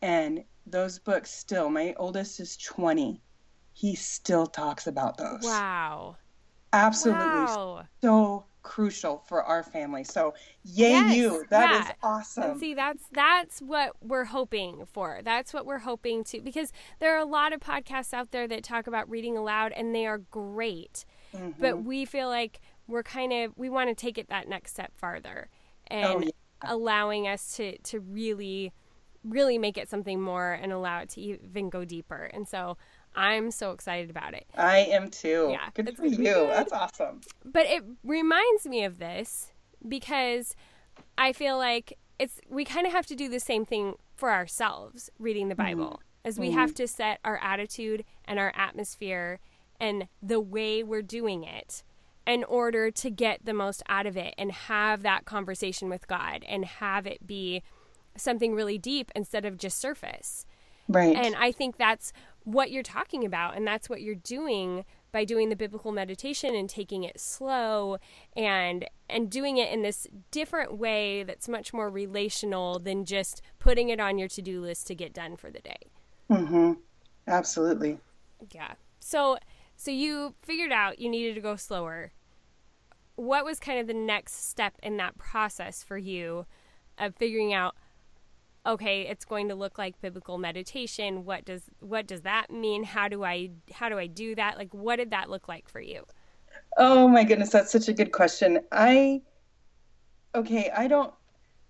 And 0.00 0.44
those 0.66 0.98
books 0.98 1.30
still, 1.30 1.68
my 1.68 1.94
oldest 1.96 2.40
is 2.40 2.56
20. 2.56 3.20
He 3.72 3.94
still 3.94 4.46
talks 4.46 4.86
about 4.86 5.16
those. 5.18 5.42
Wow. 5.42 6.16
Absolutely. 6.72 7.22
Wow. 7.22 7.84
So 8.02 8.44
crucial 8.64 9.22
for 9.28 9.44
our 9.44 9.62
family. 9.62 10.02
So 10.02 10.34
yay 10.64 10.90
yes, 10.90 11.16
you. 11.16 11.44
That 11.50 11.70
yeah. 11.70 11.82
is 11.82 11.94
awesome. 12.02 12.50
And 12.52 12.60
see 12.60 12.74
that's 12.74 13.04
that's 13.12 13.60
what 13.60 13.92
we're 14.00 14.24
hoping 14.24 14.84
for. 14.90 15.20
That's 15.22 15.54
what 15.54 15.66
we're 15.66 15.78
hoping 15.78 16.24
to 16.24 16.40
because 16.40 16.72
there 16.98 17.14
are 17.14 17.20
a 17.20 17.26
lot 17.26 17.52
of 17.52 17.60
podcasts 17.60 18.12
out 18.12 18.32
there 18.32 18.48
that 18.48 18.64
talk 18.64 18.88
about 18.88 19.08
reading 19.08 19.36
aloud 19.36 19.72
and 19.72 19.94
they 19.94 20.06
are 20.06 20.18
great. 20.18 21.04
Mm-hmm. 21.32 21.60
But 21.60 21.84
we 21.84 22.04
feel 22.04 22.28
like 22.28 22.60
we're 22.88 23.04
kind 23.04 23.32
of 23.32 23.52
we 23.56 23.70
want 23.70 23.90
to 23.90 23.94
take 23.94 24.18
it 24.18 24.28
that 24.28 24.48
next 24.48 24.72
step 24.72 24.92
farther 24.96 25.48
and 25.86 26.06
oh, 26.06 26.20
yeah. 26.20 26.30
allowing 26.62 27.28
us 27.28 27.56
to 27.56 27.78
to 27.78 28.00
really 28.00 28.72
really 29.24 29.58
make 29.58 29.78
it 29.78 29.88
something 29.88 30.20
more 30.20 30.52
and 30.52 30.72
allow 30.72 31.00
it 31.00 31.08
to 31.10 31.20
even 31.20 31.70
go 31.70 31.84
deeper. 31.84 32.30
And 32.32 32.46
so 32.46 32.76
I'm 33.16 33.50
so 33.50 33.72
excited 33.72 34.10
about 34.10 34.34
it. 34.34 34.46
I 34.56 34.78
am 34.78 35.10
too. 35.10 35.48
Yeah. 35.50 35.68
Good 35.74 35.96
for 35.96 36.06
you. 36.06 36.16
Good. 36.16 36.50
That's 36.50 36.72
awesome. 36.72 37.20
But 37.44 37.66
it 37.66 37.82
reminds 38.02 38.66
me 38.66 38.84
of 38.84 38.98
this 38.98 39.52
because 39.86 40.54
I 41.16 41.32
feel 41.32 41.56
like 41.56 41.98
it's 42.18 42.40
we 42.48 42.64
kind 42.64 42.86
of 42.86 42.92
have 42.92 43.06
to 43.06 43.16
do 43.16 43.28
the 43.28 43.40
same 43.40 43.64
thing 43.64 43.94
for 44.16 44.30
ourselves 44.30 45.10
reading 45.18 45.48
the 45.48 45.54
Bible. 45.54 45.84
Mm-hmm. 45.84 46.28
As 46.28 46.38
we 46.38 46.48
mm-hmm. 46.48 46.58
have 46.58 46.74
to 46.74 46.88
set 46.88 47.18
our 47.24 47.38
attitude 47.42 48.04
and 48.24 48.38
our 48.38 48.52
atmosphere 48.56 49.40
and 49.78 50.08
the 50.22 50.40
way 50.40 50.82
we're 50.82 51.02
doing 51.02 51.44
it 51.44 51.82
in 52.26 52.44
order 52.44 52.90
to 52.90 53.10
get 53.10 53.44
the 53.44 53.52
most 53.52 53.82
out 53.88 54.06
of 54.06 54.16
it 54.16 54.34
and 54.38 54.50
have 54.50 55.02
that 55.02 55.26
conversation 55.26 55.90
with 55.90 56.08
God 56.08 56.42
and 56.48 56.64
have 56.64 57.06
it 57.06 57.26
be 57.26 57.62
something 58.16 58.54
really 58.54 58.78
deep 58.78 59.10
instead 59.14 59.44
of 59.44 59.56
just 59.58 59.78
surface. 59.78 60.46
Right. 60.88 61.16
And 61.16 61.34
I 61.36 61.52
think 61.52 61.76
that's 61.76 62.12
what 62.44 62.70
you're 62.70 62.82
talking 62.82 63.24
about 63.24 63.56
and 63.56 63.66
that's 63.66 63.88
what 63.88 64.02
you're 64.02 64.14
doing 64.14 64.84
by 65.12 65.24
doing 65.24 65.48
the 65.48 65.56
biblical 65.56 65.92
meditation 65.92 66.54
and 66.54 66.68
taking 66.68 67.04
it 67.04 67.18
slow 67.18 67.96
and 68.36 68.84
and 69.08 69.30
doing 69.30 69.56
it 69.56 69.72
in 69.72 69.82
this 69.82 70.06
different 70.30 70.76
way 70.76 71.22
that's 71.22 71.48
much 71.48 71.72
more 71.72 71.88
relational 71.88 72.78
than 72.78 73.04
just 73.04 73.40
putting 73.58 73.88
it 73.88 73.98
on 73.98 74.18
your 74.18 74.28
to-do 74.28 74.60
list 74.60 74.86
to 74.86 74.94
get 74.94 75.14
done 75.14 75.36
for 75.36 75.50
the 75.50 75.60
day. 75.60 75.90
Mhm. 76.30 76.78
Absolutely. 77.26 77.98
Yeah. 78.50 78.74
So 79.00 79.38
so 79.76 79.90
you 79.90 80.34
figured 80.42 80.72
out 80.72 80.98
you 80.98 81.08
needed 81.08 81.34
to 81.36 81.40
go 81.40 81.56
slower. 81.56 82.12
What 83.16 83.44
was 83.44 83.60
kind 83.60 83.78
of 83.78 83.86
the 83.86 83.94
next 83.94 84.50
step 84.50 84.74
in 84.82 84.96
that 84.98 85.16
process 85.16 85.82
for 85.82 85.96
you 85.96 86.44
of 86.98 87.16
figuring 87.16 87.54
out 87.54 87.74
okay, 88.66 89.02
it's 89.02 89.24
going 89.24 89.48
to 89.48 89.54
look 89.54 89.78
like 89.78 90.00
biblical 90.00 90.38
meditation. 90.38 91.24
What 91.24 91.44
does 91.44 91.62
what 91.80 92.06
does 92.06 92.22
that 92.22 92.50
mean? 92.50 92.84
How 92.84 93.08
do 93.08 93.24
I 93.24 93.50
how 93.72 93.88
do 93.88 93.98
I 93.98 94.06
do 94.06 94.34
that? 94.34 94.56
Like 94.56 94.72
what 94.72 94.96
did 94.96 95.10
that 95.10 95.30
look 95.30 95.48
like 95.48 95.68
for 95.68 95.80
you? 95.80 96.04
Oh 96.76 97.08
my 97.08 97.24
goodness, 97.24 97.50
that's 97.50 97.72
such 97.72 97.88
a 97.88 97.92
good 97.92 98.12
question. 98.12 98.60
I 98.72 99.22
okay, 100.34 100.70
I 100.76 100.88
don't 100.88 101.12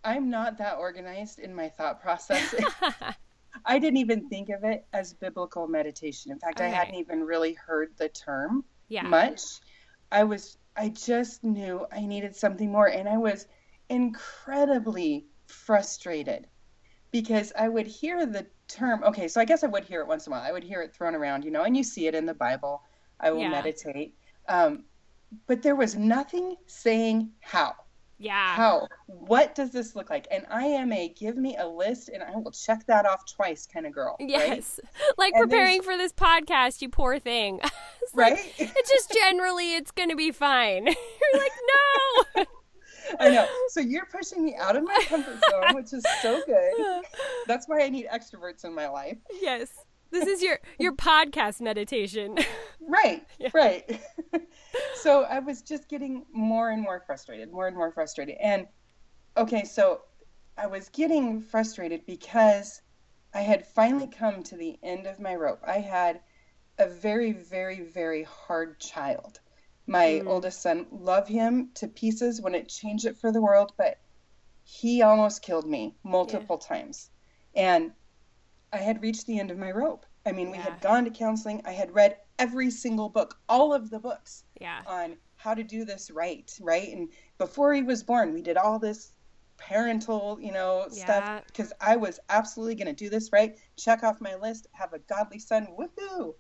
I'm 0.04 0.30
not 0.30 0.58
that 0.58 0.78
organized 0.78 1.38
in 1.38 1.54
my 1.54 1.68
thought 1.68 2.00
process. 2.00 2.54
I 3.64 3.78
didn't 3.78 3.98
even 3.98 4.28
think 4.28 4.50
of 4.50 4.64
it 4.64 4.84
as 4.92 5.14
biblical 5.14 5.66
meditation. 5.66 6.32
In 6.32 6.38
fact, 6.38 6.60
okay. 6.60 6.68
I 6.68 6.70
hadn't 6.70 6.96
even 6.96 7.22
really 7.24 7.54
heard 7.54 7.90
the 7.96 8.08
term 8.08 8.64
yeah. 8.88 9.02
much. 9.02 9.40
I 10.12 10.24
was 10.24 10.58
I 10.76 10.88
just 10.88 11.44
knew 11.44 11.86
I 11.92 12.04
needed 12.04 12.34
something 12.36 12.70
more 12.70 12.88
and 12.88 13.08
I 13.08 13.16
was 13.16 13.46
incredibly 13.88 15.26
frustrated 15.46 16.46
because 17.14 17.52
I 17.56 17.68
would 17.68 17.86
hear 17.86 18.26
the 18.26 18.44
term 18.66 19.04
okay, 19.04 19.28
so 19.28 19.40
I 19.40 19.44
guess 19.44 19.62
I 19.62 19.68
would 19.68 19.84
hear 19.84 20.00
it 20.00 20.08
once 20.08 20.26
in 20.26 20.32
a 20.32 20.36
while. 20.36 20.44
I 20.44 20.50
would 20.50 20.64
hear 20.64 20.82
it 20.82 20.92
thrown 20.92 21.14
around, 21.14 21.44
you 21.44 21.52
know, 21.52 21.62
and 21.62 21.76
you 21.76 21.84
see 21.84 22.08
it 22.08 22.14
in 22.16 22.26
the 22.26 22.34
Bible. 22.34 22.82
I 23.20 23.30
will 23.30 23.42
yeah. 23.42 23.50
meditate. 23.50 24.16
Um, 24.48 24.82
but 25.46 25.62
there 25.62 25.76
was 25.76 25.94
nothing 25.94 26.56
saying 26.66 27.30
how. 27.38 27.76
Yeah. 28.18 28.56
How? 28.56 28.88
What 29.06 29.54
does 29.54 29.70
this 29.70 29.94
look 29.94 30.10
like? 30.10 30.26
And 30.32 30.44
I 30.50 30.64
am 30.64 30.92
a 30.92 31.08
give 31.10 31.36
me 31.36 31.56
a 31.56 31.68
list 31.68 32.08
and 32.08 32.20
I 32.20 32.34
will 32.34 32.50
check 32.50 32.84
that 32.88 33.06
off 33.06 33.32
twice 33.32 33.64
kind 33.64 33.86
of 33.86 33.92
girl. 33.92 34.16
Yes. 34.18 34.80
Right? 34.82 34.90
Like 35.16 35.34
and 35.34 35.48
preparing 35.48 35.82
for 35.82 35.96
this 35.96 36.12
podcast, 36.12 36.82
you 36.82 36.88
poor 36.88 37.20
thing. 37.20 37.60
it's 38.02 38.12
right? 38.12 38.32
Like, 38.32 38.54
it's 38.58 38.90
just 38.90 39.12
generally 39.12 39.76
it's 39.76 39.92
going 39.92 40.08
to 40.08 40.16
be 40.16 40.32
fine. 40.32 40.86
You're 40.86 41.42
like, 41.42 41.52
no. 42.34 42.44
I 43.20 43.30
know. 43.30 43.46
So 43.68 43.80
you're 43.80 44.06
pushing 44.06 44.44
me 44.44 44.54
out 44.54 44.76
of 44.76 44.84
my 44.84 45.04
comfort 45.08 45.38
zone, 45.50 45.74
which 45.74 45.92
is 45.92 46.04
so 46.22 46.40
good. 46.46 47.04
That's 47.46 47.66
why 47.66 47.80
I 47.80 47.88
need 47.88 48.06
extroverts 48.06 48.64
in 48.64 48.74
my 48.74 48.88
life. 48.88 49.16
Yes. 49.40 49.68
This 50.10 50.26
is 50.28 50.42
your 50.42 50.60
your 50.78 50.92
podcast 50.96 51.60
meditation. 51.60 52.38
Right. 52.80 53.26
Yeah. 53.38 53.48
Right. 53.52 54.00
so 54.94 55.24
I 55.24 55.40
was 55.40 55.62
just 55.62 55.88
getting 55.88 56.24
more 56.32 56.70
and 56.70 56.82
more 56.82 57.02
frustrated, 57.04 57.50
more 57.50 57.66
and 57.66 57.76
more 57.76 57.90
frustrated. 57.90 58.36
And 58.40 58.66
okay, 59.36 59.64
so 59.64 60.02
I 60.56 60.66
was 60.68 60.88
getting 60.90 61.40
frustrated 61.40 62.06
because 62.06 62.80
I 63.34 63.40
had 63.40 63.66
finally 63.66 64.06
come 64.06 64.44
to 64.44 64.56
the 64.56 64.78
end 64.84 65.06
of 65.06 65.18
my 65.18 65.34
rope. 65.34 65.60
I 65.66 65.78
had 65.78 66.20
a 66.78 66.88
very, 66.88 67.32
very, 67.32 67.80
very 67.80 68.22
hard 68.22 68.78
child. 68.78 69.40
My 69.86 70.20
mm. 70.22 70.26
oldest 70.26 70.62
son, 70.62 70.86
love 70.90 71.28
him 71.28 71.70
to 71.74 71.88
pieces, 71.88 72.40
wouldn't 72.40 72.68
change 72.68 73.04
it 73.04 73.18
for 73.18 73.30
the 73.30 73.40
world, 73.40 73.72
but 73.76 73.98
he 74.64 75.02
almost 75.02 75.42
killed 75.42 75.68
me 75.68 75.94
multiple 76.02 76.58
yeah. 76.60 76.76
times. 76.76 77.10
And 77.54 77.92
I 78.72 78.78
had 78.78 79.02
reached 79.02 79.26
the 79.26 79.38
end 79.38 79.50
of 79.50 79.58
my 79.58 79.70
rope. 79.70 80.06
I 80.26 80.32
mean, 80.32 80.50
we 80.50 80.56
had 80.56 80.80
gone 80.80 81.04
to 81.04 81.10
counseling. 81.10 81.60
I 81.66 81.72
had 81.72 81.94
read 81.94 82.16
every 82.38 82.70
single 82.70 83.10
book, 83.10 83.38
all 83.48 83.74
of 83.74 83.90
the 83.90 83.98
books 83.98 84.44
yeah. 84.58 84.80
on 84.86 85.16
how 85.36 85.52
to 85.52 85.62
do 85.62 85.84
this 85.84 86.10
right, 86.10 86.50
right? 86.60 86.88
And 86.88 87.10
before 87.36 87.74
he 87.74 87.82
was 87.82 88.02
born, 88.02 88.32
we 88.32 88.40
did 88.40 88.56
all 88.56 88.78
this 88.78 89.12
parental, 89.58 90.38
you 90.40 90.50
know, 90.50 90.86
yeah. 90.90 91.04
stuff 91.04 91.42
because 91.46 91.72
I 91.80 91.96
was 91.96 92.18
absolutely 92.30 92.74
going 92.74 92.94
to 92.94 93.04
do 93.04 93.10
this 93.10 93.32
right, 93.32 93.56
check 93.76 94.02
off 94.02 94.20
my 94.20 94.34
list, 94.36 94.66
have 94.72 94.94
a 94.94 94.98
godly 95.00 95.38
son, 95.38 95.68
woohoo. 95.78 96.34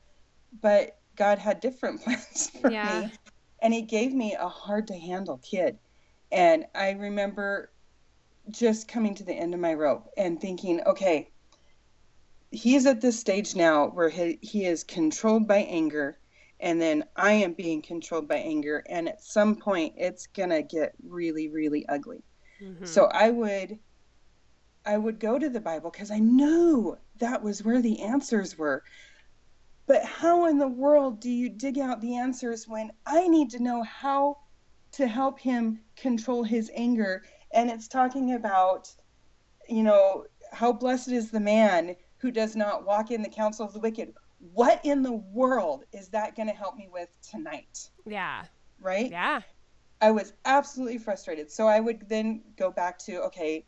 But 0.62 0.98
God 1.16 1.38
had 1.38 1.60
different 1.60 2.00
plans 2.04 2.50
for 2.60 2.70
yeah. 2.70 3.02
me 3.02 3.12
and 3.64 3.72
he 3.72 3.80
gave 3.80 4.12
me 4.12 4.36
a 4.38 4.46
hard 4.46 4.86
to 4.88 4.94
handle 4.94 5.38
kid. 5.38 5.78
And 6.30 6.66
I 6.74 6.90
remember 6.90 7.72
just 8.50 8.86
coming 8.86 9.14
to 9.14 9.24
the 9.24 9.32
end 9.32 9.54
of 9.54 9.60
my 9.60 9.72
rope 9.72 10.10
and 10.18 10.38
thinking, 10.38 10.82
okay, 10.86 11.30
he's 12.50 12.84
at 12.84 13.00
this 13.00 13.18
stage 13.18 13.56
now 13.56 13.88
where 13.88 14.10
he, 14.10 14.38
he 14.42 14.66
is 14.66 14.84
controlled 14.84 15.48
by 15.48 15.58
anger 15.58 16.18
and 16.60 16.80
then 16.80 17.04
I 17.16 17.32
am 17.32 17.54
being 17.54 17.82
controlled 17.82 18.28
by 18.28 18.36
anger 18.36 18.84
and 18.88 19.08
at 19.08 19.24
some 19.24 19.56
point 19.56 19.94
it's 19.96 20.26
going 20.28 20.50
to 20.50 20.62
get 20.62 20.94
really 21.02 21.48
really 21.48 21.88
ugly. 21.88 22.22
Mm-hmm. 22.62 22.84
So 22.84 23.06
I 23.06 23.30
would 23.30 23.78
I 24.84 24.98
would 24.98 25.18
go 25.18 25.38
to 25.38 25.48
the 25.48 25.60
Bible 25.60 25.90
cuz 25.90 26.10
I 26.10 26.18
knew 26.18 26.98
that 27.18 27.42
was 27.42 27.64
where 27.64 27.80
the 27.80 28.02
answers 28.02 28.58
were. 28.58 28.84
But 29.86 30.04
how 30.04 30.46
in 30.46 30.58
the 30.58 30.68
world 30.68 31.20
do 31.20 31.30
you 31.30 31.48
dig 31.48 31.78
out 31.78 32.00
the 32.00 32.16
answers 32.16 32.66
when 32.66 32.90
I 33.06 33.28
need 33.28 33.50
to 33.50 33.62
know 33.62 33.82
how 33.82 34.38
to 34.92 35.06
help 35.06 35.38
him 35.38 35.80
control 35.96 36.42
his 36.42 36.70
anger? 36.74 37.24
And 37.52 37.70
it's 37.70 37.88
talking 37.88 38.32
about, 38.32 38.88
you 39.68 39.82
know, 39.82 40.24
how 40.52 40.72
blessed 40.72 41.08
is 41.08 41.30
the 41.30 41.40
man 41.40 41.96
who 42.18 42.30
does 42.30 42.56
not 42.56 42.86
walk 42.86 43.10
in 43.10 43.22
the 43.22 43.28
counsel 43.28 43.66
of 43.66 43.74
the 43.74 43.80
wicked. 43.80 44.14
What 44.52 44.80
in 44.84 45.02
the 45.02 45.12
world 45.12 45.84
is 45.92 46.08
that 46.08 46.36
going 46.36 46.48
to 46.48 46.54
help 46.54 46.76
me 46.76 46.88
with 46.90 47.08
tonight? 47.22 47.90
Yeah. 48.06 48.44
Right? 48.80 49.10
Yeah. 49.10 49.40
I 50.00 50.10
was 50.10 50.32
absolutely 50.44 50.98
frustrated. 50.98 51.50
So 51.50 51.66
I 51.66 51.80
would 51.80 52.08
then 52.08 52.42
go 52.56 52.70
back 52.70 52.98
to, 53.00 53.22
okay, 53.24 53.66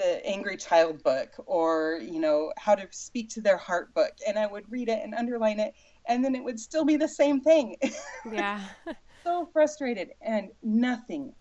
the 0.00 0.26
angry 0.26 0.56
child 0.56 1.02
book 1.02 1.28
or 1.46 2.00
you 2.02 2.20
know 2.20 2.52
how 2.56 2.74
to 2.74 2.86
speak 2.90 3.28
to 3.28 3.40
their 3.40 3.58
heart 3.58 3.92
book 3.92 4.12
and 4.26 4.38
i 4.38 4.46
would 4.46 4.64
read 4.70 4.88
it 4.88 5.00
and 5.02 5.14
underline 5.14 5.60
it 5.60 5.74
and 6.06 6.24
then 6.24 6.34
it 6.34 6.42
would 6.42 6.58
still 6.58 6.84
be 6.84 6.96
the 6.96 7.08
same 7.08 7.40
thing. 7.40 7.76
Yeah. 8.30 8.60
So 9.24 9.48
frustrated 9.52 10.10
and 10.20 10.50
nothing 10.62 11.34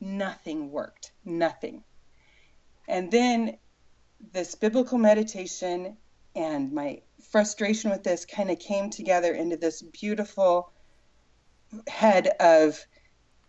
nothing 0.00 0.70
worked 0.70 1.12
nothing. 1.24 1.84
And 2.88 3.10
then 3.10 3.58
this 4.32 4.54
biblical 4.54 4.98
meditation 4.98 5.96
and 6.34 6.72
my 6.72 7.02
frustration 7.30 7.90
with 7.90 8.02
this 8.02 8.24
kind 8.24 8.50
of 8.50 8.58
came 8.58 8.90
together 8.90 9.32
into 9.32 9.56
this 9.56 9.82
beautiful 9.82 10.72
head 11.86 12.28
of 12.40 12.78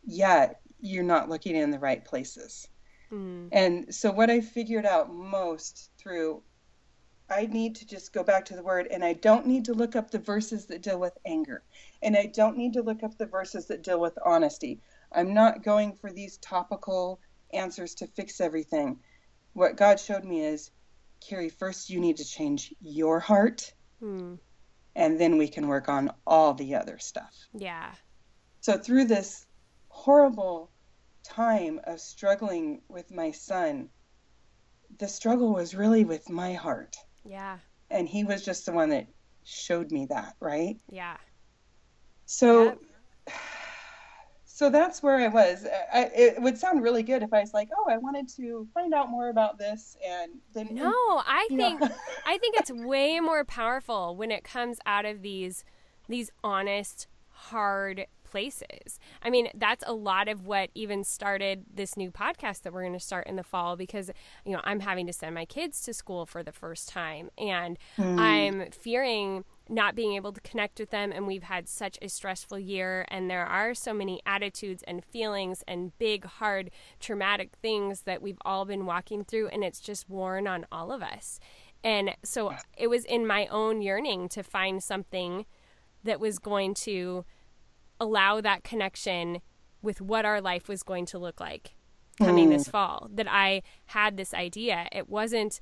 yeah 0.06 0.52
you're 0.80 1.04
not 1.04 1.30
looking 1.30 1.56
in 1.56 1.71
the 1.71 1.80
right 1.80 2.06
places 2.06 2.67
Mm. 3.13 3.49
And 3.52 3.93
so, 3.93 4.12
what 4.12 4.30
I 4.30 4.41
figured 4.41 4.86
out 4.86 5.13
most 5.13 5.91
through, 5.97 6.41
I 7.30 7.45
need 7.45 7.76
to 7.76 7.86
just 7.86 8.12
go 8.12 8.23
back 8.23 8.45
to 8.45 8.56
the 8.56 8.63
word, 8.63 8.88
and 8.89 9.04
I 9.04 9.13
don't 9.13 9.45
need 9.45 9.65
to 9.65 9.73
look 9.73 9.95
up 9.95 10.10
the 10.10 10.19
verses 10.19 10.65
that 10.67 10.82
deal 10.82 10.99
with 10.99 11.17
anger, 11.26 11.63
and 12.02 12.17
I 12.17 12.26
don't 12.26 12.58
need 12.58 12.73
to 12.73 12.82
look 12.82 13.04
up 13.04 13.17
the 13.17 13.28
verses 13.28 13.67
that 13.67 13.84
deal 13.84 13.99
with 13.99 14.17
honesty. 14.26 14.82
I'm 15.12 15.34
not 15.34 15.63
going 15.63 15.93
for 15.93 16.12
these 16.12 16.38
topical 16.38 17.19
answers 17.54 17.93
to 17.95 18.08
fix 18.08 18.41
everything. 18.41 18.99
What 19.54 19.78
God 19.78 19.99
showed 19.99 20.23
me 20.23 20.41
is, 20.41 20.71
Kari, 21.21 21.49
first 21.49 21.91
you 21.91 21.99
need 21.99 22.17
to 22.17 22.26
change 22.26 22.73
your 22.82 23.19
heart, 23.19 23.73
mm. 24.02 24.39
and 24.95 25.21
then 25.21 25.38
we 25.38 25.47
can 25.47 25.67
work 25.67 25.88
on 25.88 26.12
all 26.26 26.56
the 26.56 26.76
other 26.76 26.97
stuff. 26.97 27.36
Yeah. 27.54 27.91
So, 28.62 28.78
through 28.78 29.06
this 29.06 29.45
horrible 29.89 30.71
time 31.23 31.79
of 31.86 31.99
struggling 31.99 32.81
with 32.89 33.12
my 33.12 33.31
son, 33.31 33.89
the 34.97 35.07
struggle 35.07 35.53
was 35.53 35.75
really 35.75 36.05
with 36.05 36.29
my 36.29 36.53
heart. 36.53 36.95
Yeah. 37.25 37.57
And 37.89 38.07
he 38.07 38.23
was 38.23 38.43
just 38.43 38.65
the 38.65 38.71
one 38.71 38.89
that 38.89 39.07
showed 39.43 39.91
me 39.91 40.05
that, 40.07 40.36
right? 40.39 40.77
Yeah. 40.89 41.17
So 42.25 42.77
so 44.45 44.69
that's 44.69 45.01
where 45.01 45.17
I 45.17 45.27
was. 45.27 45.65
I, 45.93 46.12
it 46.13 46.41
would 46.41 46.57
sound 46.57 46.83
really 46.83 47.03
good 47.03 47.23
if 47.23 47.33
I 47.33 47.41
was 47.41 47.53
like, 47.53 47.69
"Oh, 47.77 47.89
I 47.89 47.97
wanted 47.97 48.27
to 48.36 48.67
find 48.73 48.93
out 48.93 49.09
more 49.09 49.29
about 49.29 49.57
this," 49.57 49.97
and 50.05 50.31
then 50.53 50.69
no, 50.71 50.91
I 50.91 51.47
think 51.49 51.81
I 52.25 52.38
think 52.38 52.57
it's 52.57 52.71
way 52.71 53.19
more 53.19 53.43
powerful 53.43 54.15
when 54.15 54.31
it 54.31 54.43
comes 54.43 54.79
out 54.86 55.05
of 55.05 55.21
these 55.21 55.63
these 56.07 56.31
honest, 56.43 57.07
hard 57.29 58.07
places. 58.34 59.00
I 59.22 59.30
mean, 59.30 59.48
that's 59.54 59.84
a 59.86 59.93
lot 59.93 60.28
of 60.28 60.48
what 60.48 60.72
even 60.74 61.04
started 61.04 61.65
this 61.72 61.96
new 61.96 62.10
podcast 62.10 62.63
that 62.63 62.74
we're 62.74 62.82
going 62.82 62.93
to 62.93 63.00
start 63.00 63.28
in 63.28 63.36
the 63.36 63.43
fall 63.43 63.76
because, 63.76 64.10
you 64.43 64.54
know, 64.54 64.62
I'm 64.63 64.80
having 64.80 65.06
to 65.06 65.13
send 65.13 65.36
my 65.36 65.46
kids 65.46 65.84
to 65.84 65.93
school 65.93 66.26
for 66.26 66.41
the 66.41 66.52
first 66.52 66.89
time 66.89 67.30
and 67.38 67.78
mm. 67.96 68.19
I'm 68.19 68.72
fearing 68.72 69.46
not 69.69 69.93
being 69.93 70.15
able 70.15 70.32
to 70.32 70.41
connect 70.41 70.80
with 70.80 70.89
them 70.89 71.12
and 71.12 71.28
we've 71.28 71.43
had 71.43 71.69
such 71.69 72.00
a 72.02 72.10
stressful 72.10 72.58
year 72.58 73.06
and 73.10 73.30
there 73.30 73.46
are 73.46 73.76
so 73.76 73.93
many 73.93 74.19
attitudes 74.26 74.84
and 74.88 75.06
feelings 75.06 75.63
and 75.67 75.96
big 76.00 76.26
hard 76.26 76.72
traumatic 77.00 77.52
things 77.62 78.02
that 78.02 78.19
we've 78.19 78.41
all 78.43 78.65
been 78.65 78.88
walking 78.88 79.24
through 79.24 79.48
and 79.50 79.63
it's 79.63 79.80
just 79.80 80.10
worn 80.10 80.48
on 80.48 80.65
all 80.72 80.91
of 80.91 81.04
us 81.04 81.39
and 81.84 82.15
so 82.24 82.56
it 82.76 82.88
was 82.88 83.06
in 83.06 83.28
my 83.28 83.46
own 83.48 83.84
yearning 83.84 84.28
to 84.30 84.41
find 84.41 84.84
something 84.84 85.46
that 86.04 86.19
was 86.19 86.39
going 86.39 86.74
to 86.74 87.26
allow 87.99 88.41
that 88.41 88.63
connection 88.63 89.41
with 89.82 90.01
what 90.01 90.25
our 90.25 90.41
life 90.41 90.67
was 90.67 90.84
going 90.84 91.06
to 91.08 91.19
look 91.19 91.39
like 91.39 91.75
coming 92.17 92.49
this 92.49 92.67
mm. 92.67 92.71
fall. 92.71 93.10
That 93.13 93.27
I 93.29 93.63
had 93.88 94.17
this 94.17 94.34
idea. 94.34 94.88
It 94.91 95.10
wasn't 95.10 95.60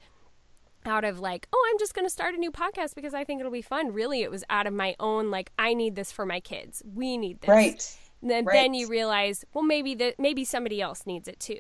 out 0.86 1.04
of 1.04 1.20
like, 1.20 1.48
oh, 1.54 1.70
I'm 1.72 1.80
just 1.80 1.94
going 1.94 2.06
to 2.06 2.10
start 2.10 2.36
a 2.36 2.38
new 2.38 2.52
podcast 2.52 2.96
because 2.96 3.13
I 3.13 3.24
think 3.24 3.39
it'll 3.39 3.52
be 3.52 3.62
fun. 3.62 3.94
Really, 3.94 4.22
it 4.22 4.32
was 4.32 4.44
out 4.50 4.67
of 4.67 4.74
my 4.74 4.96
own 5.00 5.32
like, 5.32 5.52
I 5.58 5.74
need 5.74 5.96
this 5.96 6.12
for 6.12 6.26
my 6.26 6.39
kids. 6.39 6.82
We 6.86 7.17
need 7.17 7.41
this. 7.41 7.50
Right. 7.50 7.98
And 8.22 8.30
then, 8.30 8.46
Right. 8.46 8.54
then 8.54 8.74
you 8.74 8.88
realize, 8.88 9.46
well, 9.54 9.63
maybe 9.63 9.96
that 9.96 10.20
maybe 10.20 10.46
somebody 10.46 10.82
else 10.82 11.06
needs 11.06 11.28
it 11.28 11.39
too. 11.39 11.60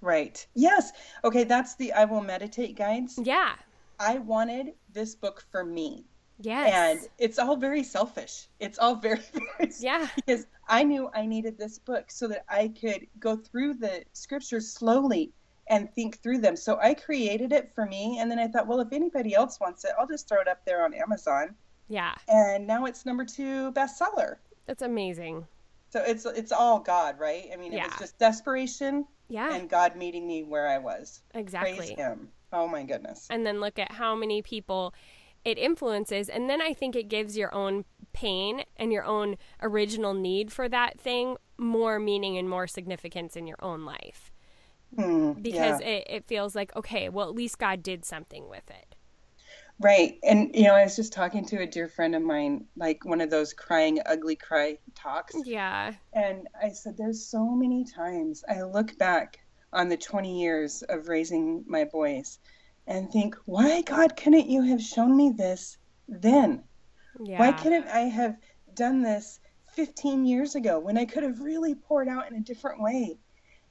Right. 0.00 0.46
Yes. 0.54 0.92
Okay, 1.24 1.44
that's 1.44 1.74
the 1.74 1.92
I 1.92 2.04
will 2.04 2.20
meditate 2.20 2.76
guides. 2.76 3.18
Yeah. 3.22 3.54
I 3.98 4.18
wanted 4.18 4.74
this 4.92 5.14
book 5.14 5.44
for 5.50 5.64
me. 5.64 6.04
Yes. 6.40 6.72
And 7.00 7.08
it's 7.18 7.38
all 7.38 7.56
very 7.56 7.82
selfish. 7.82 8.46
It's 8.60 8.78
all 8.78 8.94
very, 8.94 9.20
very 9.58 9.72
Yeah. 9.80 10.06
because 10.16 10.46
I 10.68 10.84
knew 10.84 11.10
I 11.14 11.26
needed 11.26 11.58
this 11.58 11.78
book 11.78 12.10
so 12.10 12.28
that 12.28 12.44
I 12.48 12.68
could 12.68 13.06
go 13.18 13.36
through 13.36 13.74
the 13.74 14.04
scriptures 14.12 14.70
slowly 14.72 15.32
and 15.68 15.92
think 15.94 16.22
through 16.22 16.38
them. 16.38 16.56
So 16.56 16.78
I 16.80 16.94
created 16.94 17.52
it 17.52 17.72
for 17.74 17.84
me 17.86 18.18
and 18.20 18.30
then 18.30 18.38
I 18.38 18.46
thought, 18.48 18.66
well, 18.66 18.80
if 18.80 18.92
anybody 18.92 19.34
else 19.34 19.58
wants 19.60 19.84
it, 19.84 19.90
I'll 19.98 20.06
just 20.06 20.28
throw 20.28 20.40
it 20.40 20.48
up 20.48 20.64
there 20.64 20.84
on 20.84 20.94
Amazon. 20.94 21.54
yeah. 21.88 22.14
And 22.28 22.66
now 22.66 22.84
it's 22.84 23.04
number 23.04 23.24
2 23.24 23.72
bestseller. 23.72 24.36
That's 24.66 24.82
amazing. 24.82 25.46
So 25.90 26.02
it's 26.06 26.26
it's 26.26 26.52
all 26.52 26.78
God, 26.80 27.18
right? 27.18 27.48
I 27.52 27.56
mean, 27.56 27.72
it 27.72 27.76
Yeah. 27.76 27.86
was 27.86 27.96
just 27.98 28.18
desperation 28.18 29.06
Yeah. 29.28 29.54
and 29.54 29.68
God 29.70 29.96
meeting 29.96 30.26
me 30.26 30.42
where 30.42 30.68
I 30.68 30.76
was. 30.78 31.22
exactly. 31.34 31.76
Praise 31.76 31.88
him. 31.90 32.28
Oh 32.52 32.66
my 32.68 32.82
goodness. 32.82 33.26
and 33.30 33.44
then 33.46 33.60
look 33.60 33.78
at 33.78 33.90
how 33.92 34.14
many 34.14 34.40
people 34.42 34.94
it 35.44 35.58
influences 35.58 36.28
and 36.28 36.48
then 36.48 36.60
i 36.60 36.72
think 36.72 36.94
it 36.96 37.08
gives 37.08 37.36
your 37.36 37.54
own 37.54 37.84
pain 38.12 38.64
and 38.76 38.92
your 38.92 39.04
own 39.04 39.36
original 39.62 40.14
need 40.14 40.52
for 40.52 40.68
that 40.68 41.00
thing 41.00 41.36
more 41.58 41.98
meaning 41.98 42.36
and 42.38 42.48
more 42.48 42.66
significance 42.66 43.36
in 43.36 43.46
your 43.46 43.58
own 43.62 43.84
life 43.84 44.30
Hmm, 44.96 45.32
because 45.40 45.80
yeah. 45.80 45.80
it, 45.80 46.04
it 46.08 46.24
feels 46.26 46.54
like 46.54 46.74
okay 46.76 47.08
well 47.08 47.28
at 47.28 47.34
least 47.34 47.58
god 47.58 47.82
did 47.82 48.04
something 48.04 48.48
with 48.48 48.68
it 48.70 48.96
Right. 49.80 50.18
And, 50.24 50.54
you 50.54 50.64
know, 50.64 50.74
I 50.74 50.82
was 50.84 50.96
just 50.96 51.12
talking 51.12 51.44
to 51.46 51.62
a 51.62 51.66
dear 51.66 51.88
friend 51.88 52.14
of 52.16 52.22
mine, 52.22 52.66
like 52.76 53.04
one 53.04 53.20
of 53.20 53.30
those 53.30 53.52
crying, 53.52 54.00
ugly 54.06 54.34
cry 54.36 54.78
talks. 54.94 55.44
yeah 55.44 55.94
And 56.12 56.48
I 56.60 56.70
said, 56.70 56.96
There's 56.96 57.26
so 57.26 57.46
many 57.54 57.84
times 57.84 58.44
I 58.48 58.62
look 58.62 58.96
back 58.98 59.40
on 59.72 59.88
the 59.88 59.96
20 59.96 60.40
years 60.40 60.82
of 60.82 61.08
raising 61.08 61.64
my 61.68 61.84
boys 61.84 62.38
and 62.88 63.10
think, 63.12 63.36
Why, 63.44 63.82
God, 63.82 64.16
couldn't 64.16 64.48
you 64.50 64.62
have 64.62 64.82
shown 64.82 65.16
me 65.16 65.30
this 65.30 65.76
then? 66.08 66.64
yeah 67.24 67.38
Why 67.38 67.52
couldn't 67.52 67.86
I 67.86 68.00
have 68.00 68.36
done 68.74 69.02
this 69.02 69.38
15 69.74 70.24
years 70.24 70.54
ago 70.56 70.80
when 70.80 70.98
I 70.98 71.04
could 71.04 71.22
have 71.22 71.40
really 71.40 71.74
poured 71.74 72.08
out 72.08 72.28
in 72.30 72.36
a 72.36 72.40
different 72.40 72.80
way? 72.82 73.18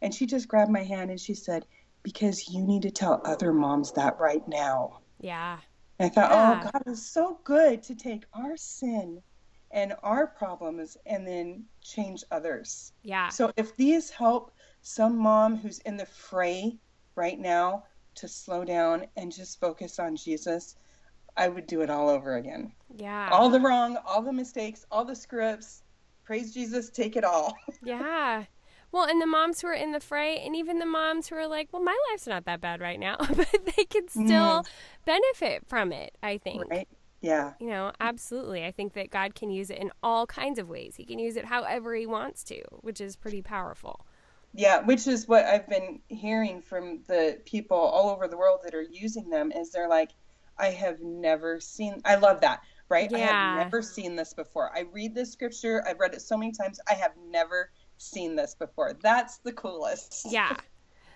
And 0.01 0.13
she 0.13 0.25
just 0.27 0.47
grabbed 0.47 0.71
my 0.71 0.83
hand 0.83 1.09
and 1.09 1.19
she 1.19 1.33
said, 1.33 1.65
Because 2.03 2.47
you 2.49 2.61
need 2.63 2.83
to 2.83 2.91
tell 2.91 3.21
other 3.25 3.51
moms 3.51 3.91
that 3.93 4.19
right 4.19 4.47
now. 4.47 4.99
yeah 5.19 5.59
And 5.99 6.05
I 6.11 6.13
thought, 6.13 6.29
oh, 6.31 6.35
Yeah. 6.35 6.61
oh, 6.63 6.69
God 6.71 6.83
is 6.93 7.11
so 7.11 7.39
good 7.43 7.81
to 7.83 7.95
take 7.95 8.23
our 8.33 8.55
sin 8.55 9.21
and 9.71 9.95
our 10.03 10.27
problems 10.27 10.95
and 11.07 11.27
then 11.27 11.65
change 11.81 12.23
others. 12.31 12.93
yeah 13.01 13.29
So 13.29 13.51
if 13.57 13.75
these 13.77 14.11
help 14.11 14.51
some 14.81 15.17
mom 15.17 15.57
who's 15.57 15.79
in 15.79 15.97
the 15.97 16.05
fray 16.05 16.77
right 17.15 17.39
now 17.39 17.83
to 18.17 18.27
slow 18.27 18.63
down 18.63 19.05
and 19.15 19.31
just 19.31 19.59
focus 19.59 19.99
on 19.99 20.15
Jesus, 20.15 20.75
I 21.35 21.47
would 21.47 21.67
do 21.67 21.81
it 21.81 21.89
all 21.89 22.09
over 22.09 22.35
again. 22.35 22.71
yeah 22.95 23.29
All 23.31 23.49
the 23.49 23.59
wrong, 23.59 23.97
all 24.05 24.21
the 24.21 24.33
mistakes, 24.33 24.85
all 24.91 25.05
the 25.05 25.15
screw 25.15 25.45
ups. 25.45 25.83
Praise 26.23 26.53
Jesus, 26.53 26.89
take 26.89 27.15
it 27.15 27.23
all. 27.23 27.57
yeah 27.83 28.45
well 28.91 29.03
and 29.03 29.21
the 29.21 29.25
moms 29.25 29.61
who 29.61 29.67
are 29.67 29.73
in 29.73 29.91
the 29.91 29.99
fray 29.99 30.39
and 30.39 30.55
even 30.55 30.79
the 30.79 30.85
moms 30.85 31.27
who 31.27 31.35
are 31.35 31.47
like 31.47 31.67
well 31.73 31.83
my 31.83 31.97
life's 32.09 32.25
not 32.25 32.45
that 32.45 32.61
bad 32.61 32.79
right 32.79 32.99
now 32.99 33.17
but 33.35 33.51
they 33.75 33.83
can 33.83 34.05
mm-hmm. 34.05 34.25
still 34.25 34.65
benefit 35.05 35.61
from 35.67 35.91
it 35.91 36.17
i 36.23 36.37
think 36.37 36.63
right? 36.69 36.87
Yeah. 37.21 37.53
You 37.59 37.67
know, 37.69 37.91
absolutely. 37.99 38.63
I 38.65 38.71
think 38.71 38.93
that 38.93 39.09
God 39.09 39.35
can 39.35 39.49
use 39.49 39.69
it 39.69 39.79
in 39.79 39.91
all 40.03 40.27
kinds 40.27 40.59
of 40.59 40.69
ways. 40.69 40.95
He 40.97 41.05
can 41.05 41.19
use 41.19 41.35
it 41.35 41.45
however 41.45 41.95
he 41.95 42.05
wants 42.05 42.43
to, 42.45 42.61
which 42.81 43.01
is 43.01 43.15
pretty 43.15 43.41
powerful. 43.41 44.05
Yeah, 44.57 44.81
which 44.81 45.07
is 45.07 45.27
what 45.27 45.45
I've 45.45 45.69
been 45.69 46.01
hearing 46.09 46.61
from 46.61 47.03
the 47.07 47.41
people 47.45 47.77
all 47.77 48.09
over 48.09 48.27
the 48.27 48.37
world 48.37 48.61
that 48.65 48.75
are 48.75 48.81
using 48.83 49.29
them 49.29 49.53
is 49.53 49.71
they're 49.71 49.87
like, 49.89 50.11
I 50.59 50.71
have 50.71 50.99
never 51.01 51.61
seen 51.61 52.01
I 52.05 52.15
love 52.15 52.41
that, 52.41 52.61
right? 52.89 53.09
Yeah. 53.09 53.15
I 53.15 53.19
have 53.19 53.39
never 53.41 53.81
seen 53.81 54.15
this 54.17 54.33
before. 54.33 54.75
I 54.75 54.81
read 54.91 55.15
this 55.15 55.31
scripture, 55.31 55.83
I've 55.87 55.99
read 55.99 56.15
it 56.15 56.21
so 56.21 56.37
many 56.37 56.51
times, 56.51 56.79
I 56.89 56.95
have 56.95 57.13
never 57.29 57.71
seen 57.97 58.35
this 58.35 58.55
before. 58.55 58.93
That's 59.01 59.37
the 59.39 59.53
coolest. 59.53 60.25
Yeah. 60.25 60.57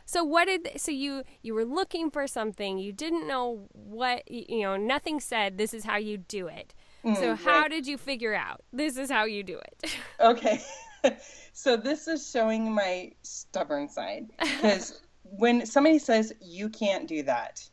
So 0.05 0.23
what 0.23 0.45
did 0.45 0.79
so 0.81 0.91
you 0.91 1.23
you 1.43 1.53
were 1.55 1.65
looking 1.65 2.11
for 2.11 2.27
something, 2.27 2.79
you 2.79 2.93
didn't 2.93 3.27
know 3.27 3.67
what 3.73 4.29
you 4.31 4.61
know, 4.63 4.77
nothing 4.77 5.19
said 5.21 5.57
this 5.57 5.73
is 5.73 5.85
how 5.85 5.97
you 5.97 6.17
do 6.17 6.47
it. 6.47 6.73
so 7.13 7.35
how 7.35 7.39
Mm, 7.39 7.65
right. 7.67 7.67
did 7.67 7.87
you 7.87 7.97
figure 7.97 8.35
out 8.35 8.63
this 8.73 8.97
is 8.97 9.11
how 9.11 9.25
you 9.25 9.43
do 9.43 9.59
it? 9.59 9.97
Okay. 10.19 10.61
so 11.53 11.77
this 11.77 12.07
is 12.07 12.29
showing 12.29 12.71
my 12.71 13.11
stubborn 13.23 13.89
side 13.89 14.27
because 14.39 15.01
when 15.23 15.65
somebody 15.65 15.99
says 15.99 16.33
you 16.41 16.69
can't 16.69 17.07
do 17.07 17.23
that, 17.23 17.67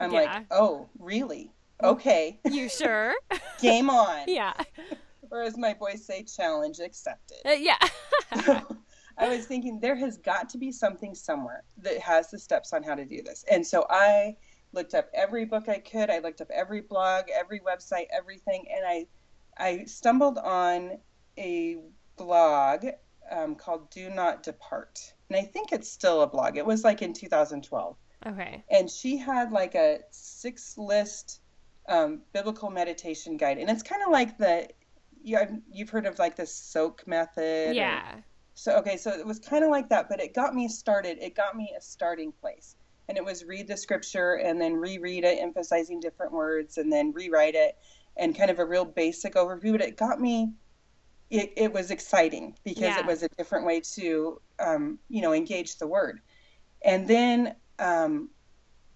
I'm 0.00 0.12
Yeah. 0.12 0.20
like, 0.20 0.46
"Oh, 0.50 0.88
really? 0.98 1.52
Okay. 1.82 2.40
you 2.50 2.68
sure? 2.68 3.14
Game 3.60 3.90
on." 3.90 4.24
yeah. 4.26 4.54
Or 5.30 5.42
as 5.42 5.56
my 5.58 5.74
boys 5.74 6.04
say, 6.04 6.22
challenge 6.22 6.78
accepted. 6.80 7.38
Uh, 7.44 7.50
yeah. 7.52 7.76
I 9.18 9.28
was 9.28 9.46
thinking 9.46 9.80
there 9.80 9.96
has 9.96 10.16
got 10.16 10.48
to 10.50 10.58
be 10.58 10.70
something 10.72 11.14
somewhere 11.14 11.64
that 11.82 11.98
has 11.98 12.30
the 12.30 12.38
steps 12.38 12.72
on 12.72 12.82
how 12.82 12.94
to 12.94 13.04
do 13.04 13.20
this. 13.22 13.44
And 13.50 13.66
so 13.66 13.84
I 13.90 14.36
looked 14.72 14.94
up 14.94 15.08
every 15.12 15.44
book 15.44 15.68
I 15.68 15.78
could. 15.80 16.08
I 16.08 16.20
looked 16.20 16.40
up 16.40 16.50
every 16.50 16.80
blog, 16.82 17.24
every 17.34 17.60
website, 17.60 18.06
everything, 18.16 18.64
and 18.74 18.86
I 18.86 19.06
I 19.58 19.84
stumbled 19.84 20.38
on 20.38 20.98
a 21.36 21.78
blog 22.18 22.86
um, 23.30 23.54
called 23.54 23.90
Do 23.90 24.10
Not 24.10 24.42
Depart. 24.42 25.14
And 25.30 25.38
I 25.38 25.42
think 25.42 25.72
it's 25.72 25.90
still 25.90 26.22
a 26.22 26.26
blog. 26.26 26.56
It 26.56 26.66
was 26.66 26.84
like 26.84 27.02
in 27.02 27.12
2012 27.14 27.96
okay. 28.26 28.64
and 28.70 28.90
she 28.90 29.16
had 29.16 29.52
like 29.52 29.74
a 29.74 30.00
six 30.10 30.76
list 30.76 31.40
um, 31.88 32.20
biblical 32.32 32.70
meditation 32.70 33.36
guide 33.36 33.58
and 33.58 33.70
it's 33.70 33.82
kind 33.82 34.02
of 34.04 34.12
like 34.12 34.36
the 34.38 34.68
you, 35.22 35.38
you've 35.70 35.90
heard 35.90 36.06
of 36.06 36.18
like 36.18 36.36
the 36.36 36.46
soak 36.46 37.06
method 37.06 37.70
or- 37.70 37.74
Yeah. 37.74 38.16
so 38.54 38.72
okay 38.78 38.96
so 38.96 39.10
it 39.10 39.26
was 39.26 39.38
kind 39.38 39.64
of 39.64 39.70
like 39.70 39.88
that 39.88 40.08
but 40.08 40.20
it 40.20 40.34
got 40.34 40.54
me 40.54 40.68
started 40.68 41.18
it 41.20 41.34
got 41.34 41.56
me 41.56 41.72
a 41.76 41.80
starting 41.80 42.32
place 42.32 42.76
and 43.08 43.16
it 43.16 43.24
was 43.24 43.44
read 43.44 43.66
the 43.66 43.76
scripture 43.76 44.34
and 44.34 44.60
then 44.60 44.74
reread 44.74 45.24
it 45.24 45.38
emphasizing 45.40 45.98
different 46.00 46.32
words 46.32 46.76
and 46.76 46.92
then 46.92 47.12
rewrite 47.12 47.54
it 47.54 47.76
and 48.16 48.36
kind 48.36 48.50
of 48.50 48.58
a 48.58 48.64
real 48.64 48.84
basic 48.84 49.34
overview 49.34 49.72
but 49.72 49.80
it 49.80 49.96
got 49.96 50.20
me 50.20 50.52
it, 51.30 51.52
it 51.56 51.72
was 51.72 51.90
exciting 51.90 52.56
because 52.64 52.82
Yeah. 52.82 53.00
it 53.00 53.06
was 53.06 53.22
a 53.22 53.28
different 53.36 53.66
way 53.66 53.80
to 53.94 54.40
um, 54.58 54.98
you 55.08 55.22
know 55.22 55.32
engage 55.32 55.76
the 55.78 55.86
word 55.86 56.20
and 56.84 57.06
then 57.08 57.54
um, 57.78 58.30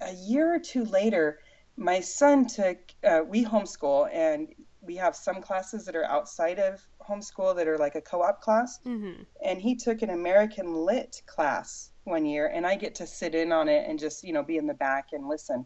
a 0.01 0.13
year 0.15 0.55
or 0.55 0.59
two 0.59 0.85
later 0.85 1.39
my 1.77 2.01
son 2.01 2.47
took 2.47 2.79
uh, 3.05 3.21
we 3.27 3.45
homeschool 3.45 4.09
and 4.13 4.49
we 4.81 4.97
have 4.97 5.15
some 5.15 5.41
classes 5.41 5.85
that 5.87 5.95
are 5.97 6.05
outside 6.05 6.59
of 6.59 6.81
homeschool 7.09 7.55
that 7.57 7.69
are 7.69 7.79
like 7.79 7.95
a 7.95 8.01
co-op 8.01 8.41
class 8.41 8.79
Mhm. 8.87 9.27
and 9.45 9.61
he 9.61 9.77
took 9.77 10.03
an 10.03 10.11
American 10.11 10.75
Lit 10.75 11.23
class 11.27 11.91
one 12.05 12.27
year, 12.27 12.49
and 12.49 12.67
I 12.67 12.75
get 12.77 12.97
to 12.97 13.07
sit 13.07 13.35
in 13.35 13.53
on 13.53 13.69
it 13.69 13.89
and 13.89 13.99
just 13.99 14.25
you 14.25 14.33
know 14.33 14.43
be 14.43 14.57
in 14.57 14.67
the 14.67 14.75
back 14.75 15.07
and 15.13 15.29
listen. 15.29 15.65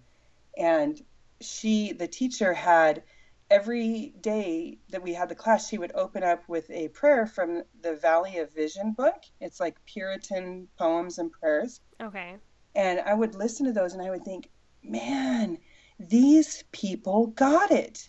And 0.59 1.01
she, 1.41 1.93
the 1.93 2.09
teacher, 2.09 2.53
had 2.53 3.03
every 3.51 4.15
day 4.21 4.79
that 4.91 5.03
we 5.03 5.15
had 5.15 5.29
the 5.29 5.35
class, 5.35 5.69
she 5.69 5.79
would 5.79 5.93
open 5.95 6.23
up 6.23 6.49
with 6.49 6.69
a 6.71 6.89
prayer 6.89 7.27
from 7.27 7.63
the 7.83 7.95
Valley 7.97 8.39
of 8.39 8.53
Vision 8.53 8.93
book. 8.93 9.23
It's 9.41 9.61
like 9.61 9.85
Puritan 9.87 10.69
poems 10.79 11.19
and 11.19 11.31
prayers, 11.31 11.81
Okay. 12.03 12.37
and 12.75 13.01
I 13.01 13.15
would 13.15 13.35
listen 13.35 13.67
to 13.67 13.73
those, 13.73 13.93
and 13.93 14.03
I 14.03 14.11
would 14.11 14.25
think, 14.25 14.51
man, 14.83 15.59
these 15.99 16.65
people 16.73 17.29
got 17.29 17.71
it. 17.71 18.09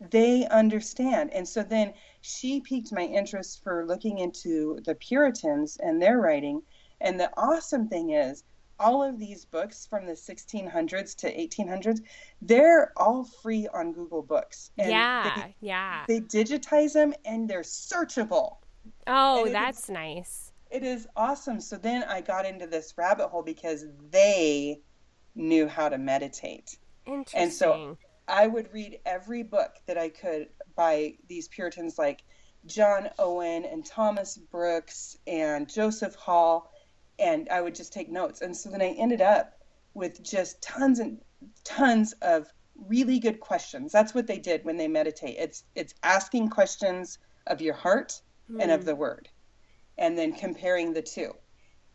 They 0.00 0.46
understand. 0.46 1.32
And 1.32 1.46
so 1.46 1.62
then 1.62 1.92
she 2.20 2.60
piqued 2.60 2.92
my 2.92 3.02
interest 3.02 3.62
for 3.62 3.86
looking 3.86 4.18
into 4.18 4.80
the 4.84 4.94
Puritans 4.94 5.76
and 5.76 6.00
their 6.00 6.18
writing. 6.18 6.62
And 7.00 7.18
the 7.18 7.30
awesome 7.36 7.88
thing 7.88 8.10
is, 8.10 8.44
all 8.78 9.02
of 9.02 9.18
these 9.18 9.44
books 9.44 9.86
from 9.86 10.06
the 10.06 10.12
1600s 10.12 11.16
to 11.16 11.34
1800s, 11.34 12.00
they're 12.42 12.92
all 12.96 13.24
free 13.24 13.68
on 13.72 13.92
Google 13.92 14.22
Books. 14.22 14.70
And 14.78 14.90
yeah. 14.90 15.34
They, 15.36 15.54
yeah. 15.60 16.04
they 16.06 16.20
digitize 16.20 16.92
them 16.92 17.14
and 17.24 17.48
they're 17.48 17.62
searchable. 17.62 18.56
Oh, 19.06 19.44
it 19.44 19.48
is- 19.48 19.52
that's 19.52 19.88
nice. 19.88 20.52
It 20.70 20.82
is 20.82 21.06
awesome. 21.16 21.60
So 21.60 21.76
then 21.76 22.02
I 22.04 22.20
got 22.20 22.44
into 22.44 22.66
this 22.66 22.92
rabbit 22.98 23.28
hole 23.28 23.42
because 23.42 23.86
they 24.10 24.82
knew 25.34 25.66
how 25.66 25.88
to 25.88 25.96
meditate. 25.96 26.76
Interesting. 27.06 27.40
And 27.40 27.52
so 27.52 27.96
I 28.26 28.46
would 28.46 28.72
read 28.74 29.00
every 29.06 29.42
book 29.42 29.76
that 29.86 29.96
I 29.96 30.10
could 30.10 30.48
by 30.76 31.14
these 31.26 31.48
Puritans 31.48 31.98
like 31.98 32.22
John 32.66 33.08
Owen 33.18 33.64
and 33.64 33.84
Thomas 33.84 34.36
Brooks 34.36 35.16
and 35.26 35.68
Joseph 35.68 36.14
Hall, 36.14 36.70
and 37.18 37.48
I 37.50 37.60
would 37.60 37.74
just 37.74 37.92
take 37.92 38.10
notes. 38.10 38.42
And 38.42 38.56
so 38.56 38.70
then 38.70 38.82
I 38.82 38.90
ended 38.90 39.20
up 39.20 39.58
with 39.94 40.22
just 40.22 40.62
tons 40.62 40.98
and 40.98 41.18
tons 41.64 42.12
of 42.22 42.46
really 42.86 43.18
good 43.18 43.40
questions. 43.40 43.92
That's 43.92 44.14
what 44.14 44.26
they 44.26 44.38
did 44.38 44.64
when 44.64 44.76
they 44.76 44.88
meditate. 44.88 45.36
It's 45.38 45.64
it's 45.74 45.94
asking 46.02 46.50
questions 46.50 47.18
of 47.46 47.60
your 47.60 47.74
heart 47.74 48.20
mm. 48.50 48.62
and 48.62 48.70
of 48.70 48.80
hmm. 48.80 48.86
the 48.86 48.94
word, 48.94 49.28
and 49.96 50.16
then 50.16 50.32
comparing 50.32 50.92
the 50.92 51.02
two. 51.02 51.32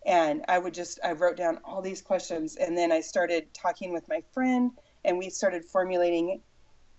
And 0.06 0.44
I 0.48 0.60
would 0.60 0.74
just 0.74 1.00
I 1.04 1.14
wrote 1.14 1.38
down 1.38 1.60
all 1.64 1.82
these 1.82 2.02
questions, 2.02 2.58
and 2.58 2.78
then 2.78 2.92
I 2.92 3.00
started 3.00 3.54
talking 3.54 3.94
with 3.94 4.08
my 4.10 4.22
friend, 4.34 4.72
and 5.06 5.18
we 5.18 5.30
started 5.30 5.64
formulating 5.64 6.42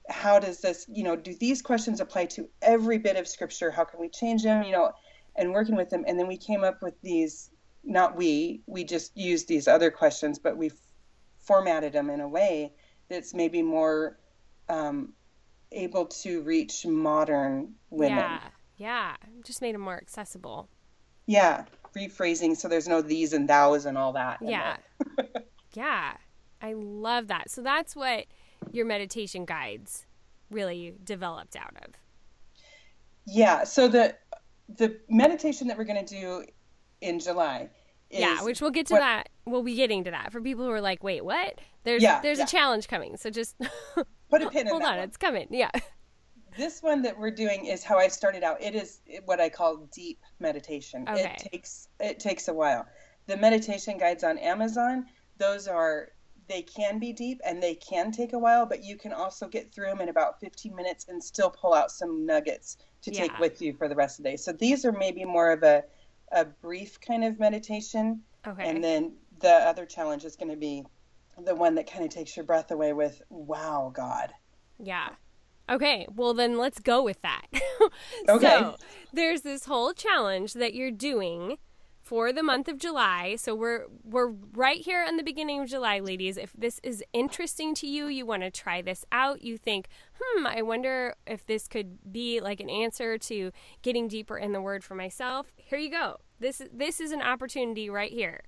how 0.09 0.39
does 0.39 0.61
this 0.61 0.87
you 0.93 1.03
know 1.03 1.17
do 1.17 1.35
these 1.35 1.63
questions 1.63 2.01
apply 2.01 2.27
to 2.27 2.49
every 2.61 2.99
bit 2.99 3.17
of 3.17 3.27
scripture 3.27 3.71
how 3.71 3.85
can 3.85 3.99
we 3.99 4.09
change 4.09 4.43
them 4.43 4.63
you 4.63 4.71
know 4.71 4.93
and 5.37 5.51
working 5.51 5.77
with 5.77 5.89
them 5.89 6.05
and 6.07 6.19
then 6.19 6.27
we 6.27 6.37
came 6.37 6.63
up 6.63 6.83
with 6.83 6.95
these 7.01 7.49
not 7.85 8.17
we 8.17 8.63
we 8.67 8.85
just 8.85 9.17
used 9.17 9.49
these 9.49 9.69
other 9.69 9.91
questions 9.91 10.39
but 10.39 10.57
we 10.57 10.71
formatted 11.39 11.93
them 11.93 12.11
in 12.11 12.21
a 12.21 12.29
way 12.29 12.73
that's 13.09 13.35
maybe 13.35 13.63
more 13.63 14.19
um, 14.69 15.13
able 15.73 16.07
to 16.07 16.41
reach 16.43 16.87
modern 16.87 17.75
women. 17.91 18.19
Yeah 18.19 18.41
yeah 18.77 19.17
just 19.45 19.63
made 19.63 19.75
them 19.75 19.83
more 19.83 19.97
accessible. 19.97 20.69
Yeah 21.27 21.65
rephrasing 21.95 22.57
so 22.57 22.69
there's 22.69 22.89
no 22.89 23.01
these 23.01 23.33
and 23.33 23.49
thous 23.49 23.85
and 23.85 23.97
all 23.97 24.13
that 24.13 24.39
yeah. 24.43 24.77
yeah 25.75 26.15
i 26.61 26.73
love 26.73 27.29
that. 27.29 27.51
So 27.51 27.63
that's 27.63 27.95
what 27.95 28.27
your 28.73 28.87
meditation 28.87 29.45
guides 29.45 30.07
really 30.51 30.95
developed 31.05 31.57
out 31.57 31.75
of? 31.85 31.95
Yeah, 33.27 33.65
so 33.65 33.89
the 33.89 34.17
the 34.69 34.99
meditation 35.09 35.69
that 35.69 35.77
we're 35.77 35.85
going 35.85 36.05
to 36.05 36.21
do 36.21 36.45
in 37.05 37.21
July 37.21 37.69
yeah, 38.21 38.43
which 38.43 38.61
we'll 38.61 38.71
get 38.71 38.87
to 38.87 38.95
what, 38.95 39.01
that. 39.01 39.29
We'll 39.45 39.63
be 39.63 39.75
getting 39.75 40.05
to 40.05 40.11
that 40.11 40.33
for 40.33 40.41
people 40.41 40.65
who 40.65 40.71
are 40.71 40.81
like, 40.81 41.03
"Wait, 41.03 41.25
what?" 41.25 41.61
There's 41.85 42.03
yeah, 42.03 42.21
there's 42.21 42.39
yeah. 42.39 42.45
a 42.45 42.47
challenge 42.47 42.89
coming, 42.89 43.17
so 43.17 43.31
just 43.31 43.57
put 44.31 44.43
a 44.43 44.51
pin. 44.51 44.67
Hold 44.67 44.83
on, 44.83 44.97
one. 44.97 44.99
it's 45.01 45.17
coming. 45.17 45.49
Yeah. 45.51 45.71
This 46.57 46.83
one 46.83 47.03
that 47.03 47.19
we're 47.19 47.33
doing 47.33 47.67
is 47.67 47.83
how 47.83 47.99
I 47.99 48.07
started 48.07 48.45
out. 48.45 48.63
It 48.63 48.77
is 48.77 49.01
what 49.25 49.41
I 49.41 49.49
call 49.49 49.89
deep 49.93 50.21
meditation. 50.39 51.05
Okay. 51.09 51.37
It 51.37 51.51
takes 51.51 51.89
it 51.99 52.21
takes 52.21 52.47
a 52.47 52.55
while. 52.55 52.87
The 53.27 53.37
meditation 53.37 53.99
guides 53.99 54.23
on 54.23 54.39
Amazon, 54.39 55.07
those 55.39 55.67
are 55.67 56.11
they 56.47 56.63
can 56.63 57.01
be 57.01 57.13
deep 57.13 57.41
and 57.45 57.61
they 57.61 57.75
can 57.75 58.13
take 58.13 58.35
a 58.35 58.39
while, 58.39 58.67
but 58.67 58.85
you 58.85 58.97
can 58.97 59.13
also 59.13 59.49
get 59.49 59.73
through 59.73 59.87
them 59.87 60.01
in 60.01 60.11
about 60.11 60.39
15 60.41 60.77
minutes 60.77 61.07
and 61.09 61.25
still 61.25 61.51
pull 61.51 61.75
out 61.75 61.91
some 61.91 62.27
nuggets 62.27 62.77
to 63.03 63.11
yeah. 63.11 63.23
take 63.23 63.39
with 63.39 63.63
you 63.63 63.73
for 63.73 63.89
the 63.89 63.95
rest 63.95 64.19
of 64.19 64.25
the 64.25 64.31
day. 64.31 64.37
So 64.37 64.53
these 64.53 64.85
are 64.85 64.93
maybe 64.93 65.25
more 65.25 65.51
of 65.51 65.63
a, 65.63 65.85
a 66.35 66.45
brief 66.45 67.01
kind 67.01 67.25
of 67.25 67.39
meditation. 67.39 68.21
Okay. 68.47 68.69
And 68.69 68.85
then 68.85 69.15
the 69.41 69.53
other 69.53 69.87
challenge 69.87 70.25
is 70.25 70.37
going 70.37 70.51
to 70.51 70.57
be 70.57 70.85
the 71.43 71.55
one 71.55 71.75
that 71.77 71.91
kind 71.91 72.05
of 72.05 72.11
takes 72.11 72.37
your 72.37 72.45
breath 72.45 72.71
away 72.71 72.93
with, 72.93 73.23
wow, 73.31 73.91
God. 73.95 74.33
Yeah. 74.79 75.11
Okay, 75.71 76.07
well 76.15 76.35
then 76.35 76.59
let's 76.59 76.79
go 76.79 77.03
with 77.03 77.23
that. 77.23 77.47
okay. 78.29 78.47
So 78.47 78.77
there's 79.13 79.41
this 79.41 79.65
whole 79.65 79.95
challenge 79.95 80.53
that 80.55 80.75
you're 80.75 80.91
doing 80.91 81.57
for 82.03 82.35
the 82.35 82.43
month 82.43 82.69
of 82.69 82.77
July. 82.77 83.35
So 83.37 83.55
we're 83.55 83.87
we're 84.05 84.29
right 84.53 84.79
here 84.79 85.03
in 85.03 85.17
the 85.17 85.23
beginning 85.23 85.63
of 85.63 85.69
July, 85.69 86.01
ladies. 86.01 86.37
If 86.37 86.53
this 86.53 86.81
is 86.83 87.03
interesting 87.15 87.75
to 87.77 87.87
you, 87.87 88.09
you 88.09 88.27
want 88.27 88.43
to 88.43 88.51
try 88.51 88.83
this 88.83 89.07
out, 89.11 89.43
you 89.43 89.57
think, 89.57 89.89
"Hmm, 90.21 90.47
I 90.47 90.61
wonder 90.61 91.15
if 91.27 91.47
this 91.47 91.67
could 91.67 92.13
be 92.13 92.41
like 92.41 92.61
an 92.61 92.69
answer 92.69 93.17
to 93.17 93.51
getting 93.81 94.07
deeper 94.07 94.37
in 94.37 94.53
the 94.53 94.61
word 94.61 94.85
for 94.85 94.95
myself." 94.95 95.51
Here 95.57 95.79
you 95.79 95.91
go. 95.91 96.19
This 96.41 96.63
this 96.73 97.01
is 97.01 97.13
an 97.13 97.23
opportunity 97.23 97.91
right 97.91 98.13
here. 98.13 98.43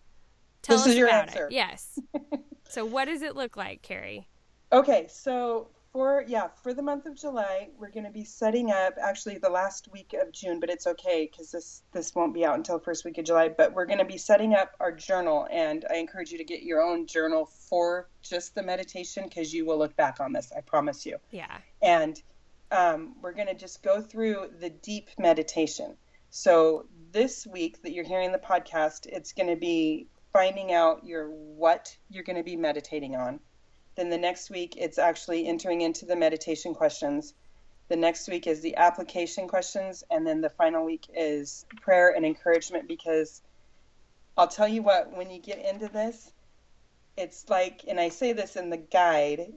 Tell 0.62 0.78
this 0.78 0.86
us 0.86 0.96
about 0.96 1.28
answer. 1.28 1.46
it. 1.46 1.52
Yes. 1.52 1.98
so 2.68 2.84
what 2.84 3.06
does 3.06 3.22
it 3.22 3.36
look 3.36 3.56
like, 3.56 3.82
Kari? 3.82 4.26
Okay, 4.72 5.06
so 5.08 5.68
for 5.96 6.26
yeah 6.28 6.48
for 6.62 6.74
the 6.74 6.82
month 6.82 7.06
of 7.06 7.14
july 7.14 7.70
we're 7.78 7.90
going 7.90 8.04
to 8.04 8.10
be 8.10 8.22
setting 8.22 8.70
up 8.70 8.92
actually 9.00 9.38
the 9.38 9.48
last 9.48 9.88
week 9.94 10.14
of 10.20 10.30
june 10.30 10.60
but 10.60 10.68
it's 10.68 10.86
okay 10.86 11.26
because 11.32 11.50
this 11.50 11.84
this 11.92 12.14
won't 12.14 12.34
be 12.34 12.44
out 12.44 12.54
until 12.54 12.78
first 12.78 13.02
week 13.06 13.16
of 13.16 13.24
july 13.24 13.48
but 13.48 13.72
we're 13.72 13.86
going 13.86 13.98
to 13.98 14.04
be 14.04 14.18
setting 14.18 14.52
up 14.52 14.72
our 14.78 14.92
journal 14.92 15.48
and 15.50 15.86
i 15.90 15.96
encourage 15.96 16.30
you 16.30 16.36
to 16.36 16.44
get 16.44 16.62
your 16.62 16.82
own 16.82 17.06
journal 17.06 17.46
for 17.46 18.10
just 18.20 18.54
the 18.54 18.62
meditation 18.62 19.24
because 19.24 19.54
you 19.54 19.64
will 19.64 19.78
look 19.78 19.96
back 19.96 20.20
on 20.20 20.34
this 20.34 20.52
i 20.54 20.60
promise 20.60 21.06
you 21.06 21.16
yeah 21.30 21.56
and 21.80 22.22
um, 22.72 23.14
we're 23.22 23.32
going 23.32 23.46
to 23.46 23.54
just 23.54 23.82
go 23.82 24.02
through 24.02 24.50
the 24.60 24.68
deep 24.68 25.08
meditation 25.18 25.96
so 26.28 26.84
this 27.16 27.46
week 27.46 27.80
that 27.82 27.92
you're 27.92 28.04
hearing 28.04 28.30
the 28.30 28.38
podcast 28.38 29.06
it's 29.06 29.32
going 29.32 29.48
to 29.48 29.56
be 29.56 30.06
finding 30.32 30.72
out 30.72 31.06
your 31.06 31.28
what 31.30 31.96
you're 32.10 32.24
going 32.24 32.36
to 32.36 32.42
be 32.42 32.56
meditating 32.56 33.16
on 33.16 33.40
then 33.96 34.10
the 34.10 34.18
next 34.18 34.50
week, 34.50 34.74
it's 34.76 34.98
actually 34.98 35.48
entering 35.48 35.80
into 35.80 36.04
the 36.04 36.16
meditation 36.16 36.74
questions. 36.74 37.34
The 37.88 37.96
next 37.96 38.28
week 38.28 38.46
is 38.46 38.60
the 38.60 38.76
application 38.76 39.48
questions. 39.48 40.04
And 40.10 40.26
then 40.26 40.42
the 40.42 40.50
final 40.50 40.84
week 40.84 41.06
is 41.14 41.64
prayer 41.80 42.10
and 42.14 42.24
encouragement 42.24 42.86
because 42.86 43.42
I'll 44.36 44.48
tell 44.48 44.68
you 44.68 44.82
what, 44.82 45.16
when 45.16 45.30
you 45.30 45.40
get 45.40 45.64
into 45.64 45.88
this, 45.88 46.30
it's 47.16 47.48
like, 47.48 47.84
and 47.88 47.98
I 47.98 48.10
say 48.10 48.34
this 48.34 48.56
in 48.56 48.68
the 48.68 48.76
guide, 48.76 49.50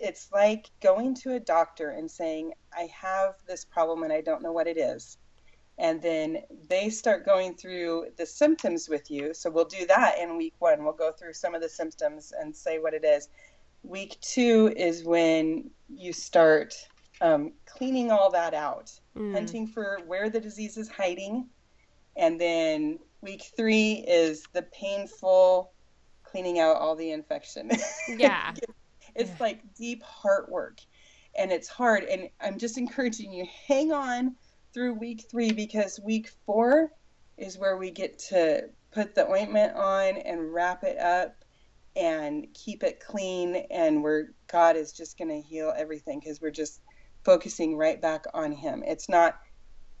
it's 0.00 0.32
like 0.32 0.70
going 0.80 1.14
to 1.16 1.34
a 1.34 1.40
doctor 1.40 1.90
and 1.90 2.10
saying, 2.10 2.54
I 2.74 2.88
have 2.98 3.34
this 3.46 3.66
problem 3.66 4.02
and 4.02 4.12
I 4.12 4.22
don't 4.22 4.42
know 4.42 4.52
what 4.52 4.66
it 4.66 4.78
is. 4.78 5.18
And 5.78 6.02
then 6.02 6.42
they 6.68 6.90
start 6.90 7.24
going 7.24 7.54
through 7.54 8.08
the 8.16 8.26
symptoms 8.26 8.88
with 8.88 9.10
you. 9.10 9.34
So 9.34 9.50
we'll 9.50 9.64
do 9.64 9.86
that 9.86 10.18
in 10.18 10.36
week 10.36 10.54
one. 10.58 10.84
We'll 10.84 10.92
go 10.92 11.12
through 11.12 11.32
some 11.32 11.54
of 11.54 11.62
the 11.62 11.68
symptoms 11.68 12.32
and 12.38 12.54
say 12.54 12.78
what 12.78 12.94
it 12.94 13.04
is. 13.04 13.28
Week 13.82 14.16
two 14.20 14.72
is 14.76 15.02
when 15.02 15.70
you 15.88 16.12
start 16.12 16.74
um, 17.20 17.52
cleaning 17.66 18.10
all 18.10 18.30
that 18.30 18.54
out, 18.54 18.92
mm. 19.16 19.32
hunting 19.32 19.66
for 19.66 20.00
where 20.06 20.28
the 20.28 20.40
disease 20.40 20.76
is 20.76 20.88
hiding. 20.88 21.48
And 22.16 22.40
then 22.40 22.98
week 23.22 23.42
three 23.56 24.04
is 24.06 24.44
the 24.52 24.62
painful 24.62 25.72
cleaning 26.22 26.58
out 26.58 26.76
all 26.76 26.94
the 26.94 27.10
infection. 27.10 27.70
Yeah. 28.08 28.52
it's 29.14 29.30
yeah. 29.30 29.36
like 29.40 29.74
deep 29.74 30.02
heart 30.02 30.50
work 30.50 30.80
and 31.36 31.50
it's 31.50 31.68
hard. 31.68 32.04
And 32.04 32.28
I'm 32.40 32.58
just 32.58 32.76
encouraging 32.76 33.32
you, 33.32 33.46
hang 33.66 33.90
on 33.92 34.36
through 34.72 34.94
week 34.94 35.26
three 35.30 35.52
because 35.52 36.00
week 36.00 36.30
four 36.46 36.90
is 37.36 37.58
where 37.58 37.76
we 37.76 37.90
get 37.90 38.18
to 38.18 38.68
put 38.92 39.14
the 39.14 39.28
ointment 39.28 39.74
on 39.76 40.16
and 40.18 40.52
wrap 40.52 40.84
it 40.84 40.98
up 40.98 41.36
and 41.96 42.46
keep 42.54 42.82
it 42.82 43.00
clean 43.00 43.56
and 43.70 44.02
where 44.02 44.32
God 44.50 44.76
is 44.76 44.92
just 44.92 45.18
going 45.18 45.28
to 45.28 45.40
heal 45.40 45.72
everything 45.76 46.20
because 46.20 46.40
we're 46.40 46.50
just 46.50 46.80
focusing 47.24 47.76
right 47.76 48.00
back 48.00 48.24
on 48.34 48.52
him. 48.52 48.82
It's 48.86 49.08
not 49.08 49.38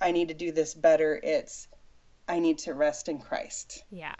I 0.00 0.10
need 0.10 0.28
to 0.28 0.34
do 0.34 0.52
this 0.52 0.74
better, 0.74 1.20
it's 1.22 1.68
I 2.28 2.38
need 2.38 2.58
to 2.58 2.74
rest 2.74 3.08
in 3.08 3.18
Christ. 3.18 3.84
Yeah. 3.90 4.14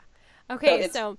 Okay, 0.51 0.83
so, 0.88 0.93
so 0.93 1.19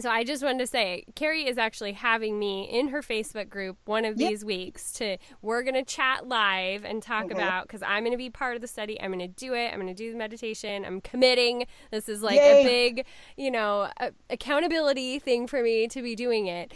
so 0.00 0.10
I 0.10 0.24
just 0.24 0.42
wanted 0.42 0.58
to 0.58 0.66
say, 0.66 1.04
Kari 1.14 1.46
is 1.46 1.56
actually 1.56 1.92
having 1.92 2.38
me 2.38 2.64
in 2.64 2.88
her 2.88 3.00
Facebook 3.00 3.48
group 3.48 3.76
one 3.84 4.04
of 4.04 4.16
these 4.16 4.44
weeks 4.44 4.92
to 4.94 5.18
we're 5.40 5.62
gonna 5.62 5.84
chat 5.84 6.28
live 6.28 6.84
and 6.84 7.02
talk 7.02 7.30
about 7.30 7.66
because 7.66 7.82
I'm 7.82 8.02
gonna 8.04 8.16
be 8.16 8.30
part 8.30 8.56
of 8.56 8.60
the 8.60 8.66
study. 8.68 9.00
I'm 9.00 9.12
gonna 9.12 9.28
do 9.28 9.54
it. 9.54 9.72
I'm 9.72 9.78
gonna 9.78 9.94
do 9.94 10.10
the 10.10 10.18
meditation. 10.18 10.84
I'm 10.84 11.00
committing. 11.00 11.66
This 11.90 12.08
is 12.08 12.22
like 12.22 12.36
Yay. 12.36 12.62
a 12.62 12.64
big, 12.64 13.06
you 13.36 13.50
know, 13.50 13.88
a- 14.00 14.12
accountability 14.30 15.18
thing 15.20 15.46
for 15.46 15.62
me 15.62 15.86
to 15.88 16.02
be 16.02 16.16
doing 16.16 16.46
it. 16.46 16.72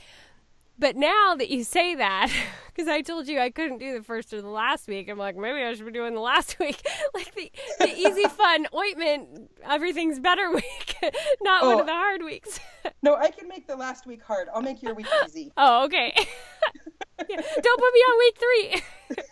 But 0.79 0.95
now 0.95 1.35
that 1.37 1.51
you 1.51 1.65
say 1.65 1.97
that, 1.97 2.31
because 2.75 2.89
I 2.89 3.03
told 3.03 3.27
you 3.27 3.41
I 3.41 3.51
couldn't 3.51 3.79
do 3.79 3.95
the 3.95 4.03
first 4.03 4.33
or 4.33 4.41
the 4.41 4.49
last 4.49 4.87
week, 4.87 5.09
I'm 5.09 5.19
like, 5.19 5.37
maybe 5.37 5.63
I 5.63 5.75
should 5.75 5.87
be 5.87 5.93
doing 5.93 6.15
the 6.15 6.21
last 6.21 6.59
week. 6.61 6.81
like 7.15 7.35
the, 7.35 7.51
the 7.81 7.89
easy, 7.89 8.25
fun 8.29 8.67
ointment, 8.75 9.51
everything's 9.65 10.21
better 10.21 10.53
week, 10.53 10.97
not 11.43 11.65
oh, 11.65 11.71
one 11.71 11.81
of 11.81 11.87
the 11.87 11.93
hard 11.93 12.23
weeks. 12.23 12.61
no, 13.03 13.17
I 13.17 13.31
can 13.31 13.49
make 13.49 13.67
the 13.67 13.77
last 13.77 14.07
week 14.07 14.23
hard. 14.23 14.49
I'll 14.55 14.63
make 14.63 14.83
your 14.83 14.95
week 14.95 15.09
easy. 15.25 15.53
Oh, 15.57 15.85
okay. 15.87 16.13
yeah, 16.17 17.41
don't 17.63 17.81
put 17.81 17.93
me 17.93 18.01
on 18.01 18.19
week 18.19 18.39
three. 18.39 19.25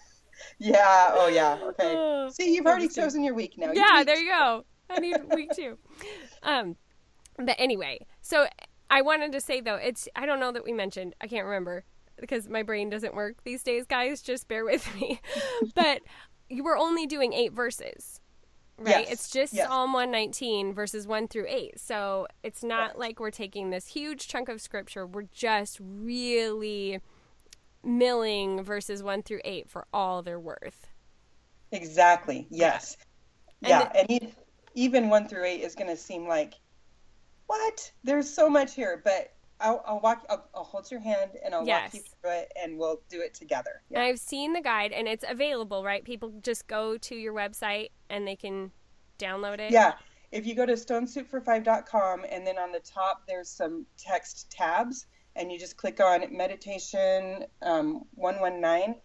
yeah. 0.58 1.10
Oh, 1.14 1.28
yeah. 1.28 1.58
Okay. 1.62 1.94
Oh, 1.96 2.28
See, 2.30 2.54
you've 2.54 2.66
already 2.66 2.88
chosen 2.88 3.22
your 3.22 3.34
week 3.34 3.54
now. 3.56 3.70
Yeah, 3.72 4.02
there 4.04 4.18
you 4.18 4.30
go. 4.30 4.64
I 4.90 4.98
need 5.00 5.16
week 5.34 5.50
two. 5.54 5.78
Um, 6.42 6.76
but 7.36 7.56
anyway, 7.58 8.06
so 8.20 8.46
I 8.90 9.02
wanted 9.02 9.32
to 9.32 9.40
say 9.40 9.60
though, 9.60 9.76
it's 9.76 10.08
I 10.14 10.26
don't 10.26 10.40
know 10.40 10.52
that 10.52 10.64
we 10.64 10.72
mentioned. 10.72 11.14
I 11.20 11.26
can't 11.26 11.44
remember 11.46 11.84
because 12.18 12.48
my 12.48 12.62
brain 12.62 12.88
doesn't 12.88 13.14
work 13.14 13.36
these 13.44 13.62
days, 13.62 13.86
guys. 13.86 14.22
Just 14.22 14.48
bear 14.48 14.64
with 14.64 14.88
me. 15.00 15.20
but 15.74 16.00
you 16.48 16.64
were 16.64 16.76
only 16.76 17.06
doing 17.06 17.32
eight 17.32 17.52
verses. 17.52 18.20
Right? 18.78 19.06
Yes. 19.06 19.10
It's 19.10 19.30
just 19.30 19.54
yes. 19.54 19.68
Psalm 19.68 19.94
119 19.94 20.74
verses 20.74 21.06
1 21.06 21.28
through 21.28 21.46
8. 21.48 21.80
So 21.80 22.26
it's 22.42 22.62
not 22.62 22.90
yes. 22.90 22.98
like 22.98 23.20
we're 23.20 23.30
taking 23.30 23.70
this 23.70 23.86
huge 23.86 24.28
chunk 24.28 24.50
of 24.50 24.60
scripture. 24.60 25.06
We're 25.06 25.22
just 25.32 25.78
really 25.80 27.00
milling 27.82 28.62
verses 28.62 29.02
1 29.02 29.22
through 29.22 29.40
8 29.46 29.70
for 29.70 29.86
all 29.94 30.22
their 30.22 30.38
worth. 30.38 30.88
Exactly. 31.72 32.46
Yes. 32.50 32.98
And 33.62 33.70
yeah. 33.70 33.88
the- 33.88 34.12
and 34.12 34.32
even 34.74 35.08
one 35.08 35.26
through 35.26 35.44
eight 35.44 35.62
is 35.62 35.74
going 35.74 35.88
to 35.88 35.96
seem 35.96 36.28
like, 36.28 36.54
what? 37.46 37.92
There's 38.04 38.28
so 38.28 38.48
much 38.48 38.74
here, 38.74 39.00
but 39.04 39.32
I'll, 39.60 39.82
I'll 39.86 40.00
walk. 40.00 40.24
I'll, 40.28 40.48
I'll 40.54 40.64
hold 40.64 40.90
your 40.90 41.00
hand 41.00 41.32
and 41.44 41.54
I'll 41.54 41.64
walk 41.64 41.94
you 41.94 42.00
through 42.00 42.32
it, 42.32 42.52
and 42.62 42.78
we'll 42.78 43.00
do 43.08 43.20
it 43.20 43.34
together. 43.34 43.82
Yeah. 43.90 44.02
I've 44.02 44.18
seen 44.18 44.52
the 44.52 44.60
guide 44.60 44.92
and 44.92 45.08
it's 45.08 45.24
available, 45.26 45.82
right? 45.82 46.04
People 46.04 46.32
just 46.42 46.66
go 46.66 46.98
to 46.98 47.14
your 47.14 47.32
website 47.32 47.90
and 48.10 48.26
they 48.26 48.36
can 48.36 48.70
download 49.18 49.60
it. 49.60 49.72
Yeah. 49.72 49.94
If 50.32 50.46
you 50.46 50.54
go 50.54 50.66
to 50.66 50.72
stonesoupfor5.com 50.72 52.26
and 52.30 52.46
then 52.46 52.58
on 52.58 52.72
the 52.72 52.80
top 52.80 53.22
there's 53.26 53.48
some 53.48 53.86
text 53.96 54.50
tabs 54.50 55.06
and 55.36 55.52
you 55.52 55.58
just 55.58 55.76
click 55.76 56.00
on 56.00 56.24
meditation 56.36 57.44
um, 57.62 58.02
119, 58.14 58.96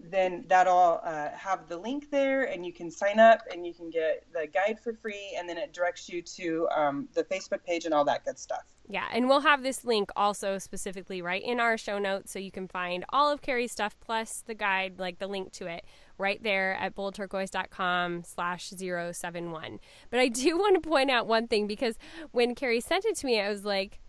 then 0.00 0.44
that'll 0.48 1.00
uh, 1.02 1.30
have 1.30 1.68
the 1.68 1.76
link 1.76 2.10
there 2.10 2.44
and 2.44 2.64
you 2.64 2.72
can 2.72 2.90
sign 2.90 3.18
up 3.18 3.40
and 3.52 3.66
you 3.66 3.74
can 3.74 3.90
get 3.90 4.24
the 4.32 4.46
guide 4.46 4.78
for 4.78 4.92
free 4.92 5.34
and 5.36 5.48
then 5.48 5.58
it 5.58 5.72
directs 5.72 6.08
you 6.08 6.22
to 6.22 6.68
um, 6.74 7.08
the 7.14 7.24
Facebook 7.24 7.64
page 7.64 7.84
and 7.84 7.92
all 7.92 8.04
that 8.04 8.24
good 8.24 8.38
stuff. 8.38 8.62
Yeah, 8.90 9.06
and 9.12 9.28
we'll 9.28 9.40
have 9.40 9.62
this 9.62 9.84
link 9.84 10.10
also 10.16 10.56
specifically 10.56 11.20
right 11.20 11.42
in 11.42 11.60
our 11.60 11.76
show 11.76 11.98
notes 11.98 12.32
so 12.32 12.38
you 12.38 12.50
can 12.50 12.68
find 12.68 13.04
all 13.10 13.30
of 13.30 13.42
Kari's 13.42 13.72
stuff 13.72 13.96
plus 14.00 14.42
the 14.46 14.54
guide, 14.54 14.98
like 14.98 15.18
the 15.18 15.26
link 15.26 15.52
to 15.54 15.66
it, 15.66 15.84
right 16.16 16.42
there 16.42 16.74
at 16.74 16.94
boldturquoise.com 16.94 18.22
slash 18.24 18.70
071. 18.70 19.80
But 20.10 20.20
I 20.20 20.28
do 20.28 20.56
want 20.58 20.82
to 20.82 20.88
point 20.88 21.10
out 21.10 21.26
one 21.26 21.48
thing 21.48 21.66
because 21.66 21.98
when 22.30 22.54
Kari 22.54 22.80
sent 22.80 23.04
it 23.04 23.16
to 23.16 23.26
me, 23.26 23.40
I 23.40 23.48
was 23.50 23.64
like, 23.64 24.00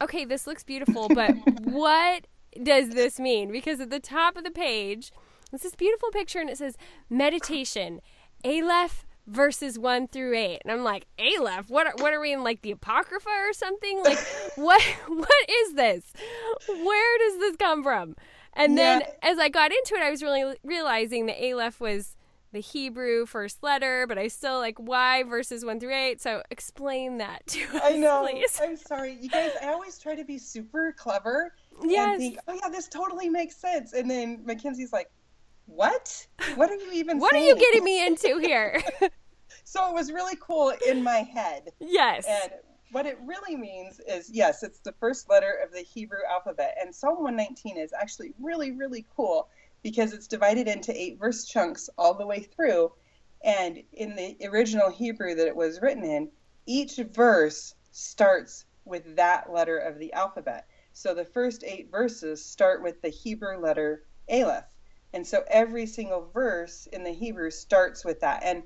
okay, 0.00 0.24
this 0.24 0.46
looks 0.46 0.62
beautiful, 0.62 1.08
but 1.08 1.34
what 1.64 2.26
does 2.62 2.90
this 2.90 3.18
mean? 3.18 3.50
Because 3.50 3.80
at 3.80 3.90
the 3.90 4.00
top 4.00 4.36
of 4.36 4.44
the 4.44 4.50
page, 4.50 5.12
it's 5.52 5.62
this 5.62 5.74
beautiful 5.74 6.10
picture 6.10 6.38
and 6.40 6.48
it 6.50 6.58
says 6.58 6.76
meditation, 7.08 8.00
Aleph 8.44 9.04
verses 9.26 9.78
one 9.78 10.08
through 10.08 10.36
eight. 10.36 10.60
And 10.64 10.72
I'm 10.72 10.82
like, 10.82 11.06
Aleph? 11.18 11.68
What 11.70 11.86
are, 11.86 11.94
what 11.98 12.12
are 12.12 12.20
we 12.20 12.32
in 12.32 12.42
like 12.42 12.62
the 12.62 12.72
Apocrypha 12.72 13.28
or 13.28 13.52
something? 13.52 14.02
Like 14.02 14.18
what 14.56 14.82
what 15.08 15.50
is 15.50 15.74
this? 15.74 16.12
Where 16.68 17.18
does 17.18 17.38
this 17.38 17.56
come 17.56 17.82
from? 17.82 18.16
And 18.54 18.76
then 18.76 19.00
Yeah. 19.00 19.30
as 19.30 19.38
I 19.38 19.48
got 19.48 19.70
into 19.72 19.94
it, 19.94 20.02
I 20.02 20.10
was 20.10 20.22
really 20.22 20.56
realizing 20.64 21.26
that 21.26 21.36
Aleph 21.40 21.80
was 21.80 22.16
the 22.52 22.58
Hebrew 22.58 23.26
first 23.26 23.62
letter, 23.62 24.06
but 24.08 24.18
I 24.18 24.26
still 24.26 24.58
like 24.58 24.76
why 24.78 25.22
verses 25.22 25.64
one 25.64 25.78
through 25.78 25.94
eight. 25.94 26.20
So 26.20 26.42
explain 26.50 27.18
that 27.18 27.46
to 27.48 27.60
us, 27.76 27.80
I 27.84 27.92
know. 27.92 28.26
please. 28.28 28.58
I'm 28.60 28.76
sorry. 28.76 29.16
You 29.20 29.28
guys, 29.28 29.52
I 29.62 29.68
always 29.68 29.98
try 30.00 30.16
to 30.16 30.24
be 30.24 30.36
super 30.38 30.92
clever 30.98 31.52
Yes. 31.84 32.08
and 32.14 32.20
think, 32.20 32.38
oh, 32.48 32.58
yeah, 32.60 32.68
this 32.68 32.88
totally 32.88 33.28
makes 33.28 33.56
sense. 33.56 33.92
And 33.92 34.10
then 34.10 34.40
Mackenzie's 34.44 34.92
like, 34.92 35.06
what? 35.74 36.26
What 36.56 36.70
are 36.70 36.76
you 36.76 36.92
even 36.92 37.18
What 37.18 37.34
are 37.34 37.38
you 37.38 37.56
getting 37.56 37.84
me 37.84 38.06
into 38.06 38.38
here? 38.38 38.82
So 39.64 39.88
it 39.88 39.94
was 39.94 40.10
really 40.10 40.36
cool 40.40 40.72
in 40.88 41.04
my 41.04 41.18
head. 41.18 41.70
yes. 41.78 42.26
And 42.26 42.52
what 42.90 43.06
it 43.06 43.18
really 43.24 43.54
means 43.56 44.00
is 44.00 44.28
yes, 44.28 44.64
it's 44.64 44.80
the 44.80 44.94
first 44.98 45.30
letter 45.30 45.58
of 45.64 45.72
the 45.72 45.82
Hebrew 45.82 46.18
alphabet. 46.28 46.76
And 46.80 46.92
Psalm 46.92 47.22
119 47.22 47.76
is 47.76 47.92
actually 47.92 48.32
really, 48.40 48.72
really 48.72 49.06
cool 49.14 49.48
because 49.84 50.12
it's 50.12 50.26
divided 50.26 50.66
into 50.66 50.92
eight 51.00 51.20
verse 51.20 51.44
chunks 51.44 51.88
all 51.96 52.14
the 52.14 52.26
way 52.26 52.40
through. 52.40 52.90
And 53.44 53.80
in 53.92 54.16
the 54.16 54.36
original 54.48 54.90
Hebrew 54.90 55.36
that 55.36 55.46
it 55.46 55.54
was 55.54 55.80
written 55.80 56.04
in, 56.04 56.30
each 56.66 56.96
verse 56.96 57.74
starts 57.92 58.64
with 58.84 59.16
that 59.16 59.52
letter 59.52 59.78
of 59.78 60.00
the 60.00 60.12
alphabet. 60.14 60.66
So 60.92 61.14
the 61.14 61.24
first 61.24 61.62
eight 61.64 61.90
verses 61.92 62.44
start 62.44 62.82
with 62.82 63.00
the 63.02 63.08
Hebrew 63.08 63.58
letter 63.58 64.04
Aleph. 64.28 64.64
And 65.12 65.26
so 65.26 65.42
every 65.48 65.86
single 65.86 66.30
verse 66.32 66.86
in 66.92 67.02
the 67.04 67.10
Hebrew 67.12 67.50
starts 67.50 68.04
with 68.04 68.20
that. 68.20 68.42
And 68.44 68.62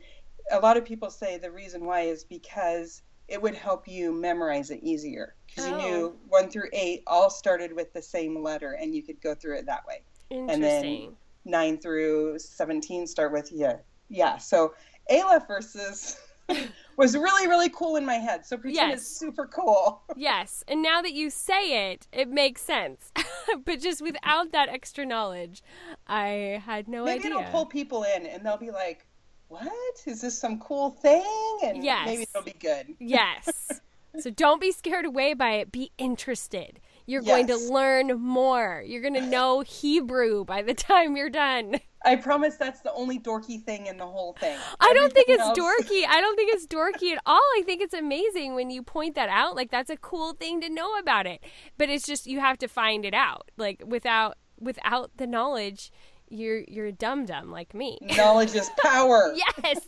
a 0.51 0.59
lot 0.61 0.77
of 0.77 0.85
people 0.85 1.11
say 1.11 1.39
the 1.39 1.51
reason 1.51 1.85
why 1.87 2.03
is 2.03 2.25
because 2.25 3.03
it 3.29 3.41
would 3.41 3.55
help 3.55 3.89
you 3.89 4.13
memorize 4.13 4.71
it 4.71 4.81
easier 4.83 5.35
because 5.47 5.67
you 5.67 5.75
Oh. 5.75 5.79
knew 5.79 6.19
one 6.29 6.51
through 6.51 6.69
eight 6.75 7.03
all 7.07 7.31
started 7.31 7.73
with 7.75 7.93
the 7.95 8.03
same 8.03 8.43
letter 8.43 8.73
and 8.73 8.95
you 8.95 9.03
could 9.03 9.21
go 9.23 9.35
through 9.35 9.57
it 9.57 9.67
that 9.67 9.87
way 9.87 10.03
Interesting. 10.31 10.55
And 10.55 10.63
then- 11.09 11.17
nine 11.47 11.79
through 11.79 12.39
17 12.39 13.07
start 13.07 13.31
with 13.31 13.51
yeah 13.53 13.77
yeah 14.09 14.39
so 14.39 14.73
aleph 15.11 15.47
verses 15.47 16.17
was 16.97 17.17
really 17.17 17.47
really 17.49 17.69
cool 17.71 17.97
in 17.97 18.05
my 18.07 18.15
head 18.15 18.45
so 18.47 18.57
pretend 18.57 18.75
Yes. 18.91 18.99
it's 19.01 19.09
super 19.17 19.47
cool 19.47 20.03
yes. 20.17 20.63
And 20.69 20.83
now 20.83 21.03
that 21.03 21.13
you 21.13 21.31
say 21.31 21.91
it, 21.93 22.07
it 22.13 22.29
makes 22.29 22.61
sense. 22.63 23.13
but 23.65 23.81
just 23.81 24.01
without 24.03 24.53
that 24.53 24.69
extra 24.69 25.05
knowledge, 25.07 25.63
I 26.07 26.63
had 26.65 26.89
no 26.89 27.03
idea. 27.05 27.15
Maybe 27.17 27.29
it'll 27.29 27.43
pull 27.51 27.67
people 27.67 28.05
in 28.05 28.27
and 28.27 28.45
they'll 28.45 28.57
be 28.57 28.71
like 28.71 29.07
what 29.49 29.69
is 30.07 30.21
this 30.23 30.39
some 30.39 30.59
cool 30.59 30.91
thing 30.91 31.59
and 31.65 31.85
Yes. 31.85 32.07
maybe 32.07 32.23
it'll 32.23 32.43
be 32.43 32.55
good 32.59 32.87
Yes. 32.99 33.81
so 34.19 34.31
don't 34.31 34.61
be 34.61 34.73
scared 34.73 35.05
away 35.05 35.35
by 35.35 35.53
it. 35.55 35.71
Be 35.73 35.91
interested. 35.99 36.81
You're 37.07 37.21
going 37.23 37.49
to 37.49 37.57
learn 37.57 38.19
more. 38.21 38.83
You're 38.87 39.03
going 39.03 39.15
to 39.15 39.21
know 39.27 39.61
Hebrew 39.61 40.45
by 40.45 40.63
the 40.63 40.73
time 40.75 41.17
you're 41.17 41.29
done. 41.31 41.81
I 42.05 42.15
promise 42.17 42.57
that's 42.57 42.81
the 42.83 42.93
only 42.93 43.19
dorky 43.19 43.63
thing 43.63 43.87
in 43.87 43.97
the 43.97 44.07
whole 44.07 44.35
thing 44.41 44.59
I 44.81 44.93
don't 44.95 45.13
think 45.13 45.29
it's 45.29 45.41
else- 45.43 45.59
dorky. 45.59 46.05
I 46.09 46.21
don't 46.21 46.37
think 46.37 46.53
it's 46.53 46.67
dorky 46.67 47.13
at 47.13 47.23
all. 47.27 47.41
I 47.59 47.63
think 47.65 47.81
it's 47.81 47.95
amazing 47.95 48.55
when 48.55 48.71
you 48.71 48.83
point 48.83 49.15
that 49.15 49.29
out. 49.29 49.57
Like 49.57 49.71
that's 49.71 49.89
a 49.91 49.97
cool 49.97 50.33
thing 50.35 50.61
to 50.61 50.69
know 50.69 50.99
about 50.99 51.27
it. 51.27 51.43
But 51.79 51.89
it's 51.89 52.07
just 52.07 52.27
you 52.27 52.41
have 52.41 52.59
to 52.59 52.69
find 52.69 53.05
it 53.05 53.15
out. 53.15 53.51
Like 53.57 53.83
without 53.87 54.37
without 54.61 55.13
the 55.17 55.27
knowledge, 55.27 55.91
you're 56.29 56.63
you're 56.69 56.87
a 56.87 56.93
dum 56.93 57.25
dum 57.25 57.51
like 57.51 57.73
me. 57.75 57.99
knowledge 58.17 58.55
is 58.55 58.71
power 58.83 59.35
Yes. 59.65 59.81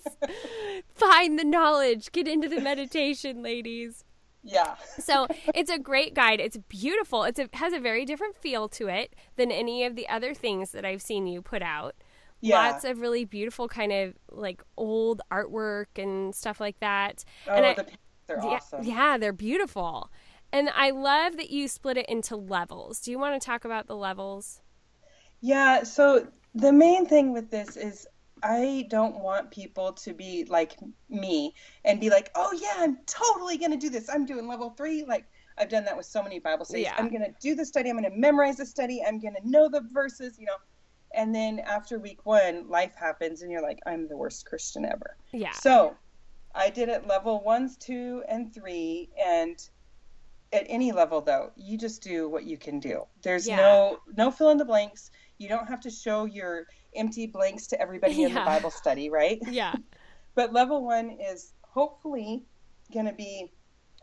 Find 0.95 1.39
the 1.39 1.45
knowledge. 1.45 2.13
Get 2.13 2.27
into 2.29 2.49
the 2.49 2.61
meditation, 2.61 3.43
ladies. 3.43 4.05
yeah 4.43 4.77
So 4.99 5.27
it's 5.55 5.71
a 5.71 5.79
great 5.79 6.15
guide. 6.15 6.41
It's 6.41 6.57
beautiful. 6.57 7.25
It's 7.25 7.39
a, 7.39 7.49
has 7.55 7.73
a 7.73 7.81
very 7.81 8.05
different 8.05 8.37
feel 8.37 8.69
to 8.71 8.89
it 8.89 9.15
than 9.37 9.51
any 9.51 9.85
of 9.85 9.95
the 9.97 10.09
other 10.09 10.33
things 10.35 10.71
that 10.73 10.85
I've 10.85 11.03
seen 11.03 11.27
you 11.27 11.43
put 11.43 11.63
out. 11.63 11.95
Yeah. 12.47 12.71
Lots 12.71 12.85
of 12.85 13.01
really 13.01 13.25
beautiful 13.25 13.69
kind 13.69 13.93
of 13.93 14.15
like 14.31 14.63
old 14.77 15.23
artwork 15.31 15.87
and 15.97 16.35
stuff 16.35 16.61
like 16.61 16.79
that. 16.81 17.25
oh 17.49 17.55
and 17.55 17.67
I- 17.67 17.75
the 17.75 17.85
pictures 17.85 17.99
are 18.29 18.41
yeah, 18.43 18.49
awesome 18.57 18.83
yeah, 18.85 19.19
they're 19.19 19.33
beautiful. 19.33 20.11
And 20.53 20.71
I 20.71 20.91
love 20.91 21.37
that 21.37 21.51
you 21.51 21.69
split 21.69 21.97
it 21.97 22.07
into 22.09 22.37
levels. 22.37 23.01
Do 23.01 23.11
you 23.11 23.19
want 23.19 23.41
to 23.41 23.45
talk 23.45 23.65
about 23.65 23.87
the 23.89 23.97
levels? 23.97 24.63
Yeah, 25.41 25.83
so 25.83 26.27
the 26.55 26.73
main 26.73 27.07
thing 27.07 27.33
with 27.33 27.51
this 27.51 27.77
is 27.77 28.07
I 28.43 28.87
don't 28.91 29.21
want 29.21 29.51
people 29.51 29.93
to 29.93 30.13
be 30.13 30.45
like 30.49 30.77
me 31.09 31.55
and 31.85 32.01
be 32.01 32.11
like, 32.11 32.31
oh, 32.35 32.53
yeah, 32.61 32.75
I'm 32.79 32.99
totally 33.07 33.57
going 33.59 33.73
to 33.73 33.77
do 33.79 33.91
this. 33.91 34.09
I'm 34.09 34.27
doing 34.27 34.47
level 34.47 34.71
three. 34.71 35.05
Like, 35.05 35.27
I've 35.59 35.69
done 35.69 35.85
that 35.87 35.97
with 35.97 36.07
so 36.07 36.23
many 36.23 36.39
Bible 36.39 36.65
studies. 36.65 36.87
Yeah. 36.87 36.95
I'm 36.97 37.09
going 37.09 37.23
to 37.23 37.35
do 37.41 37.55
the 37.55 37.65
study. 37.65 37.91
I'm 37.91 37.99
going 37.99 38.11
to 38.11 38.17
memorize 38.17 38.57
the 38.59 38.67
study. 38.67 39.03
I'm 39.07 39.19
going 39.21 39.35
to 39.35 39.49
know 39.49 39.69
the 39.69 39.83
verses, 39.93 40.39
you 40.39 40.47
know. 40.47 40.57
And 41.17 41.35
then 41.35 41.61
after 41.61 41.99
week 41.99 42.21
one, 42.25 42.69
life 42.69 42.95
happens 42.95 43.43
and 43.43 43.51
you're 43.51 43.63
like, 43.63 43.81
I'm 43.87 44.07
the 44.07 44.17
worst 44.17 44.45
Christian 44.47 44.85
ever. 44.85 45.17
Yeah. 45.33 45.53
So 45.53 45.97
I 46.55 46.71
did 46.71 46.89
it 46.91 47.07
level 47.07 47.43
ones, 47.43 47.77
two, 47.79 48.23
and 48.29 48.55
three. 48.55 49.09
And 49.19 49.57
at 50.53 50.67
any 50.69 50.93
level, 50.93 51.23
though, 51.23 51.51
you 51.57 51.79
just 51.79 52.03
do 52.03 52.29
what 52.29 52.45
you 52.45 52.59
can 52.59 52.79
do. 52.79 53.05
There's 53.23 53.49
Yeah. 53.49 53.57
no 53.57 53.99
no 54.15 54.31
fill 54.31 54.51
in 54.51 54.59
the 54.59 54.65
blanks. 54.65 55.11
You 55.39 55.49
don't 55.49 55.67
have 55.67 55.81
to 55.81 55.91
show 55.91 56.27
your 56.27 56.67
empty 56.95 57.27
blanks 57.27 57.67
to 57.69 57.81
everybody 57.81 58.23
in 58.23 58.35
the 58.35 58.41
Bible 58.41 58.71
study, 58.71 59.11
right? 59.11 59.39
Yeah. 59.51 59.75
But 60.35 60.53
level 60.53 60.85
one 60.85 61.11
is 61.11 61.55
hopefully 61.63 62.43
going 62.93 63.07
to 63.07 63.13
be 63.15 63.51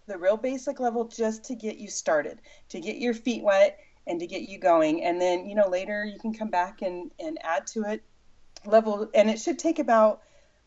the 0.07 0.17
real 0.17 0.35
basic 0.35 0.79
level 0.79 1.05
just 1.05 1.43
to 1.45 1.55
get 1.55 1.77
you 1.77 1.87
started, 1.89 2.41
to 2.69 2.79
get 2.79 2.97
your 2.97 3.13
feet 3.13 3.43
wet 3.43 3.77
and 4.07 4.19
to 4.19 4.27
get 4.27 4.43
you 4.43 4.59
going. 4.59 5.03
And 5.03 5.19
then, 5.21 5.47
you 5.47 5.55
know, 5.55 5.67
later 5.67 6.03
you 6.03 6.19
can 6.19 6.33
come 6.33 6.49
back 6.49 6.81
and, 6.81 7.11
and 7.19 7.37
add 7.43 7.67
to 7.67 7.83
it 7.83 8.03
level. 8.65 9.09
And 9.13 9.29
it 9.29 9.39
should 9.39 9.59
take 9.59 9.79
about, 9.79 10.21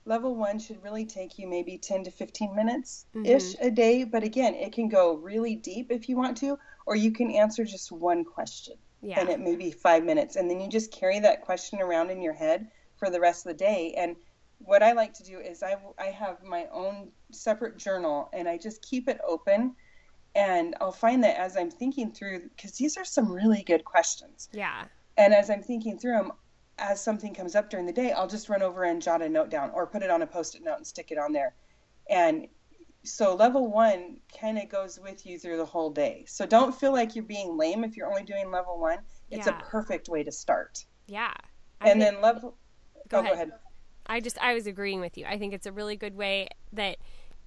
level 0.04 0.34
one 0.34 0.58
should 0.58 0.82
really 0.82 1.04
take 1.04 1.38
you 1.38 1.48
maybe 1.48 1.78
10 1.78 2.04
to 2.04 2.10
15 2.10 2.54
minutes 2.54 3.06
mm-hmm. 3.14 3.26
ish 3.26 3.56
a 3.60 3.70
day. 3.70 4.04
But 4.04 4.22
again, 4.22 4.54
it 4.54 4.72
can 4.72 4.88
go 4.88 5.14
really 5.14 5.56
deep 5.56 5.90
if 5.90 6.08
you 6.08 6.16
want 6.16 6.36
to, 6.38 6.58
or 6.86 6.94
you 6.94 7.10
can 7.10 7.30
answer 7.30 7.64
just 7.64 7.92
one 7.92 8.24
question 8.24 8.76
Yeah. 9.02 9.20
and 9.20 9.28
it 9.28 9.40
may 9.40 9.56
be 9.56 9.72
five 9.72 10.04
minutes 10.04 10.36
and 10.36 10.48
then 10.48 10.60
you 10.60 10.68
just 10.68 10.92
carry 10.92 11.18
that 11.20 11.42
question 11.42 11.80
around 11.80 12.10
in 12.10 12.22
your 12.22 12.32
head 12.32 12.68
for 12.96 13.10
the 13.10 13.20
rest 13.20 13.44
of 13.44 13.52
the 13.52 13.58
day 13.58 13.94
and 13.98 14.16
what 14.58 14.82
i 14.82 14.92
like 14.92 15.12
to 15.14 15.24
do 15.24 15.38
is 15.38 15.62
i, 15.62 15.76
I 15.98 16.06
have 16.06 16.42
my 16.42 16.66
own 16.72 17.10
separate 17.32 17.76
journal 17.76 18.30
and 18.32 18.48
i 18.48 18.56
just 18.56 18.80
keep 18.80 19.08
it 19.08 19.20
open 19.26 19.74
and 20.36 20.76
i'll 20.80 20.92
find 20.92 21.24
that 21.24 21.36
as 21.40 21.56
i'm 21.56 21.70
thinking 21.70 22.12
through 22.12 22.40
because 22.54 22.72
these 22.72 22.96
are 22.96 23.04
some 23.04 23.30
really 23.32 23.62
good 23.64 23.84
questions 23.84 24.48
yeah. 24.52 24.84
and 25.16 25.34
as 25.34 25.50
i'm 25.50 25.62
thinking 25.62 25.98
through 25.98 26.12
them 26.16 26.30
as 26.78 27.02
something 27.02 27.34
comes 27.34 27.56
up 27.56 27.70
during 27.70 27.86
the 27.86 27.92
day 27.92 28.12
i'll 28.12 28.26
just 28.28 28.48
run 28.48 28.62
over 28.62 28.84
and 28.84 29.00
jot 29.02 29.22
a 29.22 29.28
note 29.28 29.48
down 29.50 29.70
or 29.74 29.86
put 29.86 30.02
it 30.02 30.10
on 30.10 30.22
a 30.22 30.26
post-it 30.26 30.62
note 30.62 30.76
and 30.76 30.86
stick 30.86 31.10
it 31.10 31.18
on 31.18 31.32
there 31.32 31.54
and 32.10 32.46
so 33.02 33.34
level 33.34 33.70
one 33.72 34.16
kind 34.38 34.58
of 34.58 34.68
goes 34.68 34.98
with 35.00 35.24
you 35.26 35.38
through 35.38 35.56
the 35.56 35.64
whole 35.64 35.90
day 35.90 36.24
so 36.28 36.44
don't 36.44 36.74
feel 36.74 36.92
like 36.92 37.14
you're 37.14 37.24
being 37.24 37.56
lame 37.56 37.82
if 37.82 37.96
you're 37.96 38.08
only 38.08 38.24
doing 38.24 38.50
level 38.50 38.78
one 38.78 38.98
it's 39.30 39.46
Yeah. 39.46 39.58
a 39.58 39.62
perfect 39.62 40.08
way 40.08 40.22
to 40.22 40.30
start 40.32 40.84
Yeah. 41.06 41.32
I 41.80 41.90
and 41.90 42.00
think- 42.00 42.14
then 42.14 42.22
level 42.22 42.56
Go 43.08 43.18
oh, 43.18 43.22
go 43.22 43.32
ahead. 43.32 43.48
ahead 43.48 43.58
I 44.08 44.20
just 44.20 44.38
I 44.38 44.54
was 44.54 44.66
agreeing 44.68 45.00
with 45.00 45.18
you. 45.18 45.26
I 45.26 45.36
think 45.36 45.52
it's 45.52 45.66
a 45.66 45.72
really 45.72 45.96
good 45.96 46.14
way 46.14 46.48
that 46.72 46.98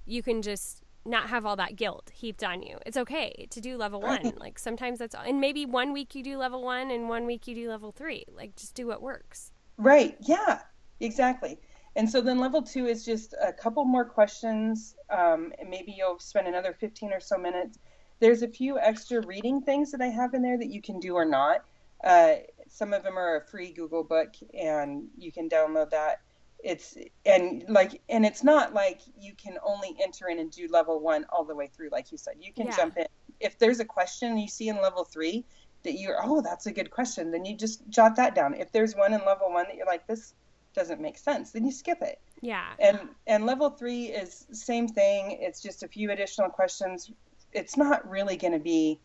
you 0.06 0.22
can 0.22 0.42
just 0.42 0.84
not 1.06 1.30
have 1.30 1.46
all 1.46 1.56
that 1.56 1.76
guilt 1.76 2.12
heaped 2.14 2.44
on 2.44 2.62
you. 2.62 2.78
It's 2.86 2.98
okay 2.98 3.48
to 3.52 3.62
do 3.62 3.78
level 3.78 4.02
Right. 4.02 4.24
one. 4.24 4.34
Like 4.38 4.60
sometimes 4.60 5.00
that's 5.00 5.16
all. 5.16 5.24
and 5.24 5.40
maybe 5.40 5.66
one 5.66 5.94
week 5.94 6.16
you 6.16 6.24
do 6.24 6.38
level 6.38 6.62
one 6.64 6.92
and 6.92 7.08
one 7.10 7.26
week 7.26 7.48
you 7.48 7.56
do 7.56 7.70
level 7.70 7.92
three. 7.92 8.26
Like 8.36 8.56
just 8.56 8.76
do 8.76 8.88
what 8.88 9.02
works. 9.02 9.52
Right. 9.78 10.18
Yeah, 10.22 10.60
exactly. 11.00 11.58
And 11.96 12.10
so 12.10 12.22
then 12.22 12.38
level 12.40 12.62
two 12.62 12.86
is 12.86 13.04
just 13.06 13.34
a 13.42 13.52
couple 13.52 13.84
more 13.86 14.06
questions. 14.06 14.96
Um, 15.10 15.54
and 15.60 15.70
maybe 15.70 15.94
you'll 15.98 16.20
spend 16.20 16.48
another 16.48 16.74
15 16.80 17.12
or 17.14 17.20
so 17.20 17.38
minutes. 17.38 17.80
There's 18.20 18.44
a 18.44 18.48
few 18.48 18.78
extra 18.78 19.26
reading 19.26 19.62
things 19.62 19.92
that 19.92 20.02
I 20.02 20.08
have 20.08 20.34
in 20.34 20.42
there 20.42 20.58
that 20.58 20.70
you 20.70 20.82
can 20.82 21.00
do 21.00 21.16
or 21.16 21.26
not. 21.26 21.64
Uh, 22.04 22.36
some 22.68 22.94
of 22.94 23.04
them 23.04 23.18
are 23.18 23.38
a 23.38 23.46
free 23.46 23.72
Google 23.72 24.04
book 24.04 24.34
and 24.54 25.08
you 25.18 25.32
can 25.32 25.50
download 25.50 25.90
that. 25.92 26.20
It's 26.64 26.98
and 27.26 27.64
like 27.70 28.02
and 28.10 28.26
it's 28.26 28.44
not 28.44 28.74
like 28.74 29.00
you 29.18 29.34
can 29.34 29.58
only 29.64 29.96
enter 30.04 30.28
in 30.28 30.40
and 30.40 30.52
do 30.52 30.68
level 30.70 31.00
one 31.00 31.26
all 31.30 31.46
the 31.46 31.56
way 31.56 31.68
through, 31.68 31.90
like 31.92 32.12
you 32.12 32.18
said. 32.18 32.36
You 32.40 32.52
can 32.52 32.68
Yeah. 32.68 32.76
jump 32.76 32.98
in. 32.98 33.06
If 33.40 33.58
there's 33.58 33.80
a 33.80 33.86
question 33.86 34.38
you 34.38 34.48
see 34.50 34.68
in 34.68 34.82
level 34.82 35.06
three 35.06 35.46
that 35.84 35.94
you're, 35.94 36.18
oh, 36.22 36.42
that's 36.42 36.66
a 36.66 36.72
good 36.74 36.92
question, 36.92 37.32
then 37.32 37.46
you 37.46 37.56
just 37.56 37.88
jot 37.88 38.18
that 38.18 38.36
down. 38.36 38.54
If 38.56 38.74
there's 38.74 38.96
one 38.96 39.14
in 39.14 39.22
level 39.26 39.50
one 39.50 39.66
that 39.68 39.76
you're 39.78 39.86
like, 39.86 40.06
this 40.08 40.34
doesn't 40.74 41.00
make 41.00 41.18
sense, 41.18 41.52
then 41.52 41.66
you 41.66 41.72
skip 41.72 42.02
it. 42.02 42.20
Yeah. 42.42 42.66
And 42.80 43.10
and 43.28 43.46
level 43.46 43.70
three 43.70 44.08
is 44.08 44.46
same 44.52 44.88
thing. 44.90 45.38
It's 45.40 45.62
just 45.62 45.84
a 45.84 45.88
few 45.88 46.12
additional 46.12 46.50
questions. 46.50 47.12
It's 47.54 47.78
not 47.78 48.08
really 48.10 48.36
going 48.36 48.54
to 48.54 48.60
be 48.60 49.00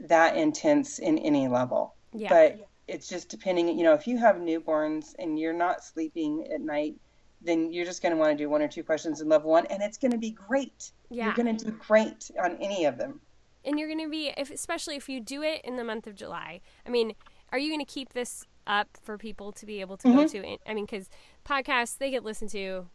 that 0.00 0.36
intense 0.36 0.98
in 0.98 1.16
any 1.18 1.48
level, 1.48 1.94
Yeah. 2.12 2.28
but 2.28 2.68
it's 2.92 3.08
just 3.08 3.28
depending. 3.28 3.68
You 3.76 3.84
know, 3.84 3.94
if 3.94 4.06
you 4.06 4.18
have 4.18 4.36
newborns 4.36 5.14
and 5.18 5.38
you're 5.38 5.52
not 5.52 5.82
sleeping 5.82 6.46
at 6.52 6.60
night, 6.60 6.94
then 7.40 7.72
you're 7.72 7.84
just 7.84 8.02
going 8.02 8.12
to 8.14 8.18
want 8.18 8.36
to 8.36 8.36
do 8.36 8.48
one 8.48 8.62
or 8.62 8.68
two 8.68 8.84
questions 8.84 9.20
in 9.20 9.28
level 9.28 9.50
one, 9.50 9.66
and 9.66 9.82
it's 9.82 9.98
going 9.98 10.12
to 10.12 10.18
be 10.18 10.30
great. 10.30 10.92
yeah. 11.10 11.26
You're 11.26 11.34
going 11.34 11.56
to 11.56 11.64
do 11.64 11.70
great 11.72 12.30
on 12.42 12.56
any 12.60 12.84
of 12.84 12.98
them. 12.98 13.20
and 13.64 13.78
you're 13.78 13.88
going 13.88 14.00
to 14.00 14.10
be 14.10 14.32
if 14.36 14.50
especially 14.50 14.96
if 14.96 15.08
you 15.08 15.20
do 15.20 15.42
it 15.42 15.60
in 15.64 15.76
the 15.76 15.84
month 15.84 16.06
of 16.06 16.14
July. 16.14 16.60
I 16.86 16.90
mean, 16.90 17.14
are 17.50 17.58
you 17.58 17.68
going 17.70 17.84
to 17.84 17.92
keep 17.92 18.12
this 18.12 18.46
up 18.66 18.88
for 19.02 19.18
people 19.18 19.52
to 19.52 19.66
be 19.66 19.80
able 19.80 19.96
to 19.98 20.08
go 20.08 20.24
mm-hmm. 20.24 20.42
to? 20.42 20.70
I 20.70 20.74
mean, 20.74 20.86
cuz 20.86 21.08
podcasts 21.44 21.96
they 21.98 22.10
get 22.10 22.24
listened 22.24 22.50
to 22.50 22.88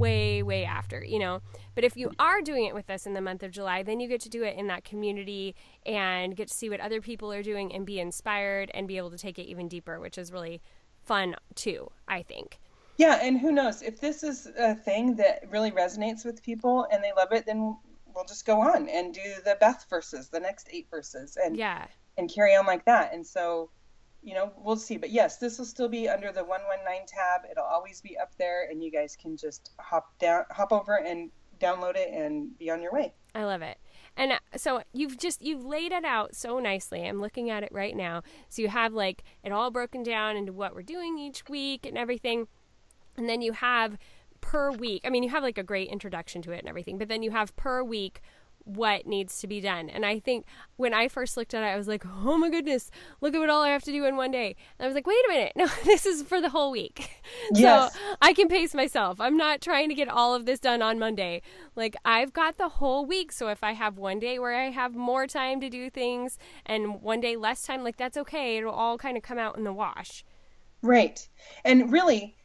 way 0.00 0.42
way 0.42 0.64
after, 0.64 1.04
you 1.04 1.18
know. 1.18 1.40
But 1.74 1.84
if 1.84 1.96
you 1.96 2.10
are 2.18 2.40
doing 2.42 2.64
it 2.66 2.74
with 2.74 2.90
us 2.90 3.06
in 3.06 3.12
the 3.14 3.20
month 3.20 3.42
of 3.42 3.50
July, 3.50 3.82
then 3.82 4.00
you 4.00 4.08
get 4.08 4.20
to 4.22 4.28
do 4.28 4.42
it 4.42 4.56
in 4.56 4.66
that 4.68 4.84
community 4.84 5.54
and 5.86 6.36
get 6.36 6.48
to 6.48 6.54
see 6.54 6.68
what 6.70 6.80
other 6.80 7.00
people 7.00 7.32
are 7.32 7.42
doing 7.42 7.72
and 7.74 7.86
be 7.86 8.00
inspired 8.00 8.70
and 8.74 8.88
be 8.88 8.96
able 8.96 9.10
to 9.10 9.18
take 9.18 9.38
it 9.38 9.44
even 9.44 9.68
deeper, 9.68 10.00
which 10.00 10.18
is 10.18 10.32
really 10.32 10.60
fun 11.02 11.36
too, 11.54 11.90
I 12.08 12.22
think. 12.22 12.58
Yeah, 12.96 13.18
and 13.22 13.38
who 13.40 13.50
knows 13.52 13.80
if 13.80 14.00
this 14.00 14.22
is 14.22 14.46
a 14.58 14.74
thing 14.74 15.16
that 15.16 15.44
really 15.48 15.70
resonates 15.70 16.24
with 16.24 16.42
people 16.42 16.86
and 16.92 17.02
they 17.02 17.12
love 17.16 17.32
it, 17.32 17.46
then 17.46 17.76
we'll 18.14 18.24
just 18.26 18.44
go 18.44 18.60
on 18.60 18.88
and 18.88 19.14
do 19.14 19.20
the 19.44 19.56
Beth 19.60 19.86
verses, 19.88 20.28
the 20.28 20.40
next 20.40 20.68
eight 20.70 20.88
verses, 20.90 21.38
and 21.42 21.56
Yeah. 21.56 21.86
and 22.18 22.30
carry 22.32 22.54
on 22.54 22.66
like 22.66 22.84
that. 22.84 23.14
And 23.14 23.26
so, 23.26 23.70
you 24.22 24.34
know, 24.34 24.52
we'll 24.56 24.76
see. 24.76 24.96
But 24.96 25.10
yes, 25.10 25.38
this 25.38 25.58
will 25.58 25.64
still 25.64 25.88
be 25.88 26.08
under 26.08 26.32
the 26.32 26.44
one 26.44 26.60
one 26.62 26.84
nine 26.84 27.06
tab. 27.06 27.42
It'll 27.50 27.64
always 27.64 28.00
be 28.00 28.18
up 28.18 28.32
there, 28.38 28.68
and 28.70 28.82
you 28.82 28.90
guys 28.90 29.16
can 29.20 29.36
just 29.36 29.70
hop 29.78 30.18
down, 30.18 30.44
hop 30.50 30.72
over, 30.72 30.96
and 30.96 31.30
download 31.60 31.96
it, 31.96 32.10
and 32.12 32.56
be 32.58 32.70
on 32.70 32.82
your 32.82 32.92
way. 32.92 33.12
I 33.34 33.44
love 33.44 33.62
it. 33.62 33.78
And 34.16 34.32
uh, 34.32 34.38
so 34.56 34.82
you've 34.92 35.18
just 35.18 35.42
you've 35.42 35.64
laid 35.64 35.92
it 35.92 36.04
out 36.04 36.34
so 36.34 36.58
nicely. 36.58 37.06
I'm 37.06 37.20
looking 37.20 37.50
at 37.50 37.62
it 37.62 37.70
right 37.72 37.96
now. 37.96 38.22
So 38.48 38.62
you 38.62 38.68
have 38.68 38.92
like 38.92 39.22
it 39.42 39.52
all 39.52 39.70
broken 39.70 40.02
down 40.02 40.36
into 40.36 40.52
what 40.52 40.74
we're 40.74 40.82
doing 40.82 41.18
each 41.18 41.48
week 41.48 41.86
and 41.86 41.96
everything. 41.96 42.48
And 43.16 43.28
then 43.28 43.42
you 43.42 43.52
have 43.52 43.98
per 44.40 44.70
week. 44.70 45.02
I 45.04 45.10
mean, 45.10 45.22
you 45.22 45.30
have 45.30 45.42
like 45.42 45.58
a 45.58 45.62
great 45.62 45.88
introduction 45.88 46.42
to 46.42 46.52
it 46.52 46.60
and 46.60 46.68
everything, 46.68 46.98
but 46.98 47.08
then 47.08 47.22
you 47.22 47.30
have 47.30 47.54
per 47.56 47.82
week 47.82 48.20
what 48.64 49.06
needs 49.06 49.40
to 49.40 49.46
be 49.46 49.60
done. 49.60 49.88
And 49.88 50.04
I 50.06 50.18
think 50.18 50.46
when 50.76 50.94
I 50.94 51.08
first 51.08 51.36
looked 51.36 51.54
at 51.54 51.62
it, 51.62 51.66
I 51.66 51.76
was 51.76 51.88
like, 51.88 52.04
"Oh 52.06 52.36
my 52.38 52.50
goodness, 52.50 52.90
look 53.20 53.34
at 53.34 53.38
what 53.38 53.50
all 53.50 53.62
I 53.62 53.70
have 53.70 53.82
to 53.84 53.92
do 53.92 54.04
in 54.04 54.16
one 54.16 54.30
day." 54.30 54.56
And 54.78 54.84
I 54.84 54.86
was 54.86 54.94
like, 54.94 55.06
"Wait 55.06 55.24
a 55.26 55.28
minute. 55.28 55.52
No, 55.60 55.66
this 55.84 56.06
is 56.06 56.22
for 56.22 56.40
the 56.40 56.50
whole 56.50 56.70
week." 56.70 57.10
Yes. 57.52 57.94
So, 57.94 58.16
I 58.20 58.32
can 58.32 58.48
pace 58.48 58.74
myself. 58.74 59.20
I'm 59.20 59.36
not 59.36 59.60
trying 59.60 59.88
to 59.88 59.94
get 59.94 60.08
all 60.08 60.34
of 60.34 60.46
this 60.46 60.60
done 60.60 60.82
on 60.82 60.98
Monday. 60.98 61.42
Like 61.74 61.96
I've 62.04 62.32
got 62.32 62.58
the 62.58 62.68
whole 62.68 63.06
week. 63.06 63.32
So 63.32 63.48
if 63.48 63.64
I 63.64 63.72
have 63.72 63.98
one 63.98 64.18
day 64.18 64.38
where 64.38 64.54
I 64.54 64.70
have 64.70 64.94
more 64.94 65.26
time 65.26 65.60
to 65.60 65.70
do 65.70 65.90
things 65.90 66.38
and 66.66 67.00
one 67.02 67.20
day 67.20 67.36
less 67.36 67.62
time, 67.62 67.82
like 67.82 67.96
that's 67.96 68.16
okay. 68.18 68.58
It'll 68.58 68.72
all 68.72 68.98
kind 68.98 69.16
of 69.16 69.22
come 69.22 69.38
out 69.38 69.56
in 69.56 69.64
the 69.64 69.72
wash. 69.72 70.24
Right. 70.82 71.26
And 71.64 71.92
really, 71.92 72.36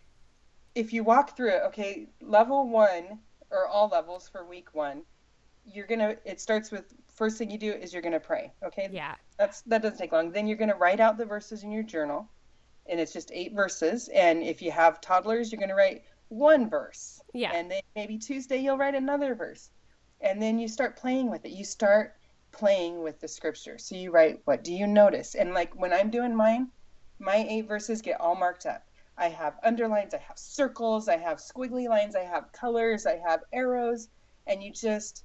if 0.76 0.92
you 0.94 1.04
walk 1.04 1.36
through 1.36 1.50
it, 1.50 1.62
okay, 1.68 2.08
level 2.22 2.68
one 2.70 3.20
or 3.52 3.68
all 3.68 3.88
levels 3.88 4.28
for 4.28 4.46
week 4.46 4.74
one, 4.74 5.04
you're 5.66 5.88
gonna. 5.88 6.16
It 6.26 6.40
starts 6.42 6.72
with 6.72 6.94
first 7.14 7.38
thing 7.38 7.50
you 7.50 7.58
do 7.58 7.72
is 7.72 7.94
you're 7.94 8.02
gonna 8.02 8.20
pray. 8.20 8.52
Okay. 8.64 8.90
Yeah. 8.92 9.16
That's 9.38 9.62
that 9.62 9.82
doesn't 9.82 9.98
take 9.98 10.12
long. 10.12 10.32
Then 10.32 10.48
you're 10.48 10.58
gonna 10.58 10.76
write 10.76 11.00
out 11.00 11.18
the 11.18 11.26
verses 11.26 11.64
in 11.64 11.72
your 11.72 11.84
journal, 11.84 12.30
and 12.88 13.00
it's 13.00 13.14
just 13.14 13.32
eight 13.34 13.54
verses. 13.54 14.10
And 14.10 14.44
if 14.44 14.62
you 14.62 14.72
have 14.72 15.02
toddlers, 15.02 15.52
you're 15.52 15.60
gonna 15.62 15.76
write 15.76 16.04
one 16.30 16.70
verse. 16.70 17.22
Yeah. 17.34 17.52
And 17.54 17.70
then 17.70 17.82
maybe 17.96 18.18
Tuesday 18.18 18.58
you'll 18.58 18.78
write 18.78 18.96
another 18.96 19.36
verse, 19.36 19.70
and 20.22 20.42
then 20.42 20.60
you 20.60 20.68
start 20.68 20.98
playing 20.98 21.30
with 21.30 21.46
it. 21.46 21.52
You 21.52 21.64
start 21.64 22.16
playing 22.52 23.04
with 23.04 23.20
the 23.20 23.28
scripture. 23.28 23.78
So 23.78 23.96
you 23.96 24.12
write, 24.12 24.40
what 24.46 24.64
do 24.64 24.74
you 24.74 24.88
notice? 24.88 25.36
And 25.36 25.54
like 25.54 25.76
when 25.76 25.94
I'm 25.94 26.10
doing 26.10 26.34
mine, 26.34 26.70
my 27.20 27.46
eight 27.50 27.68
verses 27.68 28.02
get 28.02 28.20
all 28.20 28.36
marked 28.36 28.66
up. 28.66 28.86
I 29.18 29.30
have 29.30 29.60
underlines, 29.64 30.14
I 30.14 30.20
have 30.20 30.38
circles, 30.38 31.08
I 31.08 31.18
have 31.18 31.38
squiggly 31.38 31.88
lines, 31.88 32.16
I 32.16 32.24
have 32.24 32.52
colors, 32.52 33.06
I 33.06 33.18
have 33.26 33.42
arrows, 33.54 34.10
and 34.48 34.62
you 34.62 34.72
just 34.72 35.24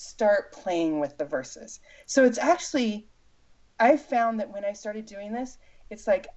start 0.00 0.52
playing 0.52 0.98
with 0.98 1.18
the 1.18 1.24
verses. 1.24 1.80
So 2.06 2.24
it's 2.24 2.38
actually, 2.38 3.06
I 3.78 3.96
found 3.96 4.40
that 4.40 4.50
when 4.50 4.64
I 4.64 4.72
started 4.72 5.06
doing 5.06 5.32
this, 5.32 5.58
it's 5.90 6.06
like 6.06 6.28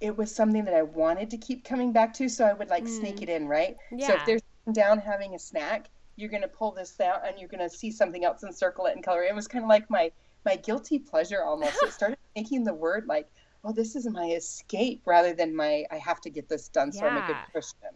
it 0.00 0.16
was 0.16 0.34
something 0.34 0.64
that 0.64 0.74
I 0.74 0.82
wanted 0.82 1.30
to 1.30 1.36
keep 1.36 1.64
coming 1.64 1.92
back 1.92 2.12
to. 2.14 2.28
So 2.28 2.44
I 2.44 2.52
would 2.52 2.68
like 2.68 2.88
sneak 2.88 3.16
mm. 3.16 3.22
it 3.22 3.28
in, 3.28 3.46
right? 3.46 3.76
Yeah. 3.92 4.08
So 4.08 4.14
if 4.14 4.26
they're 4.26 4.72
down 4.72 4.98
having 4.98 5.34
a 5.34 5.38
snack, 5.38 5.88
you're 6.16 6.30
going 6.30 6.42
to 6.42 6.48
pull 6.48 6.72
this 6.72 7.00
out 7.00 7.26
and 7.26 7.38
you're 7.38 7.48
going 7.48 7.68
to 7.68 7.74
see 7.74 7.90
something 7.90 8.24
else 8.24 8.42
and 8.42 8.54
circle 8.54 8.86
it 8.86 8.94
and 8.94 9.04
color 9.04 9.22
it. 9.22 9.30
It 9.30 9.34
was 9.34 9.46
kind 9.46 9.64
of 9.64 9.68
like 9.68 9.88
my, 9.88 10.10
my 10.44 10.56
guilty 10.56 10.98
pleasure 10.98 11.44
almost. 11.44 11.76
it 11.82 11.92
started 11.92 12.18
making 12.36 12.64
the 12.64 12.74
word 12.74 13.06
like, 13.06 13.28
oh, 13.64 13.72
this 13.72 13.94
is 13.94 14.08
my 14.08 14.26
escape 14.30 15.02
rather 15.06 15.32
than 15.32 15.54
my, 15.54 15.84
I 15.90 15.98
have 15.98 16.20
to 16.22 16.30
get 16.30 16.48
this 16.48 16.68
done 16.68 16.92
so 16.92 17.06
I'm 17.06 17.16
a 17.16 17.26
good 17.26 17.36
Yeah. 17.36 17.44
Christian. 17.52 17.90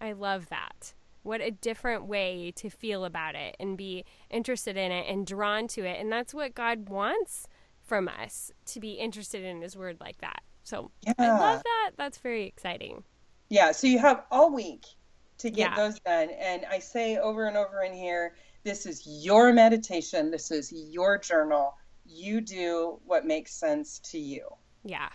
I 0.00 0.12
love 0.12 0.48
that. 0.50 0.92
What 1.26 1.40
a 1.40 1.50
different 1.50 2.06
way 2.06 2.52
to 2.56 2.70
feel 2.70 3.04
about 3.04 3.34
it 3.34 3.56
and 3.58 3.76
be 3.76 4.04
interested 4.30 4.76
in 4.76 4.92
it 4.92 5.06
and 5.08 5.26
drawn 5.26 5.66
to 5.68 5.84
it. 5.84 6.00
And 6.00 6.10
that's 6.10 6.32
what 6.32 6.54
God 6.54 6.88
wants 6.88 7.48
from 7.82 8.08
us 8.08 8.52
to 8.66 8.80
be 8.80 8.92
interested 8.92 9.44
in 9.44 9.60
His 9.60 9.76
Word 9.76 9.98
like 10.00 10.18
that. 10.18 10.42
So 10.62 10.90
I 11.18 11.28
love 11.28 11.62
that. 11.62 11.90
That's 11.96 12.18
very 12.18 12.44
exciting. 12.46 13.04
Yeah, 13.48 13.72
so 13.72 13.86
you 13.86 13.98
have 13.98 14.24
all 14.30 14.50
week 14.52 14.86
to 15.38 15.50
get 15.50 15.70
Yeah. 15.70 15.76
those 15.76 16.00
done. 16.00 16.30
And 16.30 16.64
I 16.64 16.78
say 16.78 17.18
over 17.18 17.46
and 17.46 17.56
over 17.56 17.82
in 17.82 17.92
here, 17.92 18.34
this 18.64 18.86
is 18.86 19.06
your 19.06 19.52
meditation, 19.52 20.30
this 20.30 20.50
is 20.50 20.72
your 20.72 21.18
journal. 21.18 21.76
You 22.04 22.40
do 22.40 23.00
what 23.04 23.26
makes 23.26 23.52
sense 23.52 23.98
to 24.10 24.18
you. 24.18 24.48
Yeah. 24.84 25.08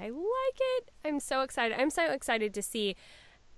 I 0.00 0.08
like 0.08 0.58
it. 0.78 0.90
I'm 1.04 1.20
so 1.20 1.42
excited. 1.42 1.78
I'm 1.78 1.90
so 1.90 2.10
excited 2.10 2.54
to 2.54 2.62
see 2.62 2.96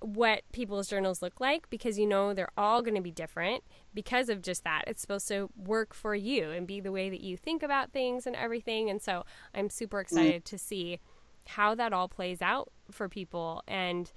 what 0.04 0.42
people's 0.52 0.86
journals 0.86 1.22
look 1.22 1.40
like 1.40 1.70
because 1.70 1.98
you 1.98 2.06
know 2.06 2.34
they're 2.34 2.50
all 2.58 2.82
going 2.82 2.94
to 2.94 3.00
be 3.00 3.10
different 3.10 3.64
because 3.94 4.28
of 4.28 4.42
just 4.42 4.62
that. 4.64 4.84
It's 4.86 5.00
supposed 5.00 5.26
to 5.28 5.48
work 5.56 5.94
for 5.94 6.14
you 6.14 6.50
and 6.50 6.66
be 6.66 6.78
the 6.80 6.92
way 6.92 7.08
that 7.08 7.22
you 7.22 7.38
think 7.38 7.62
about 7.62 7.90
things 7.90 8.26
and 8.26 8.36
everything. 8.36 8.90
And 8.90 9.00
so 9.00 9.24
I'm 9.54 9.70
super 9.70 10.00
excited 10.00 10.44
to 10.44 10.58
see 10.58 11.00
how 11.46 11.74
that 11.76 11.92
all 11.94 12.08
plays 12.08 12.42
out 12.42 12.70
for 12.90 13.08
people. 13.08 13.62
And 13.66 14.12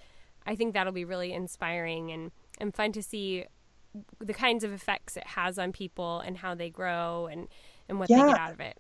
I 0.45 0.55
think 0.55 0.73
that'll 0.73 0.91
be 0.91 1.05
really 1.05 1.31
inspiring 1.31 2.11
and, 2.11 2.31
and 2.59 2.75
fun 2.75 2.91
to 2.91 3.01
see 3.01 3.45
the 4.19 4.33
kinds 4.33 4.65
of 4.65 4.73
effects 4.73 5.15
it 5.15 5.25
has 5.25 5.57
on 5.57 5.71
people 5.71 6.19
and 6.19 6.38
how 6.38 6.53
they 6.53 6.69
grow 6.69 7.27
and, 7.31 7.47
and 7.88 7.97
what 7.97 8.09
they 8.09 8.15
get 8.15 8.38
out 8.38 8.51
of 8.51 8.59
it. 8.59 8.77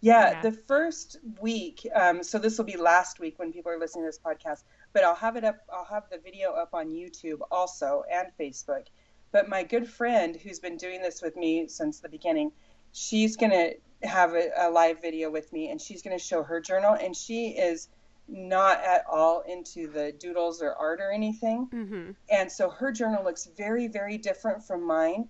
Yeah, 0.00 0.32
Yeah. 0.32 0.42
the 0.42 0.52
first 0.52 1.16
week, 1.40 1.86
um, 1.94 2.22
so 2.22 2.38
this 2.38 2.58
will 2.58 2.66
be 2.66 2.76
last 2.76 3.20
week 3.20 3.38
when 3.38 3.52
people 3.52 3.72
are 3.72 3.78
listening 3.78 4.04
to 4.04 4.08
this 4.08 4.18
podcast, 4.18 4.64
but 4.94 5.04
I'll 5.04 5.14
have 5.16 5.36
it 5.36 5.44
up, 5.44 5.58
I'll 5.70 5.84
have 5.84 6.04
the 6.10 6.18
video 6.18 6.52
up 6.52 6.70
on 6.72 6.88
YouTube 6.88 7.40
also 7.50 8.04
and 8.10 8.28
Facebook. 8.40 8.86
But 9.32 9.48
my 9.48 9.64
good 9.64 9.88
friend 9.88 10.36
who's 10.36 10.60
been 10.60 10.76
doing 10.76 11.02
this 11.02 11.20
with 11.20 11.36
me 11.36 11.66
since 11.66 11.98
the 11.98 12.08
beginning, 12.08 12.52
she's 12.92 13.36
going 13.36 13.50
to 13.50 13.74
have 14.08 14.34
a, 14.34 14.50
a 14.56 14.70
live 14.70 15.02
video 15.02 15.30
with 15.30 15.52
me 15.52 15.70
and 15.70 15.80
she's 15.80 16.00
going 16.00 16.16
to 16.16 16.24
show 16.24 16.44
her 16.44 16.60
journal. 16.60 16.94
And 16.94 17.14
she 17.14 17.48
is 17.48 17.88
not 18.28 18.82
at 18.84 19.04
all 19.10 19.42
into 19.48 19.88
the 19.88 20.12
doodles 20.12 20.62
or 20.62 20.72
art 20.74 21.00
or 21.00 21.10
anything. 21.10 21.68
Mm-hmm. 21.72 22.10
And 22.30 22.50
so 22.50 22.70
her 22.70 22.92
journal 22.92 23.24
looks 23.24 23.48
very, 23.56 23.88
very 23.88 24.16
different 24.16 24.64
from 24.64 24.86
mine, 24.86 25.28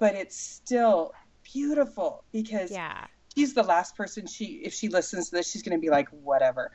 but 0.00 0.16
it's 0.16 0.36
still 0.36 1.14
beautiful 1.44 2.24
because 2.32 2.72
Yeah. 2.72 3.06
She's 3.36 3.54
the 3.54 3.62
last 3.62 3.96
person 3.96 4.26
she 4.26 4.60
if 4.64 4.72
she 4.72 4.88
listens 4.88 5.28
to 5.30 5.36
this 5.36 5.50
she's 5.50 5.62
going 5.62 5.76
to 5.76 5.80
be 5.80 5.90
like 5.90 6.08
whatever 6.10 6.70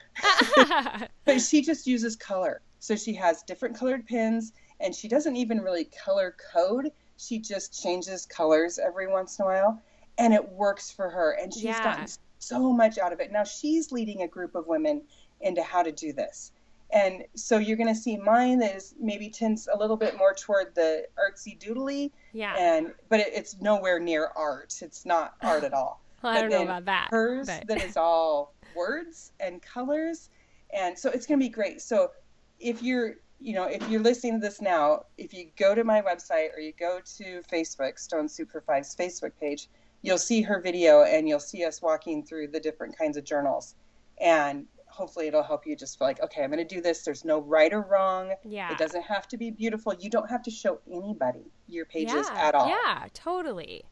but 1.26 1.42
she 1.42 1.62
just 1.62 1.88
uses 1.88 2.16
color 2.16 2.62
So 2.80 2.96
she 2.96 3.14
has 3.16 3.44
different 3.44 3.78
colored 3.78 4.06
pins 4.06 4.54
and 4.80 4.96
she 4.96 5.08
doesn't 5.10 5.36
even 5.36 5.60
really 5.60 5.90
color 6.06 6.34
code. 6.54 6.92
She 7.18 7.40
just 7.40 7.82
changes 7.84 8.26
colors 8.26 8.80
every 8.80 9.08
once 9.08 9.38
in 9.38 9.44
a 9.44 9.48
while 9.50 9.84
and 10.18 10.34
it 10.34 10.48
works 10.50 10.90
for 10.90 11.10
her. 11.10 11.32
And 11.42 11.54
she's 11.54 11.64
Yeah. 11.64 11.84
gotten 11.84 12.08
so 12.40 12.72
much 12.72 12.98
out 12.98 13.12
of 13.12 13.20
it. 13.20 13.32
Now 13.34 13.44
she's 13.44 13.92
leading 13.92 14.22
a 14.22 14.28
group 14.28 14.56
of 14.56 14.66
women 14.68 15.02
into 15.42 15.62
how 15.62 15.84
to 15.84 15.92
do 15.92 16.14
this. 16.14 16.54
And 16.92 17.26
so 17.36 17.58
you're 17.58 17.76
going 17.78 17.94
to 17.94 18.02
see 18.02 18.16
mine 18.18 18.60
that 18.60 18.74
is 18.76 18.96
maybe 19.00 19.30
tends 19.30 19.68
a 19.72 19.78
little 19.78 19.98
bit 19.98 20.18
more 20.18 20.34
toward 20.34 20.74
the 20.76 21.04
artsy 21.20 21.60
doodly 21.62 22.12
Yeah. 22.32 22.56
and 22.58 22.94
but 23.10 23.20
it, 23.20 23.34
it's 23.34 23.60
nowhere 23.60 24.00
near 24.00 24.32
art. 24.38 24.74
It's 24.82 25.06
not 25.06 25.34
art 25.42 25.66
at 25.66 25.74
all. 25.74 26.02
Well, 26.22 26.36
I 26.36 26.42
don't 26.42 26.50
know 26.50 26.64
about 26.64 26.86
that. 26.86 27.08
Hers 27.12 27.48
but- 27.48 27.68
that 27.68 27.84
is 27.84 27.98
all 27.98 28.54
words 28.76 29.32
and 29.40 29.62
colors, 29.62 30.30
and 30.74 30.98
so 30.98 31.10
it's 31.10 31.26
going 31.26 31.40
to 31.40 31.46
be 31.46 31.50
great. 31.50 31.82
So 31.82 32.12
if 32.60 32.84
you're 32.84 33.16
you 33.40 33.54
know 33.54 33.64
if 33.66 33.88
you're 33.90 34.02
listening 34.02 34.34
to 34.34 34.40
this 34.40 34.62
now, 34.62 35.06
if 35.18 35.34
you 35.34 35.50
go 35.58 35.74
to 35.74 35.84
my 35.84 36.02
website 36.02 36.54
or 36.56 36.60
you 36.60 36.74
go 36.78 37.00
to 37.18 37.42
Facebook 37.52 37.98
Stone 38.00 38.30
Soup 38.30 38.52
for 38.52 38.62
Five's 38.62 38.96
Facebook 38.96 39.32
page, 39.40 39.70
you'll 40.02 40.18
see 40.18 40.42
her 40.42 40.60
video 40.60 41.04
and 41.04 41.28
you'll 41.28 41.40
see 41.40 41.64
us 41.66 41.82
walking 41.82 42.24
through 42.24 42.48
the 42.48 42.60
different 42.60 42.98
kinds 42.98 43.18
of 43.18 43.24
journals, 43.24 43.76
and 44.20 44.66
hopefully 44.88 45.28
it'll 45.28 45.44
help 45.44 45.66
you 45.66 45.76
just 45.76 45.98
feel 45.98 46.08
like 46.08 46.22
okay, 46.22 46.44
I'm 46.44 46.52
going 46.52 46.66
to 46.66 46.76
do 46.76 46.82
this. 46.82 47.04
There's 47.04 47.24
no 47.24 47.40
right 47.40 47.72
or 47.72 47.82
wrong. 47.82 48.34
yeah. 48.44 48.72
It 48.72 48.78
doesn't 48.78 49.04
have 49.04 49.28
to 49.30 49.38
be 49.38 49.52
beautiful. 49.52 49.94
You 49.94 50.10
don't 50.10 50.30
have 50.30 50.44
to 50.44 50.52
show 50.52 50.80
anybody 50.92 51.52
your 51.68 51.86
pages 51.86 52.28
yeah. 52.30 52.48
at 52.48 52.56
all. 52.56 52.68
Yeah, 52.68 53.06
totally. 53.14 53.86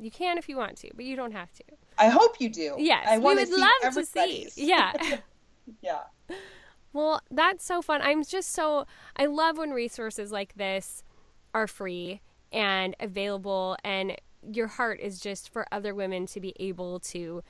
You 0.00 0.10
can 0.10 0.38
if 0.38 0.48
you 0.48 0.56
want 0.56 0.76
to, 0.78 0.90
but 0.94 1.04
you 1.04 1.16
don't 1.16 1.32
have 1.32 1.52
to. 1.52 1.64
I 1.98 2.08
hope 2.08 2.40
you 2.40 2.48
do. 2.48 2.76
Yes, 2.78 3.06
I 3.08 3.18
we 3.18 3.34
would 3.34 3.50
love 3.50 3.94
to 3.94 4.04
see. 4.04 4.48
Yeah. 4.56 4.92
yeah. 5.82 6.00
Well, 6.92 7.20
that's 7.30 7.64
so 7.64 7.82
fun. 7.82 8.02
I'm 8.02 8.24
just 8.24 8.50
so 8.50 8.84
I 9.14 9.26
love 9.26 9.58
when 9.58 9.70
resources 9.70 10.32
like 10.32 10.54
this 10.54 11.04
are 11.54 11.68
free 11.68 12.20
and 12.52 12.96
available 12.98 13.76
and 13.84 14.16
your 14.42 14.66
heart 14.66 15.00
is 15.00 15.20
just 15.20 15.52
for 15.52 15.66
other 15.70 15.94
women 15.94 16.26
to 16.26 16.40
be 16.40 16.54
able 16.58 16.98
to 17.00 17.42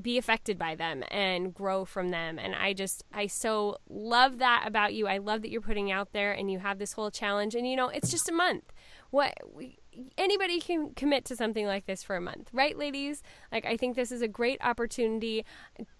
be 0.00 0.18
affected 0.18 0.58
by 0.58 0.74
them 0.74 1.02
and 1.10 1.54
grow 1.54 1.84
from 1.84 2.10
them 2.10 2.38
and 2.38 2.54
i 2.54 2.74
just 2.74 3.02
i 3.14 3.26
so 3.26 3.78
love 3.88 4.38
that 4.38 4.64
about 4.66 4.92
you 4.92 5.06
i 5.06 5.16
love 5.16 5.40
that 5.40 5.50
you're 5.50 5.60
putting 5.60 5.90
out 5.90 6.12
there 6.12 6.32
and 6.32 6.50
you 6.50 6.58
have 6.58 6.78
this 6.78 6.92
whole 6.92 7.10
challenge 7.10 7.54
and 7.54 7.66
you 7.66 7.74
know 7.74 7.88
it's 7.88 8.10
just 8.10 8.28
a 8.28 8.32
month 8.32 8.74
what 9.10 9.32
we, 9.54 9.78
anybody 10.18 10.60
can 10.60 10.90
commit 10.94 11.24
to 11.24 11.36
something 11.36 11.66
like 11.66 11.86
this 11.86 12.02
for 12.02 12.16
a 12.16 12.20
month 12.20 12.48
right 12.52 12.78
ladies 12.78 13.22
like 13.52 13.64
i 13.64 13.76
think 13.76 13.96
this 13.96 14.12
is 14.12 14.22
a 14.22 14.28
great 14.28 14.58
opportunity 14.62 15.44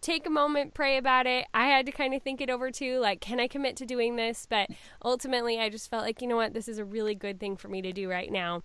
take 0.00 0.26
a 0.26 0.30
moment 0.30 0.74
pray 0.74 0.96
about 0.96 1.26
it 1.26 1.46
i 1.54 1.66
had 1.66 1.86
to 1.86 1.92
kind 1.92 2.14
of 2.14 2.22
think 2.22 2.40
it 2.40 2.50
over 2.50 2.70
too 2.70 2.98
like 2.98 3.20
can 3.20 3.40
i 3.40 3.48
commit 3.48 3.76
to 3.76 3.86
doing 3.86 4.16
this 4.16 4.46
but 4.48 4.68
ultimately 5.04 5.58
i 5.58 5.68
just 5.68 5.90
felt 5.90 6.04
like 6.04 6.20
you 6.20 6.28
know 6.28 6.36
what 6.36 6.54
this 6.54 6.68
is 6.68 6.78
a 6.78 6.84
really 6.84 7.14
good 7.14 7.40
thing 7.40 7.56
for 7.56 7.68
me 7.68 7.82
to 7.82 7.92
do 7.92 8.10
right 8.10 8.30
now 8.30 8.62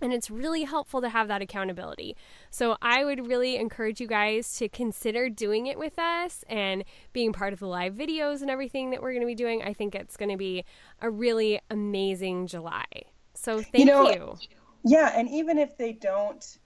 and 0.00 0.12
it's 0.12 0.30
really 0.30 0.64
helpful 0.64 1.00
to 1.00 1.08
have 1.10 1.28
that 1.28 1.42
accountability. 1.42 2.16
So 2.50 2.76
I 2.80 3.04
would 3.04 3.26
really 3.26 3.56
encourage 3.56 4.00
you 4.00 4.06
guys 4.06 4.56
to 4.56 4.68
consider 4.68 5.28
doing 5.28 5.66
it 5.66 5.78
with 5.78 5.98
us 5.98 6.44
and 6.48 6.84
being 7.12 7.32
part 7.32 7.52
of 7.52 7.58
the 7.58 7.66
live 7.66 7.94
videos 7.94 8.40
and 8.40 8.50
everything 8.50 8.90
that 8.90 9.02
we're 9.02 9.12
going 9.12 9.22
to 9.22 9.26
be 9.26 9.34
doing. 9.34 9.62
I 9.62 9.74
think 9.74 9.94
it's 9.94 10.16
going 10.16 10.30
to 10.30 10.36
be 10.36 10.64
a 11.00 11.10
really 11.10 11.60
amazing 11.70 12.46
July. 12.46 12.86
So 13.42 13.60
thank 13.60 13.78
you. 13.78 13.84
know, 13.86 14.38
Yeah, 14.84 15.12
and 15.16 15.28
even 15.28 15.58
if 15.58 15.76
they 15.76 15.92
don't 15.92 16.58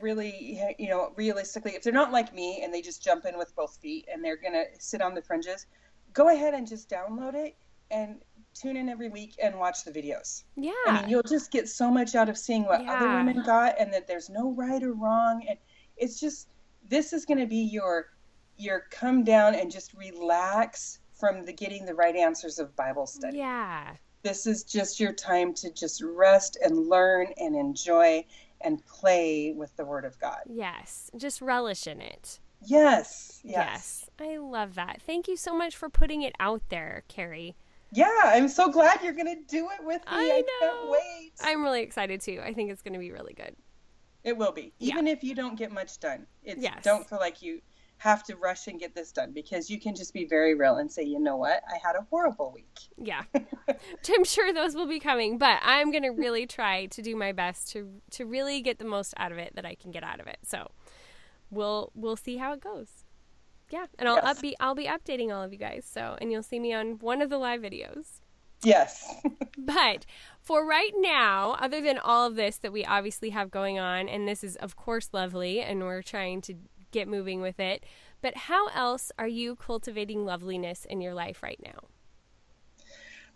really, 0.00 0.60
you 0.78 0.88
know, 0.88 1.12
realistically, 1.16 1.72
if 1.72 1.82
they're 1.82 1.92
not 1.92 2.12
like 2.12 2.32
me 2.32 2.62
and 2.62 2.72
they 2.72 2.80
just 2.80 3.02
jump 3.02 3.24
in 3.24 3.36
with 3.36 3.54
both 3.56 3.76
feet 3.78 4.08
and 4.12 4.24
they're 4.24 4.36
going 4.36 4.52
to 4.52 4.64
sit 4.78 5.02
on 5.02 5.14
the 5.14 5.22
fringes, 5.22 5.66
go 6.12 6.28
ahead 6.32 6.54
and 6.54 6.68
just 6.68 6.88
download 6.88 7.34
it 7.34 7.56
and 7.90 8.20
tune 8.54 8.76
in 8.76 8.88
every 8.88 9.08
week 9.08 9.34
and 9.42 9.58
watch 9.58 9.84
the 9.84 9.90
videos. 9.90 10.44
yeah. 10.56 10.72
I 10.86 11.00
mean, 11.00 11.10
you'll 11.10 11.24
just 11.24 11.50
get 11.50 11.68
so 11.68 11.90
much 11.90 12.14
out 12.14 12.28
of 12.28 12.38
seeing 12.38 12.64
what 12.64 12.86
other 12.86 13.08
women 13.08 13.42
got 13.44 13.74
and 13.80 13.92
that 13.92 14.06
there's 14.06 14.30
no 14.30 14.52
right 14.52 14.82
or 14.84 14.92
wrong 14.92 15.44
and 15.48 15.58
it's 15.96 16.20
just 16.20 16.48
this 16.88 17.12
is 17.12 17.26
going 17.26 17.38
to 17.38 17.46
be 17.46 17.56
your 17.56 18.10
your 18.56 18.86
come 18.90 19.24
down 19.24 19.54
and 19.56 19.70
just 19.70 19.94
relax 19.94 21.00
from 21.12 21.44
the 21.44 21.52
getting 21.52 21.86
the 21.86 21.94
right 21.94 22.14
answers 22.14 22.58
of 22.60 22.74
Bible 22.76 23.06
study. 23.06 23.38
yeah. 23.38 23.94
This 24.22 24.46
is 24.46 24.64
just 24.64 25.00
your 25.00 25.12
time 25.12 25.54
to 25.54 25.70
just 25.72 26.02
rest 26.02 26.58
and 26.62 26.88
learn 26.88 27.28
and 27.38 27.56
enjoy 27.56 28.24
and 28.60 28.84
play 28.84 29.52
with 29.56 29.74
the 29.76 29.84
word 29.84 30.04
of 30.04 30.18
God. 30.18 30.40
Yes. 30.46 31.10
Just 31.16 31.40
relish 31.40 31.86
in 31.86 32.00
it. 32.00 32.38
Yes. 32.62 33.40
Yes. 33.42 34.06
Yes. 34.20 34.30
I 34.32 34.36
love 34.36 34.74
that. 34.74 35.00
Thank 35.06 35.28
you 35.28 35.36
so 35.36 35.56
much 35.56 35.74
for 35.76 35.88
putting 35.88 36.20
it 36.22 36.34
out 36.38 36.62
there, 36.68 37.04
Kari. 37.08 37.56
Yeah, 37.92 38.10
I'm 38.24 38.48
so 38.48 38.70
glad 38.70 39.02
you're 39.02 39.14
going 39.14 39.34
to 39.34 39.42
do 39.48 39.68
it 39.70 39.84
with 39.84 40.00
me. 40.02 40.06
I 40.06 40.20
I, 40.20 40.42
can't 40.60 40.90
wait. 40.90 41.32
I'm 41.40 41.62
really 41.62 41.82
excited 41.82 42.20
too. 42.20 42.40
I 42.44 42.52
think 42.52 42.70
it's 42.70 42.82
going 42.82 42.92
to 42.92 43.00
be 43.00 43.10
really 43.10 43.32
good. 43.32 43.56
It 44.22 44.36
will 44.36 44.52
be. 44.52 44.72
Yeah. 44.78 44.92
Even 44.94 45.06
if 45.08 45.24
you 45.24 45.34
don't 45.34 45.56
get 45.56 45.72
much 45.72 45.98
done. 45.98 46.26
It's 46.44 46.62
Yes. 46.62 46.84
don't 46.84 47.08
feel 47.08 47.18
like 47.18 47.40
you 47.42 47.62
have 48.00 48.24
to 48.24 48.36
rush 48.36 48.66
and 48.66 48.80
get 48.80 48.94
this 48.94 49.12
done 49.12 49.32
because 49.32 49.68
you 49.70 49.78
can 49.78 49.94
just 49.94 50.12
be 50.14 50.24
very 50.26 50.54
real 50.54 50.76
and 50.76 50.90
say, 50.90 51.02
"You 51.02 51.20
know 51.20 51.36
what? 51.36 51.62
I 51.68 51.76
had 51.86 51.96
a 51.96 52.06
horrible 52.10 52.50
week." 52.50 52.78
Yeah. 52.96 53.22
I'm 54.08 54.24
sure 54.24 54.52
those 54.52 54.74
will 54.74 54.86
be 54.88 54.98
coming, 55.00 55.36
but 55.38 55.58
I'm 55.62 55.90
going 55.90 56.02
to 56.04 56.10
really 56.10 56.46
try 56.46 56.86
to 56.86 57.02
do 57.02 57.14
my 57.14 57.32
best 57.32 57.70
to 57.72 58.00
to 58.12 58.24
really 58.26 58.62
get 58.62 58.78
the 58.78 58.84
most 58.86 59.12
out 59.18 59.32
of 59.32 59.38
it 59.38 59.52
that 59.54 59.64
I 59.66 59.74
can 59.74 59.90
get 59.90 60.02
out 60.02 60.18
of 60.18 60.26
it. 60.26 60.38
So, 60.42 60.68
we'll 61.50 61.92
we'll 61.94 62.16
see 62.16 62.38
how 62.38 62.52
it 62.52 62.60
goes. 62.60 63.04
Yeah, 63.70 63.86
and 63.98 64.08
I'll 64.08 64.16
Yes. 64.16 64.24
up 64.24 64.40
be 64.40 64.56
I'll 64.60 64.74
be 64.74 64.86
updating 64.86 65.32
all 65.34 65.42
of 65.42 65.52
you 65.52 65.58
guys. 65.58 65.84
So, 65.90 66.16
and 66.20 66.32
you'll 66.32 66.42
see 66.42 66.58
me 66.58 66.72
on 66.72 66.98
one 67.00 67.20
of 67.22 67.30
the 67.30 67.38
live 67.38 67.60
videos. 67.60 68.20
Yes. 68.62 69.14
But 69.62 70.06
for 70.40 70.66
right 70.66 70.92
now, 70.96 71.52
other 71.60 71.82
than 71.82 71.98
all 71.98 72.26
of 72.26 72.34
this 72.34 72.56
that 72.58 72.72
we 72.72 72.82
obviously 72.84 73.30
have 73.30 73.50
going 73.50 73.78
on, 73.78 74.08
and 74.08 74.26
this 74.26 74.42
is 74.42 74.56
of 74.56 74.74
course 74.74 75.10
lovely, 75.12 75.60
and 75.60 75.80
we're 75.80 76.02
trying 76.02 76.40
to 76.42 76.54
get 76.90 77.08
moving 77.08 77.40
with 77.40 77.60
it. 77.60 77.84
But 78.22 78.36
how 78.36 78.68
else 78.68 79.10
are 79.18 79.28
you 79.28 79.56
cultivating 79.56 80.24
loveliness 80.24 80.84
in 80.84 81.00
your 81.00 81.14
life 81.14 81.42
right 81.42 81.60
now? 81.64 81.88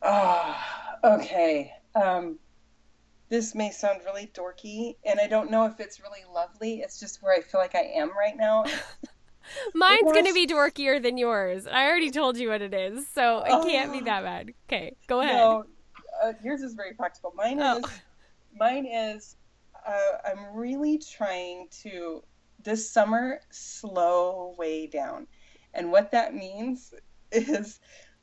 Ah, 0.03 0.97
okay. 1.03 1.73
Um, 1.95 2.39
this 3.31 3.55
may 3.55 3.71
sound 3.71 4.01
really 4.05 4.31
dorky, 4.35 4.97
and 5.05 5.19
I 5.19 5.27
don't 5.27 5.51
know 5.51 5.65
if 5.67 5.81
it's 5.81 6.01
really 6.01 6.25
lovely. 6.33 6.81
It's 6.81 7.01
just 7.01 7.23
where 7.23 7.33
I 7.33 7.41
feel 7.41 7.61
like 7.61 7.75
I 7.75 7.93
am 7.97 8.11
right 8.17 8.37
now. 8.37 8.65
Mine's 9.75 10.13
going 10.13 10.27
to 10.27 10.33
be 10.35 10.47
dorkier 10.47 11.03
than 11.03 11.19
yours. 11.19 11.67
I 11.67 11.87
already 11.87 12.11
told 12.11 12.37
you 12.39 12.49
what 12.51 12.63
it 12.63 12.75
is, 12.75 13.07
so 13.09 13.41
it 13.41 13.67
can't 13.67 13.93
be 13.93 14.01
Oh. 14.01 14.05
that 14.05 14.23
bad. 14.23 14.53
Okay, 14.69 14.95
go 15.07 15.21
ahead. 15.21 15.37
No, 15.37 15.65
uh, 16.23 16.33
yours 16.43 16.63
is 16.63 16.75
very 16.75 16.95
practical. 16.95 17.33
Mine 17.37 17.61
Oh. 17.61 17.79
is, 17.79 17.85
mine 18.59 18.87
is, 18.87 19.37
uh, 19.87 20.19
I'm 20.27 20.55
really 20.55 20.99
trying 20.99 21.69
to 21.83 22.23
this 22.65 22.91
summer 22.91 23.41
slow 23.51 24.55
way 24.59 24.87
down, 24.87 25.27
and 25.73 25.91
what 25.93 26.11
that 26.13 26.35
means 26.35 26.93
is 27.33 27.79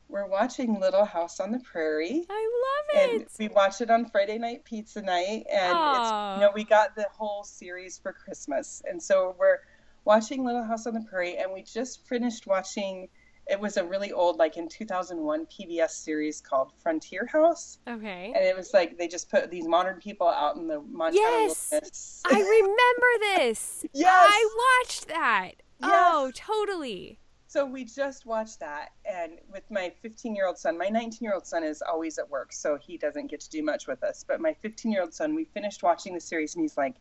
we're 0.09 0.27
watching 0.27 0.79
Little 0.79 1.05
House 1.05 1.39
on 1.39 1.51
the 1.51 1.59
Prairie. 1.59 2.25
I 2.29 2.49
love 2.65 3.03
it. 3.05 3.11
and 3.21 3.25
we 3.39 3.47
watch 3.47 3.79
it 3.81 3.89
on 3.89 4.05
Friday 4.09 4.37
night 4.37 4.65
pizza 4.65 5.01
night, 5.01 5.45
and 5.49 5.71
it's 5.71 6.11
you 6.35 6.41
know 6.41 6.51
we 6.53 6.63
got 6.65 6.95
the 6.95 7.07
whole 7.17 7.43
series 7.43 7.97
for 7.97 8.11
Christmas, 8.13 8.81
and 8.89 9.01
so 9.01 9.35
we're 9.39 9.59
watching 10.03 10.43
Little 10.43 10.63
House 10.63 10.85
on 10.87 10.93
the 10.93 11.01
Prairie, 11.09 11.37
and 11.37 11.53
we 11.53 11.61
just 11.63 12.05
finished 12.07 12.47
watching. 12.47 13.07
It 13.51 13.59
was 13.59 13.75
a 13.75 13.83
really 13.83 14.13
old, 14.13 14.37
like 14.39 14.55
in 14.55 14.69
2001 14.69 15.45
PBS 15.47 15.89
series 15.89 16.39
called 16.39 16.71
Frontier 16.81 17.25
House, 17.25 17.79
Okay. 17.85 18.31
and 18.33 18.45
it 18.45 18.55
was 18.55 18.73
like 18.73 18.97
they 18.97 19.09
just 19.09 19.29
put 19.29 19.51
these 19.51 19.67
modern 19.67 19.99
people 19.99 20.29
out 20.29 20.55
in 20.55 20.67
the 20.67 20.79
Montana 20.79 21.19
Yes! 21.21 21.67
wilderness. 21.69 22.21
I 22.25 22.39
remember 22.39 23.25
this. 23.35 23.85
Yes! 23.93 24.09
I 24.31 24.79
watched 24.79 25.07
that. 25.09 25.51
Yes. 25.81 25.89
Oh, 25.91 26.31
totally. 26.33 27.19
So 27.47 27.65
we 27.65 27.83
just 27.83 28.25
watched 28.25 28.61
that, 28.61 28.91
and 29.03 29.33
with 29.51 29.69
my 29.69 29.91
15 30.01 30.33
year 30.33 30.47
old 30.47 30.57
son, 30.57 30.77
my 30.77 30.87
19 30.87 31.17
year 31.19 31.33
old 31.33 31.45
son 31.45 31.65
is 31.65 31.81
always 31.81 32.17
at 32.19 32.29
work, 32.29 32.53
so 32.53 32.77
he 32.77 32.97
doesn't 32.97 33.27
get 33.29 33.41
to 33.41 33.49
do 33.49 33.61
much 33.63 33.85
with 33.85 34.01
us. 34.01 34.23
But 34.25 34.39
my 34.39 34.53
15 34.61 34.89
year 34.93 35.01
old 35.01 35.13
son, 35.13 35.35
we 35.35 35.43
finished 35.43 35.83
watching 35.83 36.13
the 36.13 36.21
series, 36.21 36.55
and 36.55 36.61
he's 36.61 36.77
like, 36.77 36.95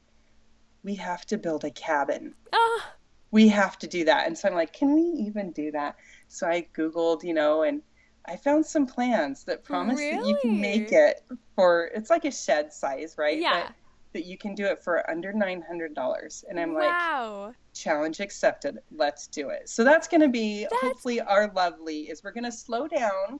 "We 0.82 0.96
have 0.96 1.24
to 1.26 1.38
build 1.38 1.62
a 1.64 1.70
cabin. 1.70 2.34
Oh, 2.52 2.82
We 3.30 3.48
have 3.48 3.78
to 3.78 3.86
do 3.86 4.04
that." 4.04 4.26
And 4.26 4.36
so 4.36 4.48
I'm 4.48 4.54
like, 4.54 4.72
"Can 4.72 4.94
we 4.94 5.02
even 5.02 5.52
do 5.52 5.70
that?" 5.72 5.96
So 6.28 6.46
I 6.46 6.66
googled, 6.74 7.22
you 7.24 7.34
know, 7.34 7.62
and 7.62 7.82
I 8.26 8.36
found 8.36 8.66
some 8.66 8.86
plans 8.86 9.44
that 9.44 9.64
promise 9.64 9.98
that 9.98 10.26
you 10.26 10.38
can 10.42 10.60
make 10.60 10.92
it 10.92 11.22
for. 11.56 11.90
It's 11.94 12.10
like 12.10 12.24
a 12.24 12.30
shed 12.32 12.72
size, 12.72 13.16
right? 13.18 13.38
Yeah. 13.38 13.64
But 13.66 13.74
that 14.12 14.24
you 14.24 14.36
can 14.36 14.54
do 14.56 14.66
it 14.66 14.82
for 14.82 15.08
under 15.08 15.32
nine 15.32 15.62
hundred 15.62 15.94
dollars, 15.94 16.44
and 16.48 16.58
I'm 16.58 16.74
like, 16.74 16.90
wow. 16.90 17.54
challenge 17.72 18.18
accepted 18.18 18.78
let's 18.90 19.28
do 19.28 19.50
it 19.50 19.68
so 19.68 19.84
that's 19.84 20.08
going 20.08 20.20
to 20.20 20.28
be 20.28 20.64
That's- 20.64 20.80
hopefully 20.80 21.20
our 21.20 21.52
lovely 21.54 22.10
is 22.10 22.24
we're 22.24 22.32
going 22.32 22.44
to 22.44 22.50
slow 22.52 22.88
down 22.88 23.38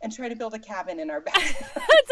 and 0.00 0.12
try 0.12 0.28
to 0.28 0.36
build 0.36 0.54
a 0.54 0.58
cabin 0.58 1.00
in 1.00 1.10
our 1.10 1.20
back 1.28 1.34
That's 1.34 2.10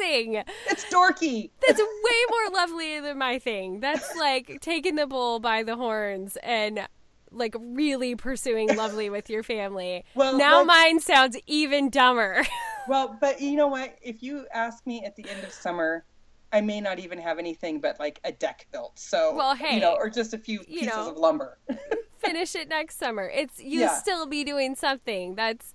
amazing. 0.00 0.42
it's 0.68 0.84
dorky 0.86 1.50
That's 1.66 1.78
way 1.80 2.20
more 2.30 2.54
lovely 2.54 3.00
than 3.00 3.18
my 3.18 3.38
thing. 3.38 3.80
That's 3.80 4.14
like 4.16 4.58
taking 4.60 4.96
the 4.96 5.06
bull 5.06 5.38
by 5.40 5.62
the 5.62 5.76
horns 5.76 6.36
and 6.42 6.86
like 7.30 7.54
really 7.60 8.16
pursuing 8.16 8.74
lovely 8.74 9.10
with 9.10 9.28
your 9.28 9.42
family. 9.42 10.04
Well, 10.14 10.38
now 10.38 10.64
mine 10.64 11.00
sounds 11.00 11.36
even 11.46 11.90
dumber. 11.90 12.44
Well, 12.88 13.18
but 13.20 13.42
you 13.42 13.54
know 13.54 13.66
what? 13.68 13.98
If 14.00 14.22
you 14.22 14.46
ask 14.50 14.86
me 14.86 15.04
at 15.04 15.14
the 15.14 15.28
end 15.28 15.44
of 15.44 15.52
summer, 15.52 16.06
I 16.54 16.62
may 16.62 16.80
not 16.80 16.98
even 16.98 17.18
have 17.18 17.38
anything 17.38 17.80
but 17.82 18.00
like 18.00 18.18
a 18.24 18.32
deck 18.32 18.66
built. 18.72 18.98
So, 18.98 19.34
Well, 19.36 19.54
hey, 19.54 19.74
you 19.74 19.80
know, 19.82 19.92
or 19.94 20.08
just 20.08 20.32
a 20.32 20.38
few 20.38 20.60
pieces 20.60 20.86
know. 20.96 21.10
of 21.10 21.18
lumber. 21.18 21.58
Finish 22.16 22.54
it 22.54 22.66
next 22.70 22.98
summer. 22.98 23.28
It's 23.28 23.60
you 23.62 23.80
Yeah. 23.80 23.94
still 23.98 24.24
be 24.24 24.42
doing 24.42 24.74
something. 24.74 25.34
That's 25.34 25.74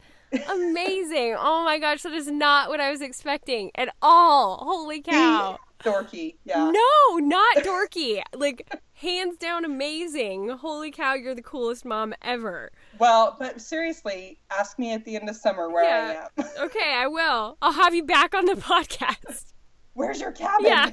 amazing. 0.49 1.35
oh 1.37 1.63
my 1.63 1.79
gosh, 1.79 2.01
that 2.03 2.13
is 2.13 2.27
not 2.27 2.69
what 2.69 2.79
I 2.79 2.91
was 2.91 3.01
expecting 3.01 3.71
at 3.75 3.93
all. 4.01 4.57
Holy 4.57 5.01
cow. 5.01 5.57
Dorky, 5.83 6.35
yeah. 6.45 6.71
No, 6.71 7.17
not 7.17 7.57
dorky. 7.57 8.21
like 8.33 8.73
hands 8.93 9.35
down 9.35 9.65
amazing. 9.65 10.47
Holy 10.47 10.91
cow, 10.91 11.13
you're 11.13 11.35
the 11.35 11.41
coolest 11.41 11.83
mom 11.83 12.13
ever. 12.21 12.71
Well, 12.99 13.35
but 13.37 13.59
seriously, 13.59 14.39
ask 14.49 14.79
me 14.79 14.93
at 14.93 15.03
the 15.03 15.17
end 15.17 15.27
of 15.29 15.35
summer 15.35 15.69
where 15.69 15.83
Yeah. 15.83 16.27
I 16.37 16.41
am. 16.41 16.47
Okay, 16.67 16.93
I 16.95 17.07
will. 17.07 17.57
I'll 17.61 17.73
have 17.73 17.93
you 17.93 18.03
back 18.05 18.33
on 18.33 18.45
the 18.45 18.53
podcast. 18.53 19.51
Where's 19.93 20.21
your 20.21 20.31
cabin? 20.31 20.65
Yeah. 20.67 20.91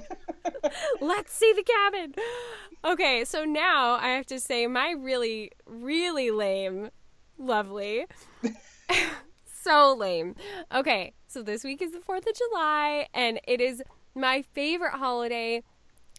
Let's 1.00 1.32
see 1.32 1.52
the 1.52 1.62
cabin. 1.62 2.14
Okay, 2.84 3.24
so 3.24 3.44
now 3.44 3.92
I 3.92 4.08
have 4.08 4.26
to 4.26 4.40
say 4.40 4.66
my 4.66 4.90
really, 4.98 5.52
really 5.66 6.32
lame, 6.32 6.90
lovely. 7.38 8.06
So 9.70 9.94
lame. 9.94 10.34
Okay, 10.74 11.12
so 11.28 11.42
this 11.42 11.62
week 11.62 11.80
is 11.80 11.92
the 11.92 11.98
4th 11.98 12.28
of 12.28 12.34
July, 12.34 13.06
and 13.14 13.40
it 13.46 13.60
is 13.60 13.82
my 14.16 14.42
favorite 14.42 14.94
holiday. 14.94 15.62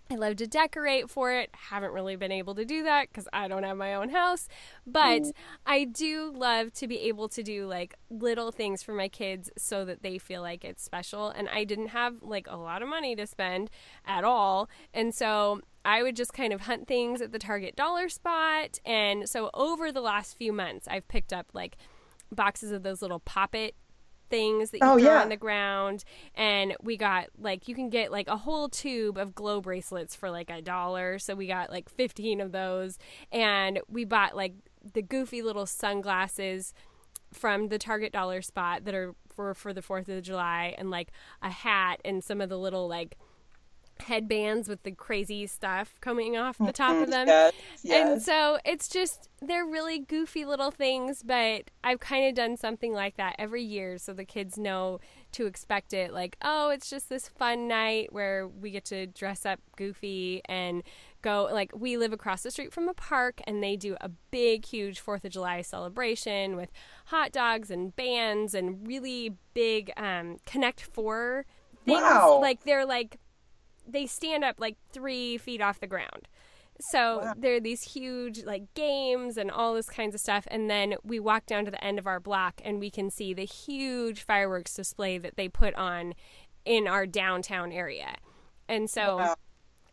I 0.09 0.15
love 0.15 0.37
to 0.37 0.47
decorate 0.47 1.09
for 1.09 1.33
it. 1.33 1.49
Haven't 1.53 1.91
really 1.91 2.15
been 2.15 2.31
able 2.31 2.55
to 2.55 2.63
do 2.63 2.83
that 2.83 3.09
because 3.09 3.27
I 3.33 3.49
don't 3.49 3.63
have 3.63 3.75
my 3.77 3.93
own 3.93 4.09
house. 4.09 4.47
But 4.85 5.21
mm. 5.21 5.31
I 5.65 5.83
do 5.85 6.31
love 6.33 6.73
to 6.73 6.87
be 6.87 6.99
able 7.01 7.27
to 7.29 7.43
do 7.43 7.65
like 7.65 7.95
little 8.09 8.51
things 8.51 8.83
for 8.83 8.93
my 8.93 9.07
kids 9.07 9.49
so 9.57 9.85
that 9.85 10.01
they 10.01 10.17
feel 10.17 10.41
like 10.41 10.65
it's 10.65 10.83
special. 10.83 11.29
And 11.29 11.47
I 11.49 11.63
didn't 11.63 11.89
have 11.89 12.21
like 12.21 12.47
a 12.49 12.57
lot 12.57 12.81
of 12.81 12.89
money 12.89 13.15
to 13.15 13.25
spend 13.25 13.69
at 14.05 14.25
all. 14.25 14.69
And 14.93 15.15
so 15.15 15.61
I 15.85 16.03
would 16.03 16.17
just 16.17 16.33
kind 16.33 16.51
of 16.51 16.61
hunt 16.61 16.87
things 16.87 17.21
at 17.21 17.31
the 17.31 17.39
Target 17.39 17.77
dollar 17.77 18.09
spot. 18.09 18.79
And 18.85 19.29
so 19.29 19.49
over 19.53 19.93
the 19.93 20.01
last 20.01 20.37
few 20.37 20.51
months, 20.51 20.87
I've 20.89 21.07
picked 21.07 21.31
up 21.31 21.47
like 21.53 21.77
boxes 22.31 22.71
of 22.71 22.83
those 22.83 23.01
little 23.01 23.19
pop 23.19 23.53
it 23.55 23.75
things 24.29 24.71
that 24.71 24.77
you 24.77 24.87
Oh, 24.87 24.97
throw 24.97 25.11
yeah. 25.13 25.21
on 25.21 25.29
the 25.29 25.35
ground. 25.37 26.05
And 26.35 26.73
we 26.81 26.95
got 26.95 27.27
like 27.37 27.67
you 27.67 27.75
can 27.75 27.89
get 27.89 28.11
like 28.11 28.27
a 28.29 28.37
whole 28.37 28.69
tube 28.69 29.17
of 29.17 29.35
glow 29.35 29.59
bracelets 29.59 30.15
for 30.15 30.31
like 30.31 30.49
a 30.49 30.61
dollar. 30.61 31.19
So 31.19 31.35
we 31.35 31.47
got 31.47 31.69
like 31.69 31.89
15 31.89 32.39
of 32.39 32.51
those. 32.53 32.97
And 33.31 33.81
we 33.89 34.05
bought 34.05 34.35
like 34.35 34.53
the 34.93 35.01
goofy 35.01 35.41
little 35.41 35.65
sunglasses 35.65 36.73
from 37.33 37.67
the 37.67 37.77
target 37.77 38.11
dollar 38.13 38.41
spot 38.41 38.85
that 38.85 38.93
are 38.95 39.13
for 39.29 39.53
for 39.53 39.73
the 39.73 39.81
4th 39.81 40.07
of 40.09 40.23
July 40.23 40.75
and 40.77 40.89
like 40.89 41.11
a 41.41 41.49
hat 41.49 41.99
and 42.03 42.23
some 42.23 42.41
of 42.41 42.49
the 42.49 42.57
little 42.57 42.87
like 42.87 43.17
headbands 44.01 44.67
with 44.67 44.83
the 44.83 44.91
crazy 44.91 45.47
stuff 45.47 45.95
coming 46.01 46.37
off 46.37 46.57
the 46.57 46.71
top 46.71 46.95
of 47.01 47.09
them 47.09 47.27
Yes, 47.83 48.11
and 48.11 48.21
so 48.21 48.59
it's 48.65 48.87
just 48.87 49.29
they're 49.41 49.65
really 49.65 49.97
goofy 49.97 50.45
little 50.45 50.69
things, 50.69 51.23
but 51.23 51.71
I've 51.83 51.99
kind 51.99 52.27
of 52.27 52.35
done 52.35 52.57
something 52.57 52.93
like 52.93 53.17
that 53.17 53.35
every 53.39 53.63
year 53.63 53.97
so 53.97 54.13
the 54.13 54.23
kids 54.25 54.55
know 54.57 54.99
to 55.31 55.47
expect 55.47 55.93
it. 55.93 56.13
Like, 56.13 56.37
oh, 56.43 56.69
it's 56.69 56.89
just 56.89 57.09
this 57.09 57.27
fun 57.27 57.67
night 57.67 58.13
where 58.13 58.47
we 58.47 58.69
get 58.69 58.85
to 58.85 59.07
dress 59.07 59.43
up 59.45 59.59
goofy 59.77 60.41
and 60.45 60.83
go 61.23 61.49
like 61.51 61.71
we 61.75 61.97
live 61.97 62.13
across 62.13 62.43
the 62.43 62.51
street 62.51 62.71
from 62.71 62.87
a 62.87 62.93
park 62.93 63.41
and 63.47 63.63
they 63.63 63.75
do 63.75 63.95
a 64.01 64.09
big 64.29 64.65
huge 64.65 65.03
4th 65.03 65.23
of 65.25 65.31
July 65.31 65.61
celebration 65.63 66.55
with 66.55 66.69
hot 67.05 67.31
dogs 67.31 67.71
and 67.71 67.95
bands 67.95 68.53
and 68.53 68.85
really 68.87 69.35
big 69.53 69.91
um 69.97 70.37
connect 70.45 70.81
4 70.81 71.45
things 71.85 71.99
Wow. 72.01 72.39
like 72.41 72.63
they're 72.63 72.85
like 72.85 73.17
they 73.87 74.05
stand 74.05 74.43
up 74.43 74.59
like 74.59 74.77
3 74.91 75.37
feet 75.37 75.61
off 75.61 75.79
the 75.79 75.87
ground. 75.87 76.27
So 76.79 77.21
Wow. 77.23 77.33
there 77.37 77.55
are 77.55 77.59
these 77.59 77.83
huge 77.83 78.43
like 78.43 78.73
games 78.73 79.37
and 79.37 79.51
all 79.51 79.75
this 79.75 79.89
kinds 79.89 80.15
of 80.15 80.21
stuff, 80.21 80.47
and 80.49 80.69
then 80.69 80.95
we 81.03 81.19
walk 81.19 81.45
down 81.45 81.65
to 81.65 81.71
the 81.71 81.83
end 81.83 81.99
of 81.99 82.07
our 82.07 82.19
block 82.19 82.59
and 82.63 82.79
we 82.79 82.89
can 82.89 83.11
see 83.11 83.33
the 83.33 83.45
huge 83.45 84.23
fireworks 84.23 84.73
display 84.73 85.17
that 85.19 85.35
they 85.37 85.47
put 85.47 85.75
on 85.75 86.13
in 86.65 86.87
our 86.87 87.05
downtown 87.05 87.71
area, 87.71 88.15
and 88.67 88.89
so 88.89 89.17
Wow. 89.17 89.35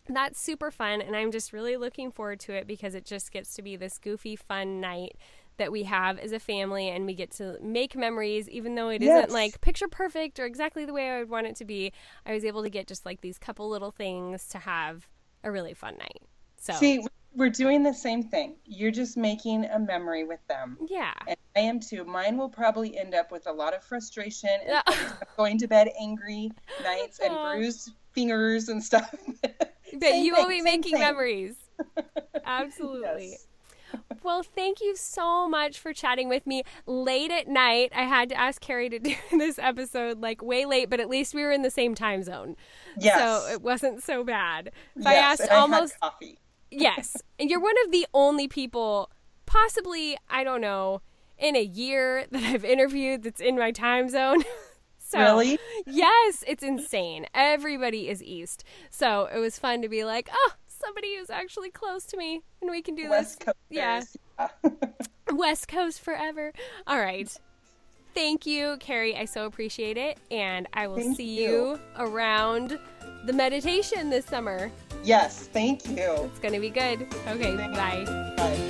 that's 0.09 0.41
super 0.41 0.71
fun, 0.71 1.03
and 1.03 1.15
I'm 1.15 1.31
just 1.31 1.53
really 1.53 1.77
looking 1.77 2.11
forward 2.11 2.41
to 2.41 2.53
it 2.55 2.67
because 2.67 2.95
it 2.95 3.05
just 3.05 3.31
gets 3.33 3.55
to 3.57 3.63
be 3.63 3.77
this 3.77 3.99
goofy, 3.99 4.37
fun 4.37 4.81
night 4.81 5.17
that 5.59 5.71
we 5.71 5.83
have 5.85 6.19
as 6.19 6.33
a 6.33 6.39
family, 6.41 6.89
and 6.89 7.05
we 7.07 7.15
get 7.15 7.31
to 7.33 7.59
make 7.61 7.95
memories, 7.95 8.49
even 8.49 8.75
though 8.75 8.89
it 8.89 9.03
Yes. 9.03 9.29
not 9.29 9.31
like 9.31 9.61
picture 9.61 9.89
perfect 9.89 10.39
or 10.41 10.47
exactly 10.47 10.85
the 10.85 10.93
way 10.93 11.11
I 11.11 11.19
would 11.21 11.29
want 11.31 11.47
it 11.47 11.57
to 11.57 11.65
be. 11.65 11.93
I 12.27 12.33
was 12.33 12.45
able 12.45 12.63
to 12.63 12.71
get 12.71 12.87
just 12.87 13.05
like 13.07 13.21
these 13.21 13.39
couple 13.39 13.69
little 13.69 13.91
things 13.91 14.49
to 14.49 14.59
have 14.59 15.07
a 15.45 15.51
really 15.51 15.75
fun 15.75 15.97
night. 15.99 16.23
So 16.61 16.73
See, 16.73 17.05
we're 17.35 17.51
doing 17.51 17.83
the 17.85 17.95
same 17.95 18.23
thing. 18.25 18.57
You're 18.65 18.91
just 18.91 19.17
making 19.17 19.65
a 19.67 19.79
memory 19.79 20.25
with 20.25 20.41
them. 20.49 20.77
yeah. 20.89 21.13
And 21.29 21.37
I 21.55 21.61
am 21.61 21.79
too. 21.81 22.05
Mine 22.05 22.37
will 22.39 22.49
probably 22.49 22.97
end 22.99 23.15
up 23.15 23.31
with 23.31 23.47
a 23.47 23.53
lot 23.53 23.75
of 23.75 23.85
frustration 23.85 24.51
and 24.67 24.85
going 25.37 25.59
to 25.59 25.69
bed 25.69 25.89
angry 26.01 26.51
nights 26.83 27.21
and 27.21 27.35
bruised 27.57 27.91
fingers 28.13 28.69
and 28.69 28.83
stuff. 28.83 29.15
But 30.01 30.17
you 30.17 30.35
will 30.35 30.47
be 30.49 30.61
making 30.61 30.93
thing. 30.93 31.01
memories. 31.01 31.55
Absolutely. 32.45 33.31
Yes. 33.31 33.47
Well, 34.23 34.43
thank 34.43 34.81
you 34.81 34.97
so 34.97 35.49
much 35.49 35.79
for 35.79 35.93
chatting 35.93 36.29
with 36.29 36.47
me 36.47 36.63
late 36.87 37.31
at 37.31 37.49
night. 37.49 37.93
I 37.95 38.03
had 38.03 38.29
to 38.31 38.35
ask 38.39 38.61
Kari 38.61 38.89
to 38.91 38.99
do 38.99 39.15
this 39.33 39.59
episode 39.59 40.21
like 40.21 40.43
way 40.43 40.65
late, 40.65 40.91
but 40.91 41.01
at 41.01 41.09
least 41.09 41.35
we 41.35 41.43
were 41.43 41.53
in 41.53 41.63
the 41.63 41.71
same 41.71 41.95
time 41.95 42.23
zone. 42.23 42.57
Yes. 42.99 43.19
So 43.19 43.53
it 43.53 43.63
wasn't 43.63 44.03
so 44.03 44.25
bad. 44.25 44.73
If 44.97 45.07
I 45.07 45.15
asked 45.15 45.43
and 45.43 45.51
I 45.51 45.57
almost 45.57 45.99
coffee. 46.01 46.39
Yes. 46.71 47.17
And 47.39 47.49
you're 47.49 47.61
one 47.63 47.77
of 47.87 47.93
the 47.93 48.07
only 48.13 48.47
people, 48.47 49.11
possibly, 49.47 50.19
I 50.29 50.45
don't 50.45 50.61
know, 50.61 51.01
in 51.39 51.57
a 51.57 51.63
year 51.63 52.27
that 52.31 52.43
I've 52.43 52.65
interviewed 52.65 53.23
that's 53.23 53.41
in 53.41 53.57
my 53.57 53.71
time 53.71 54.11
zone. 54.11 54.43
so, 54.99 55.19
Really? 55.19 55.59
Yes, 55.87 56.45
it's 56.47 56.63
insane. 56.63 57.25
Everybody 57.33 58.11
is 58.11 58.23
East. 58.23 58.65
So 58.91 59.31
it 59.35 59.39
was 59.39 59.59
fun 59.59 59.81
to 59.81 59.89
be 59.89 60.05
like, 60.05 60.29
oh, 60.31 60.53
somebody 60.79 61.17
who's 61.17 61.31
actually 61.31 61.71
close 61.71 62.05
to 62.07 62.17
me 62.17 62.43
and 62.63 62.71
we 62.71 62.83
can 62.83 62.95
do 62.95 63.09
West 63.11 63.41
this. 63.41 63.45
Coast. 63.47 63.57
Yeah. 63.71 64.03
Yeah. 64.39 64.71
West 65.33 65.69
Coast 65.69 66.01
forever. 66.01 66.53
All 66.87 66.99
right. 66.99 67.31
Thank 68.15 68.47
you, 68.47 68.77
Kari. 68.81 69.17
I 69.17 69.27
so 69.27 69.47
appreciate 69.47 69.97
it. 69.97 70.19
And 70.31 70.67
I 70.73 70.87
will 70.89 70.97
Thank 70.97 71.17
see 71.17 71.43
you. 71.45 71.51
you 71.51 71.81
around 71.99 72.79
the 73.27 73.33
meditation 73.33 74.11
this 74.11 74.25
summer. 74.25 74.71
yes. 75.05 75.49
Thank 75.53 75.87
you. 75.89 76.13
It's 76.31 76.39
going 76.39 76.55
to 76.55 76.61
be 76.61 76.71
good. 76.71 77.07
Okay, 77.29 77.55
bye. 77.57 78.05
Bye. 78.37 78.65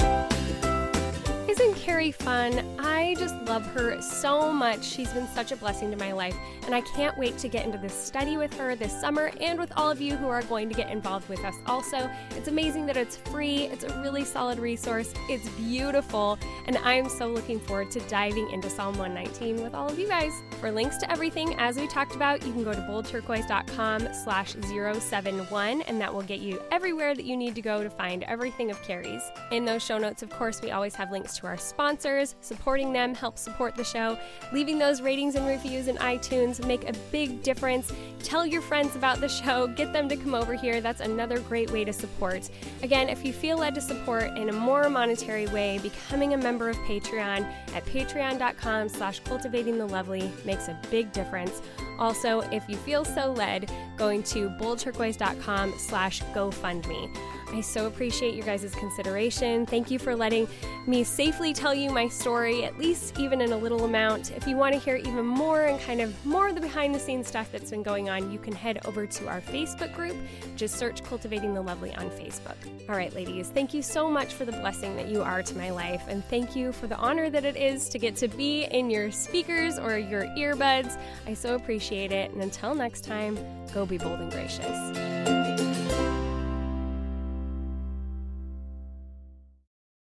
Isn't 1.61 1.75
Kari 1.75 2.13
fun? 2.13 2.65
I 2.79 3.17
just 3.19 3.35
love 3.43 3.67
her 3.73 4.01
so 4.01 4.53
much. 4.53 4.85
She's 4.85 5.13
been 5.13 5.27
such 5.27 5.51
a 5.51 5.57
blessing 5.57 5.91
to 5.91 5.97
my 5.97 6.13
life, 6.13 6.37
and 6.65 6.73
I 6.73 6.83
can't 6.83 7.19
wait 7.19 7.37
to 7.39 7.49
get 7.49 7.67
into 7.67 7.79
this 7.79 7.93
study 7.93 8.37
with 8.37 8.57
her 8.59 8.77
this 8.77 8.93
summer 9.01 9.33
and 9.41 9.59
with 9.59 9.73
all 9.77 9.91
of 9.91 10.01
you 10.01 10.15
who 10.15 10.29
are 10.29 10.43
going 10.43 10.69
to 10.69 10.75
get 10.77 10.89
involved 10.89 11.29
with 11.29 11.45
us 11.45 11.57
also. 11.67 12.09
It's 12.37 12.47
amazing 12.47 12.87
that 12.87 12.97
it's 12.97 13.17
free, 13.17 13.65
it's 13.65 13.83
a 13.83 14.01
really 14.01 14.25
solid 14.25 14.61
resource, 14.61 15.13
it's 15.29 15.49
beautiful, 15.51 16.39
and 16.67 16.77
I'm 16.77 17.09
so 17.09 17.27
looking 17.27 17.59
forward 17.59 17.91
to 17.91 18.01
diving 18.03 18.49
into 18.51 18.71
Psalm 18.71 18.97
119 18.97 19.61
with 19.61 19.75
all 19.75 19.89
of 19.89 19.99
you 19.99 20.07
guys. 20.07 20.33
For 20.61 20.71
links 20.71 20.97
to 20.99 21.11
everything, 21.11 21.57
as 21.59 21.77
we 21.77 21.89
talked 21.89 22.15
about, 22.15 22.47
you 22.47 22.53
can 22.53 22.63
go 22.63 22.73
to 22.73 22.81
boldturquoise.com 22.83 24.15
slash 24.15 24.55
071, 24.55 25.83
and 25.83 26.01
that 26.01 26.15
will 26.15 26.23
get 26.23 26.39
you 26.39 26.63
everywhere 26.71 27.17
that 27.17 27.25
you 27.25 27.37
need 27.37 27.57
to 27.57 27.63
go 27.63 27.83
to 27.83 27.91
find 27.91 28.23
everything 28.25 28.71
of 28.71 28.81
Kari's. 28.85 29.23
In 29.51 29.65
those 29.65 29.85
show 29.85 29.99
notes, 29.99 30.23
of 30.23 30.31
course, 30.31 30.63
we 30.63 30.71
always 30.71 30.95
have 30.95 31.11
links 31.11 31.37
to 31.39 31.47
our 31.49 31.57
sponsors. 31.57 32.36
Supporting 32.40 32.92
them 32.92 33.14
helps 33.14 33.40
support 33.40 33.74
the 33.74 33.84
show. 33.84 34.18
Leaving 34.53 34.78
those 34.78 35.01
ratings 35.01 35.34
and 35.34 35.46
reviews 35.46 35.88
in 35.88 35.96
iTunes 35.96 36.64
make 36.66 36.88
a 36.88 36.92
big 37.11 37.42
difference. 37.42 37.92
Tell 38.22 38.46
your 38.46 38.61
friends 38.61 38.94
about 38.96 39.20
the 39.20 39.28
show. 39.28 39.66
Get 39.68 39.92
them 39.92 40.09
to 40.09 40.16
come 40.16 40.34
over 40.34 40.55
here. 40.55 40.80
That's 40.80 41.01
another 41.01 41.40
great 41.40 41.70
way 41.70 41.84
to 41.84 41.92
support. 41.92 42.51
Again, 42.82 43.09
if 43.09 43.24
you 43.24 43.32
feel 43.32 43.59
led 43.59 43.74
to 43.74 43.80
support 43.80 44.36
in 44.36 44.51
a 44.51 44.53
more 44.53 44.88
monetary 44.88 45.46
way, 45.46 45.78
becoming 45.82 46.34
a 46.34 46.36
member 46.36 46.68
of 46.68 46.76
Patreon 46.78 47.42
at 47.74 47.84
patreon.com 47.86 48.88
slash 48.88 49.20
cultivating 49.20 49.78
the 49.78 49.86
lovely 49.86 50.30
makes 50.44 50.68
a 50.68 50.78
big 50.90 51.12
difference. 51.12 51.62
Also, 51.99 52.40
if 52.53 52.68
you 52.68 52.76
feel 52.76 53.05
so 53.05 53.32
led, 53.32 53.70
going 53.96 54.22
to 54.24 54.49
boldturquoise.com 54.51 55.74
slash 55.78 56.22
GoFundMe. 56.34 57.38
I 57.53 57.61
so 57.61 57.86
appreciate 57.86 58.34
your 58.34 58.44
guys' 58.44 58.74
consideration. 58.74 59.66
Thank 59.66 59.90
you 59.90 59.99
for 59.99 60.14
letting 60.14 60.46
me 60.86 61.03
safely 61.05 61.53
tell 61.53 61.74
you 61.74 61.90
my 61.90 62.09
story, 62.09 62.64
at 62.64 62.78
least 62.78 63.18
even 63.18 63.40
in 63.40 63.53
a 63.53 63.57
little 63.57 63.84
amount. 63.84 64.32
If 64.32 64.46
you 64.46 64.57
want 64.57 64.74
to 64.74 64.80
hear 64.80 64.96
even 64.96 65.26
more 65.26 65.64
and 65.64 65.80
kind 65.80 66.01
of 66.01 66.26
more 66.26 66.49
of 66.49 66.55
the 66.55 66.61
behind 66.61 66.94
the 66.94 66.99
scenes 66.99 67.26
stuff 67.28 67.51
that's 67.51 67.70
been 67.70 67.82
going 67.82 68.11
on, 68.11 68.30
you 68.30 68.38
can 68.38 68.55
head 68.55 68.80
over 68.84 69.07
to 69.07 69.28
our 69.28 69.40
Facebook 69.40 69.94
group. 69.94 70.16
Just 70.57 70.76
search 70.76 71.03
Cultivating 71.03 71.55
the 71.55 71.62
Lovely 71.62 71.94
on 71.94 72.11
Facebook. 72.11 72.57
All 72.88 72.96
right, 72.96 73.12
ladies, 73.14 73.49
thank 73.49 73.74
you 73.74 73.82
so 73.82 74.11
much 74.11 74.34
for 74.34 74.44
the 74.44 74.53
blessing 74.53 74.96
that 74.96 75.09
you 75.09 75.22
are 75.22 75.42
to 75.42 75.57
my 75.57 75.70
life, 75.70 76.03
and 76.09 76.24
thank 76.26 76.55
you 76.55 76.72
for 76.72 76.86
the 76.86 76.96
honor 76.96 77.30
that 77.30 77.44
it 77.44 77.57
is 77.57 77.88
to 77.90 77.99
get 77.99 78.16
to 78.16 78.28
be 78.28 78.64
in 78.64 78.90
your 78.90 79.11
speakers 79.11 79.78
or 79.78 79.99
your 79.99 80.24
earbuds. 80.36 80.99
I 81.26 81.34
so 81.34 81.55
appreciate 81.55 82.12
it. 82.12 82.30
And 82.32 82.42
until 82.42 82.74
next 82.74 83.05
time, 83.05 83.38
go 83.72 83.84
be 83.84 83.99
bold 83.99 84.20
and 84.20 84.30
gracious. 84.30 85.58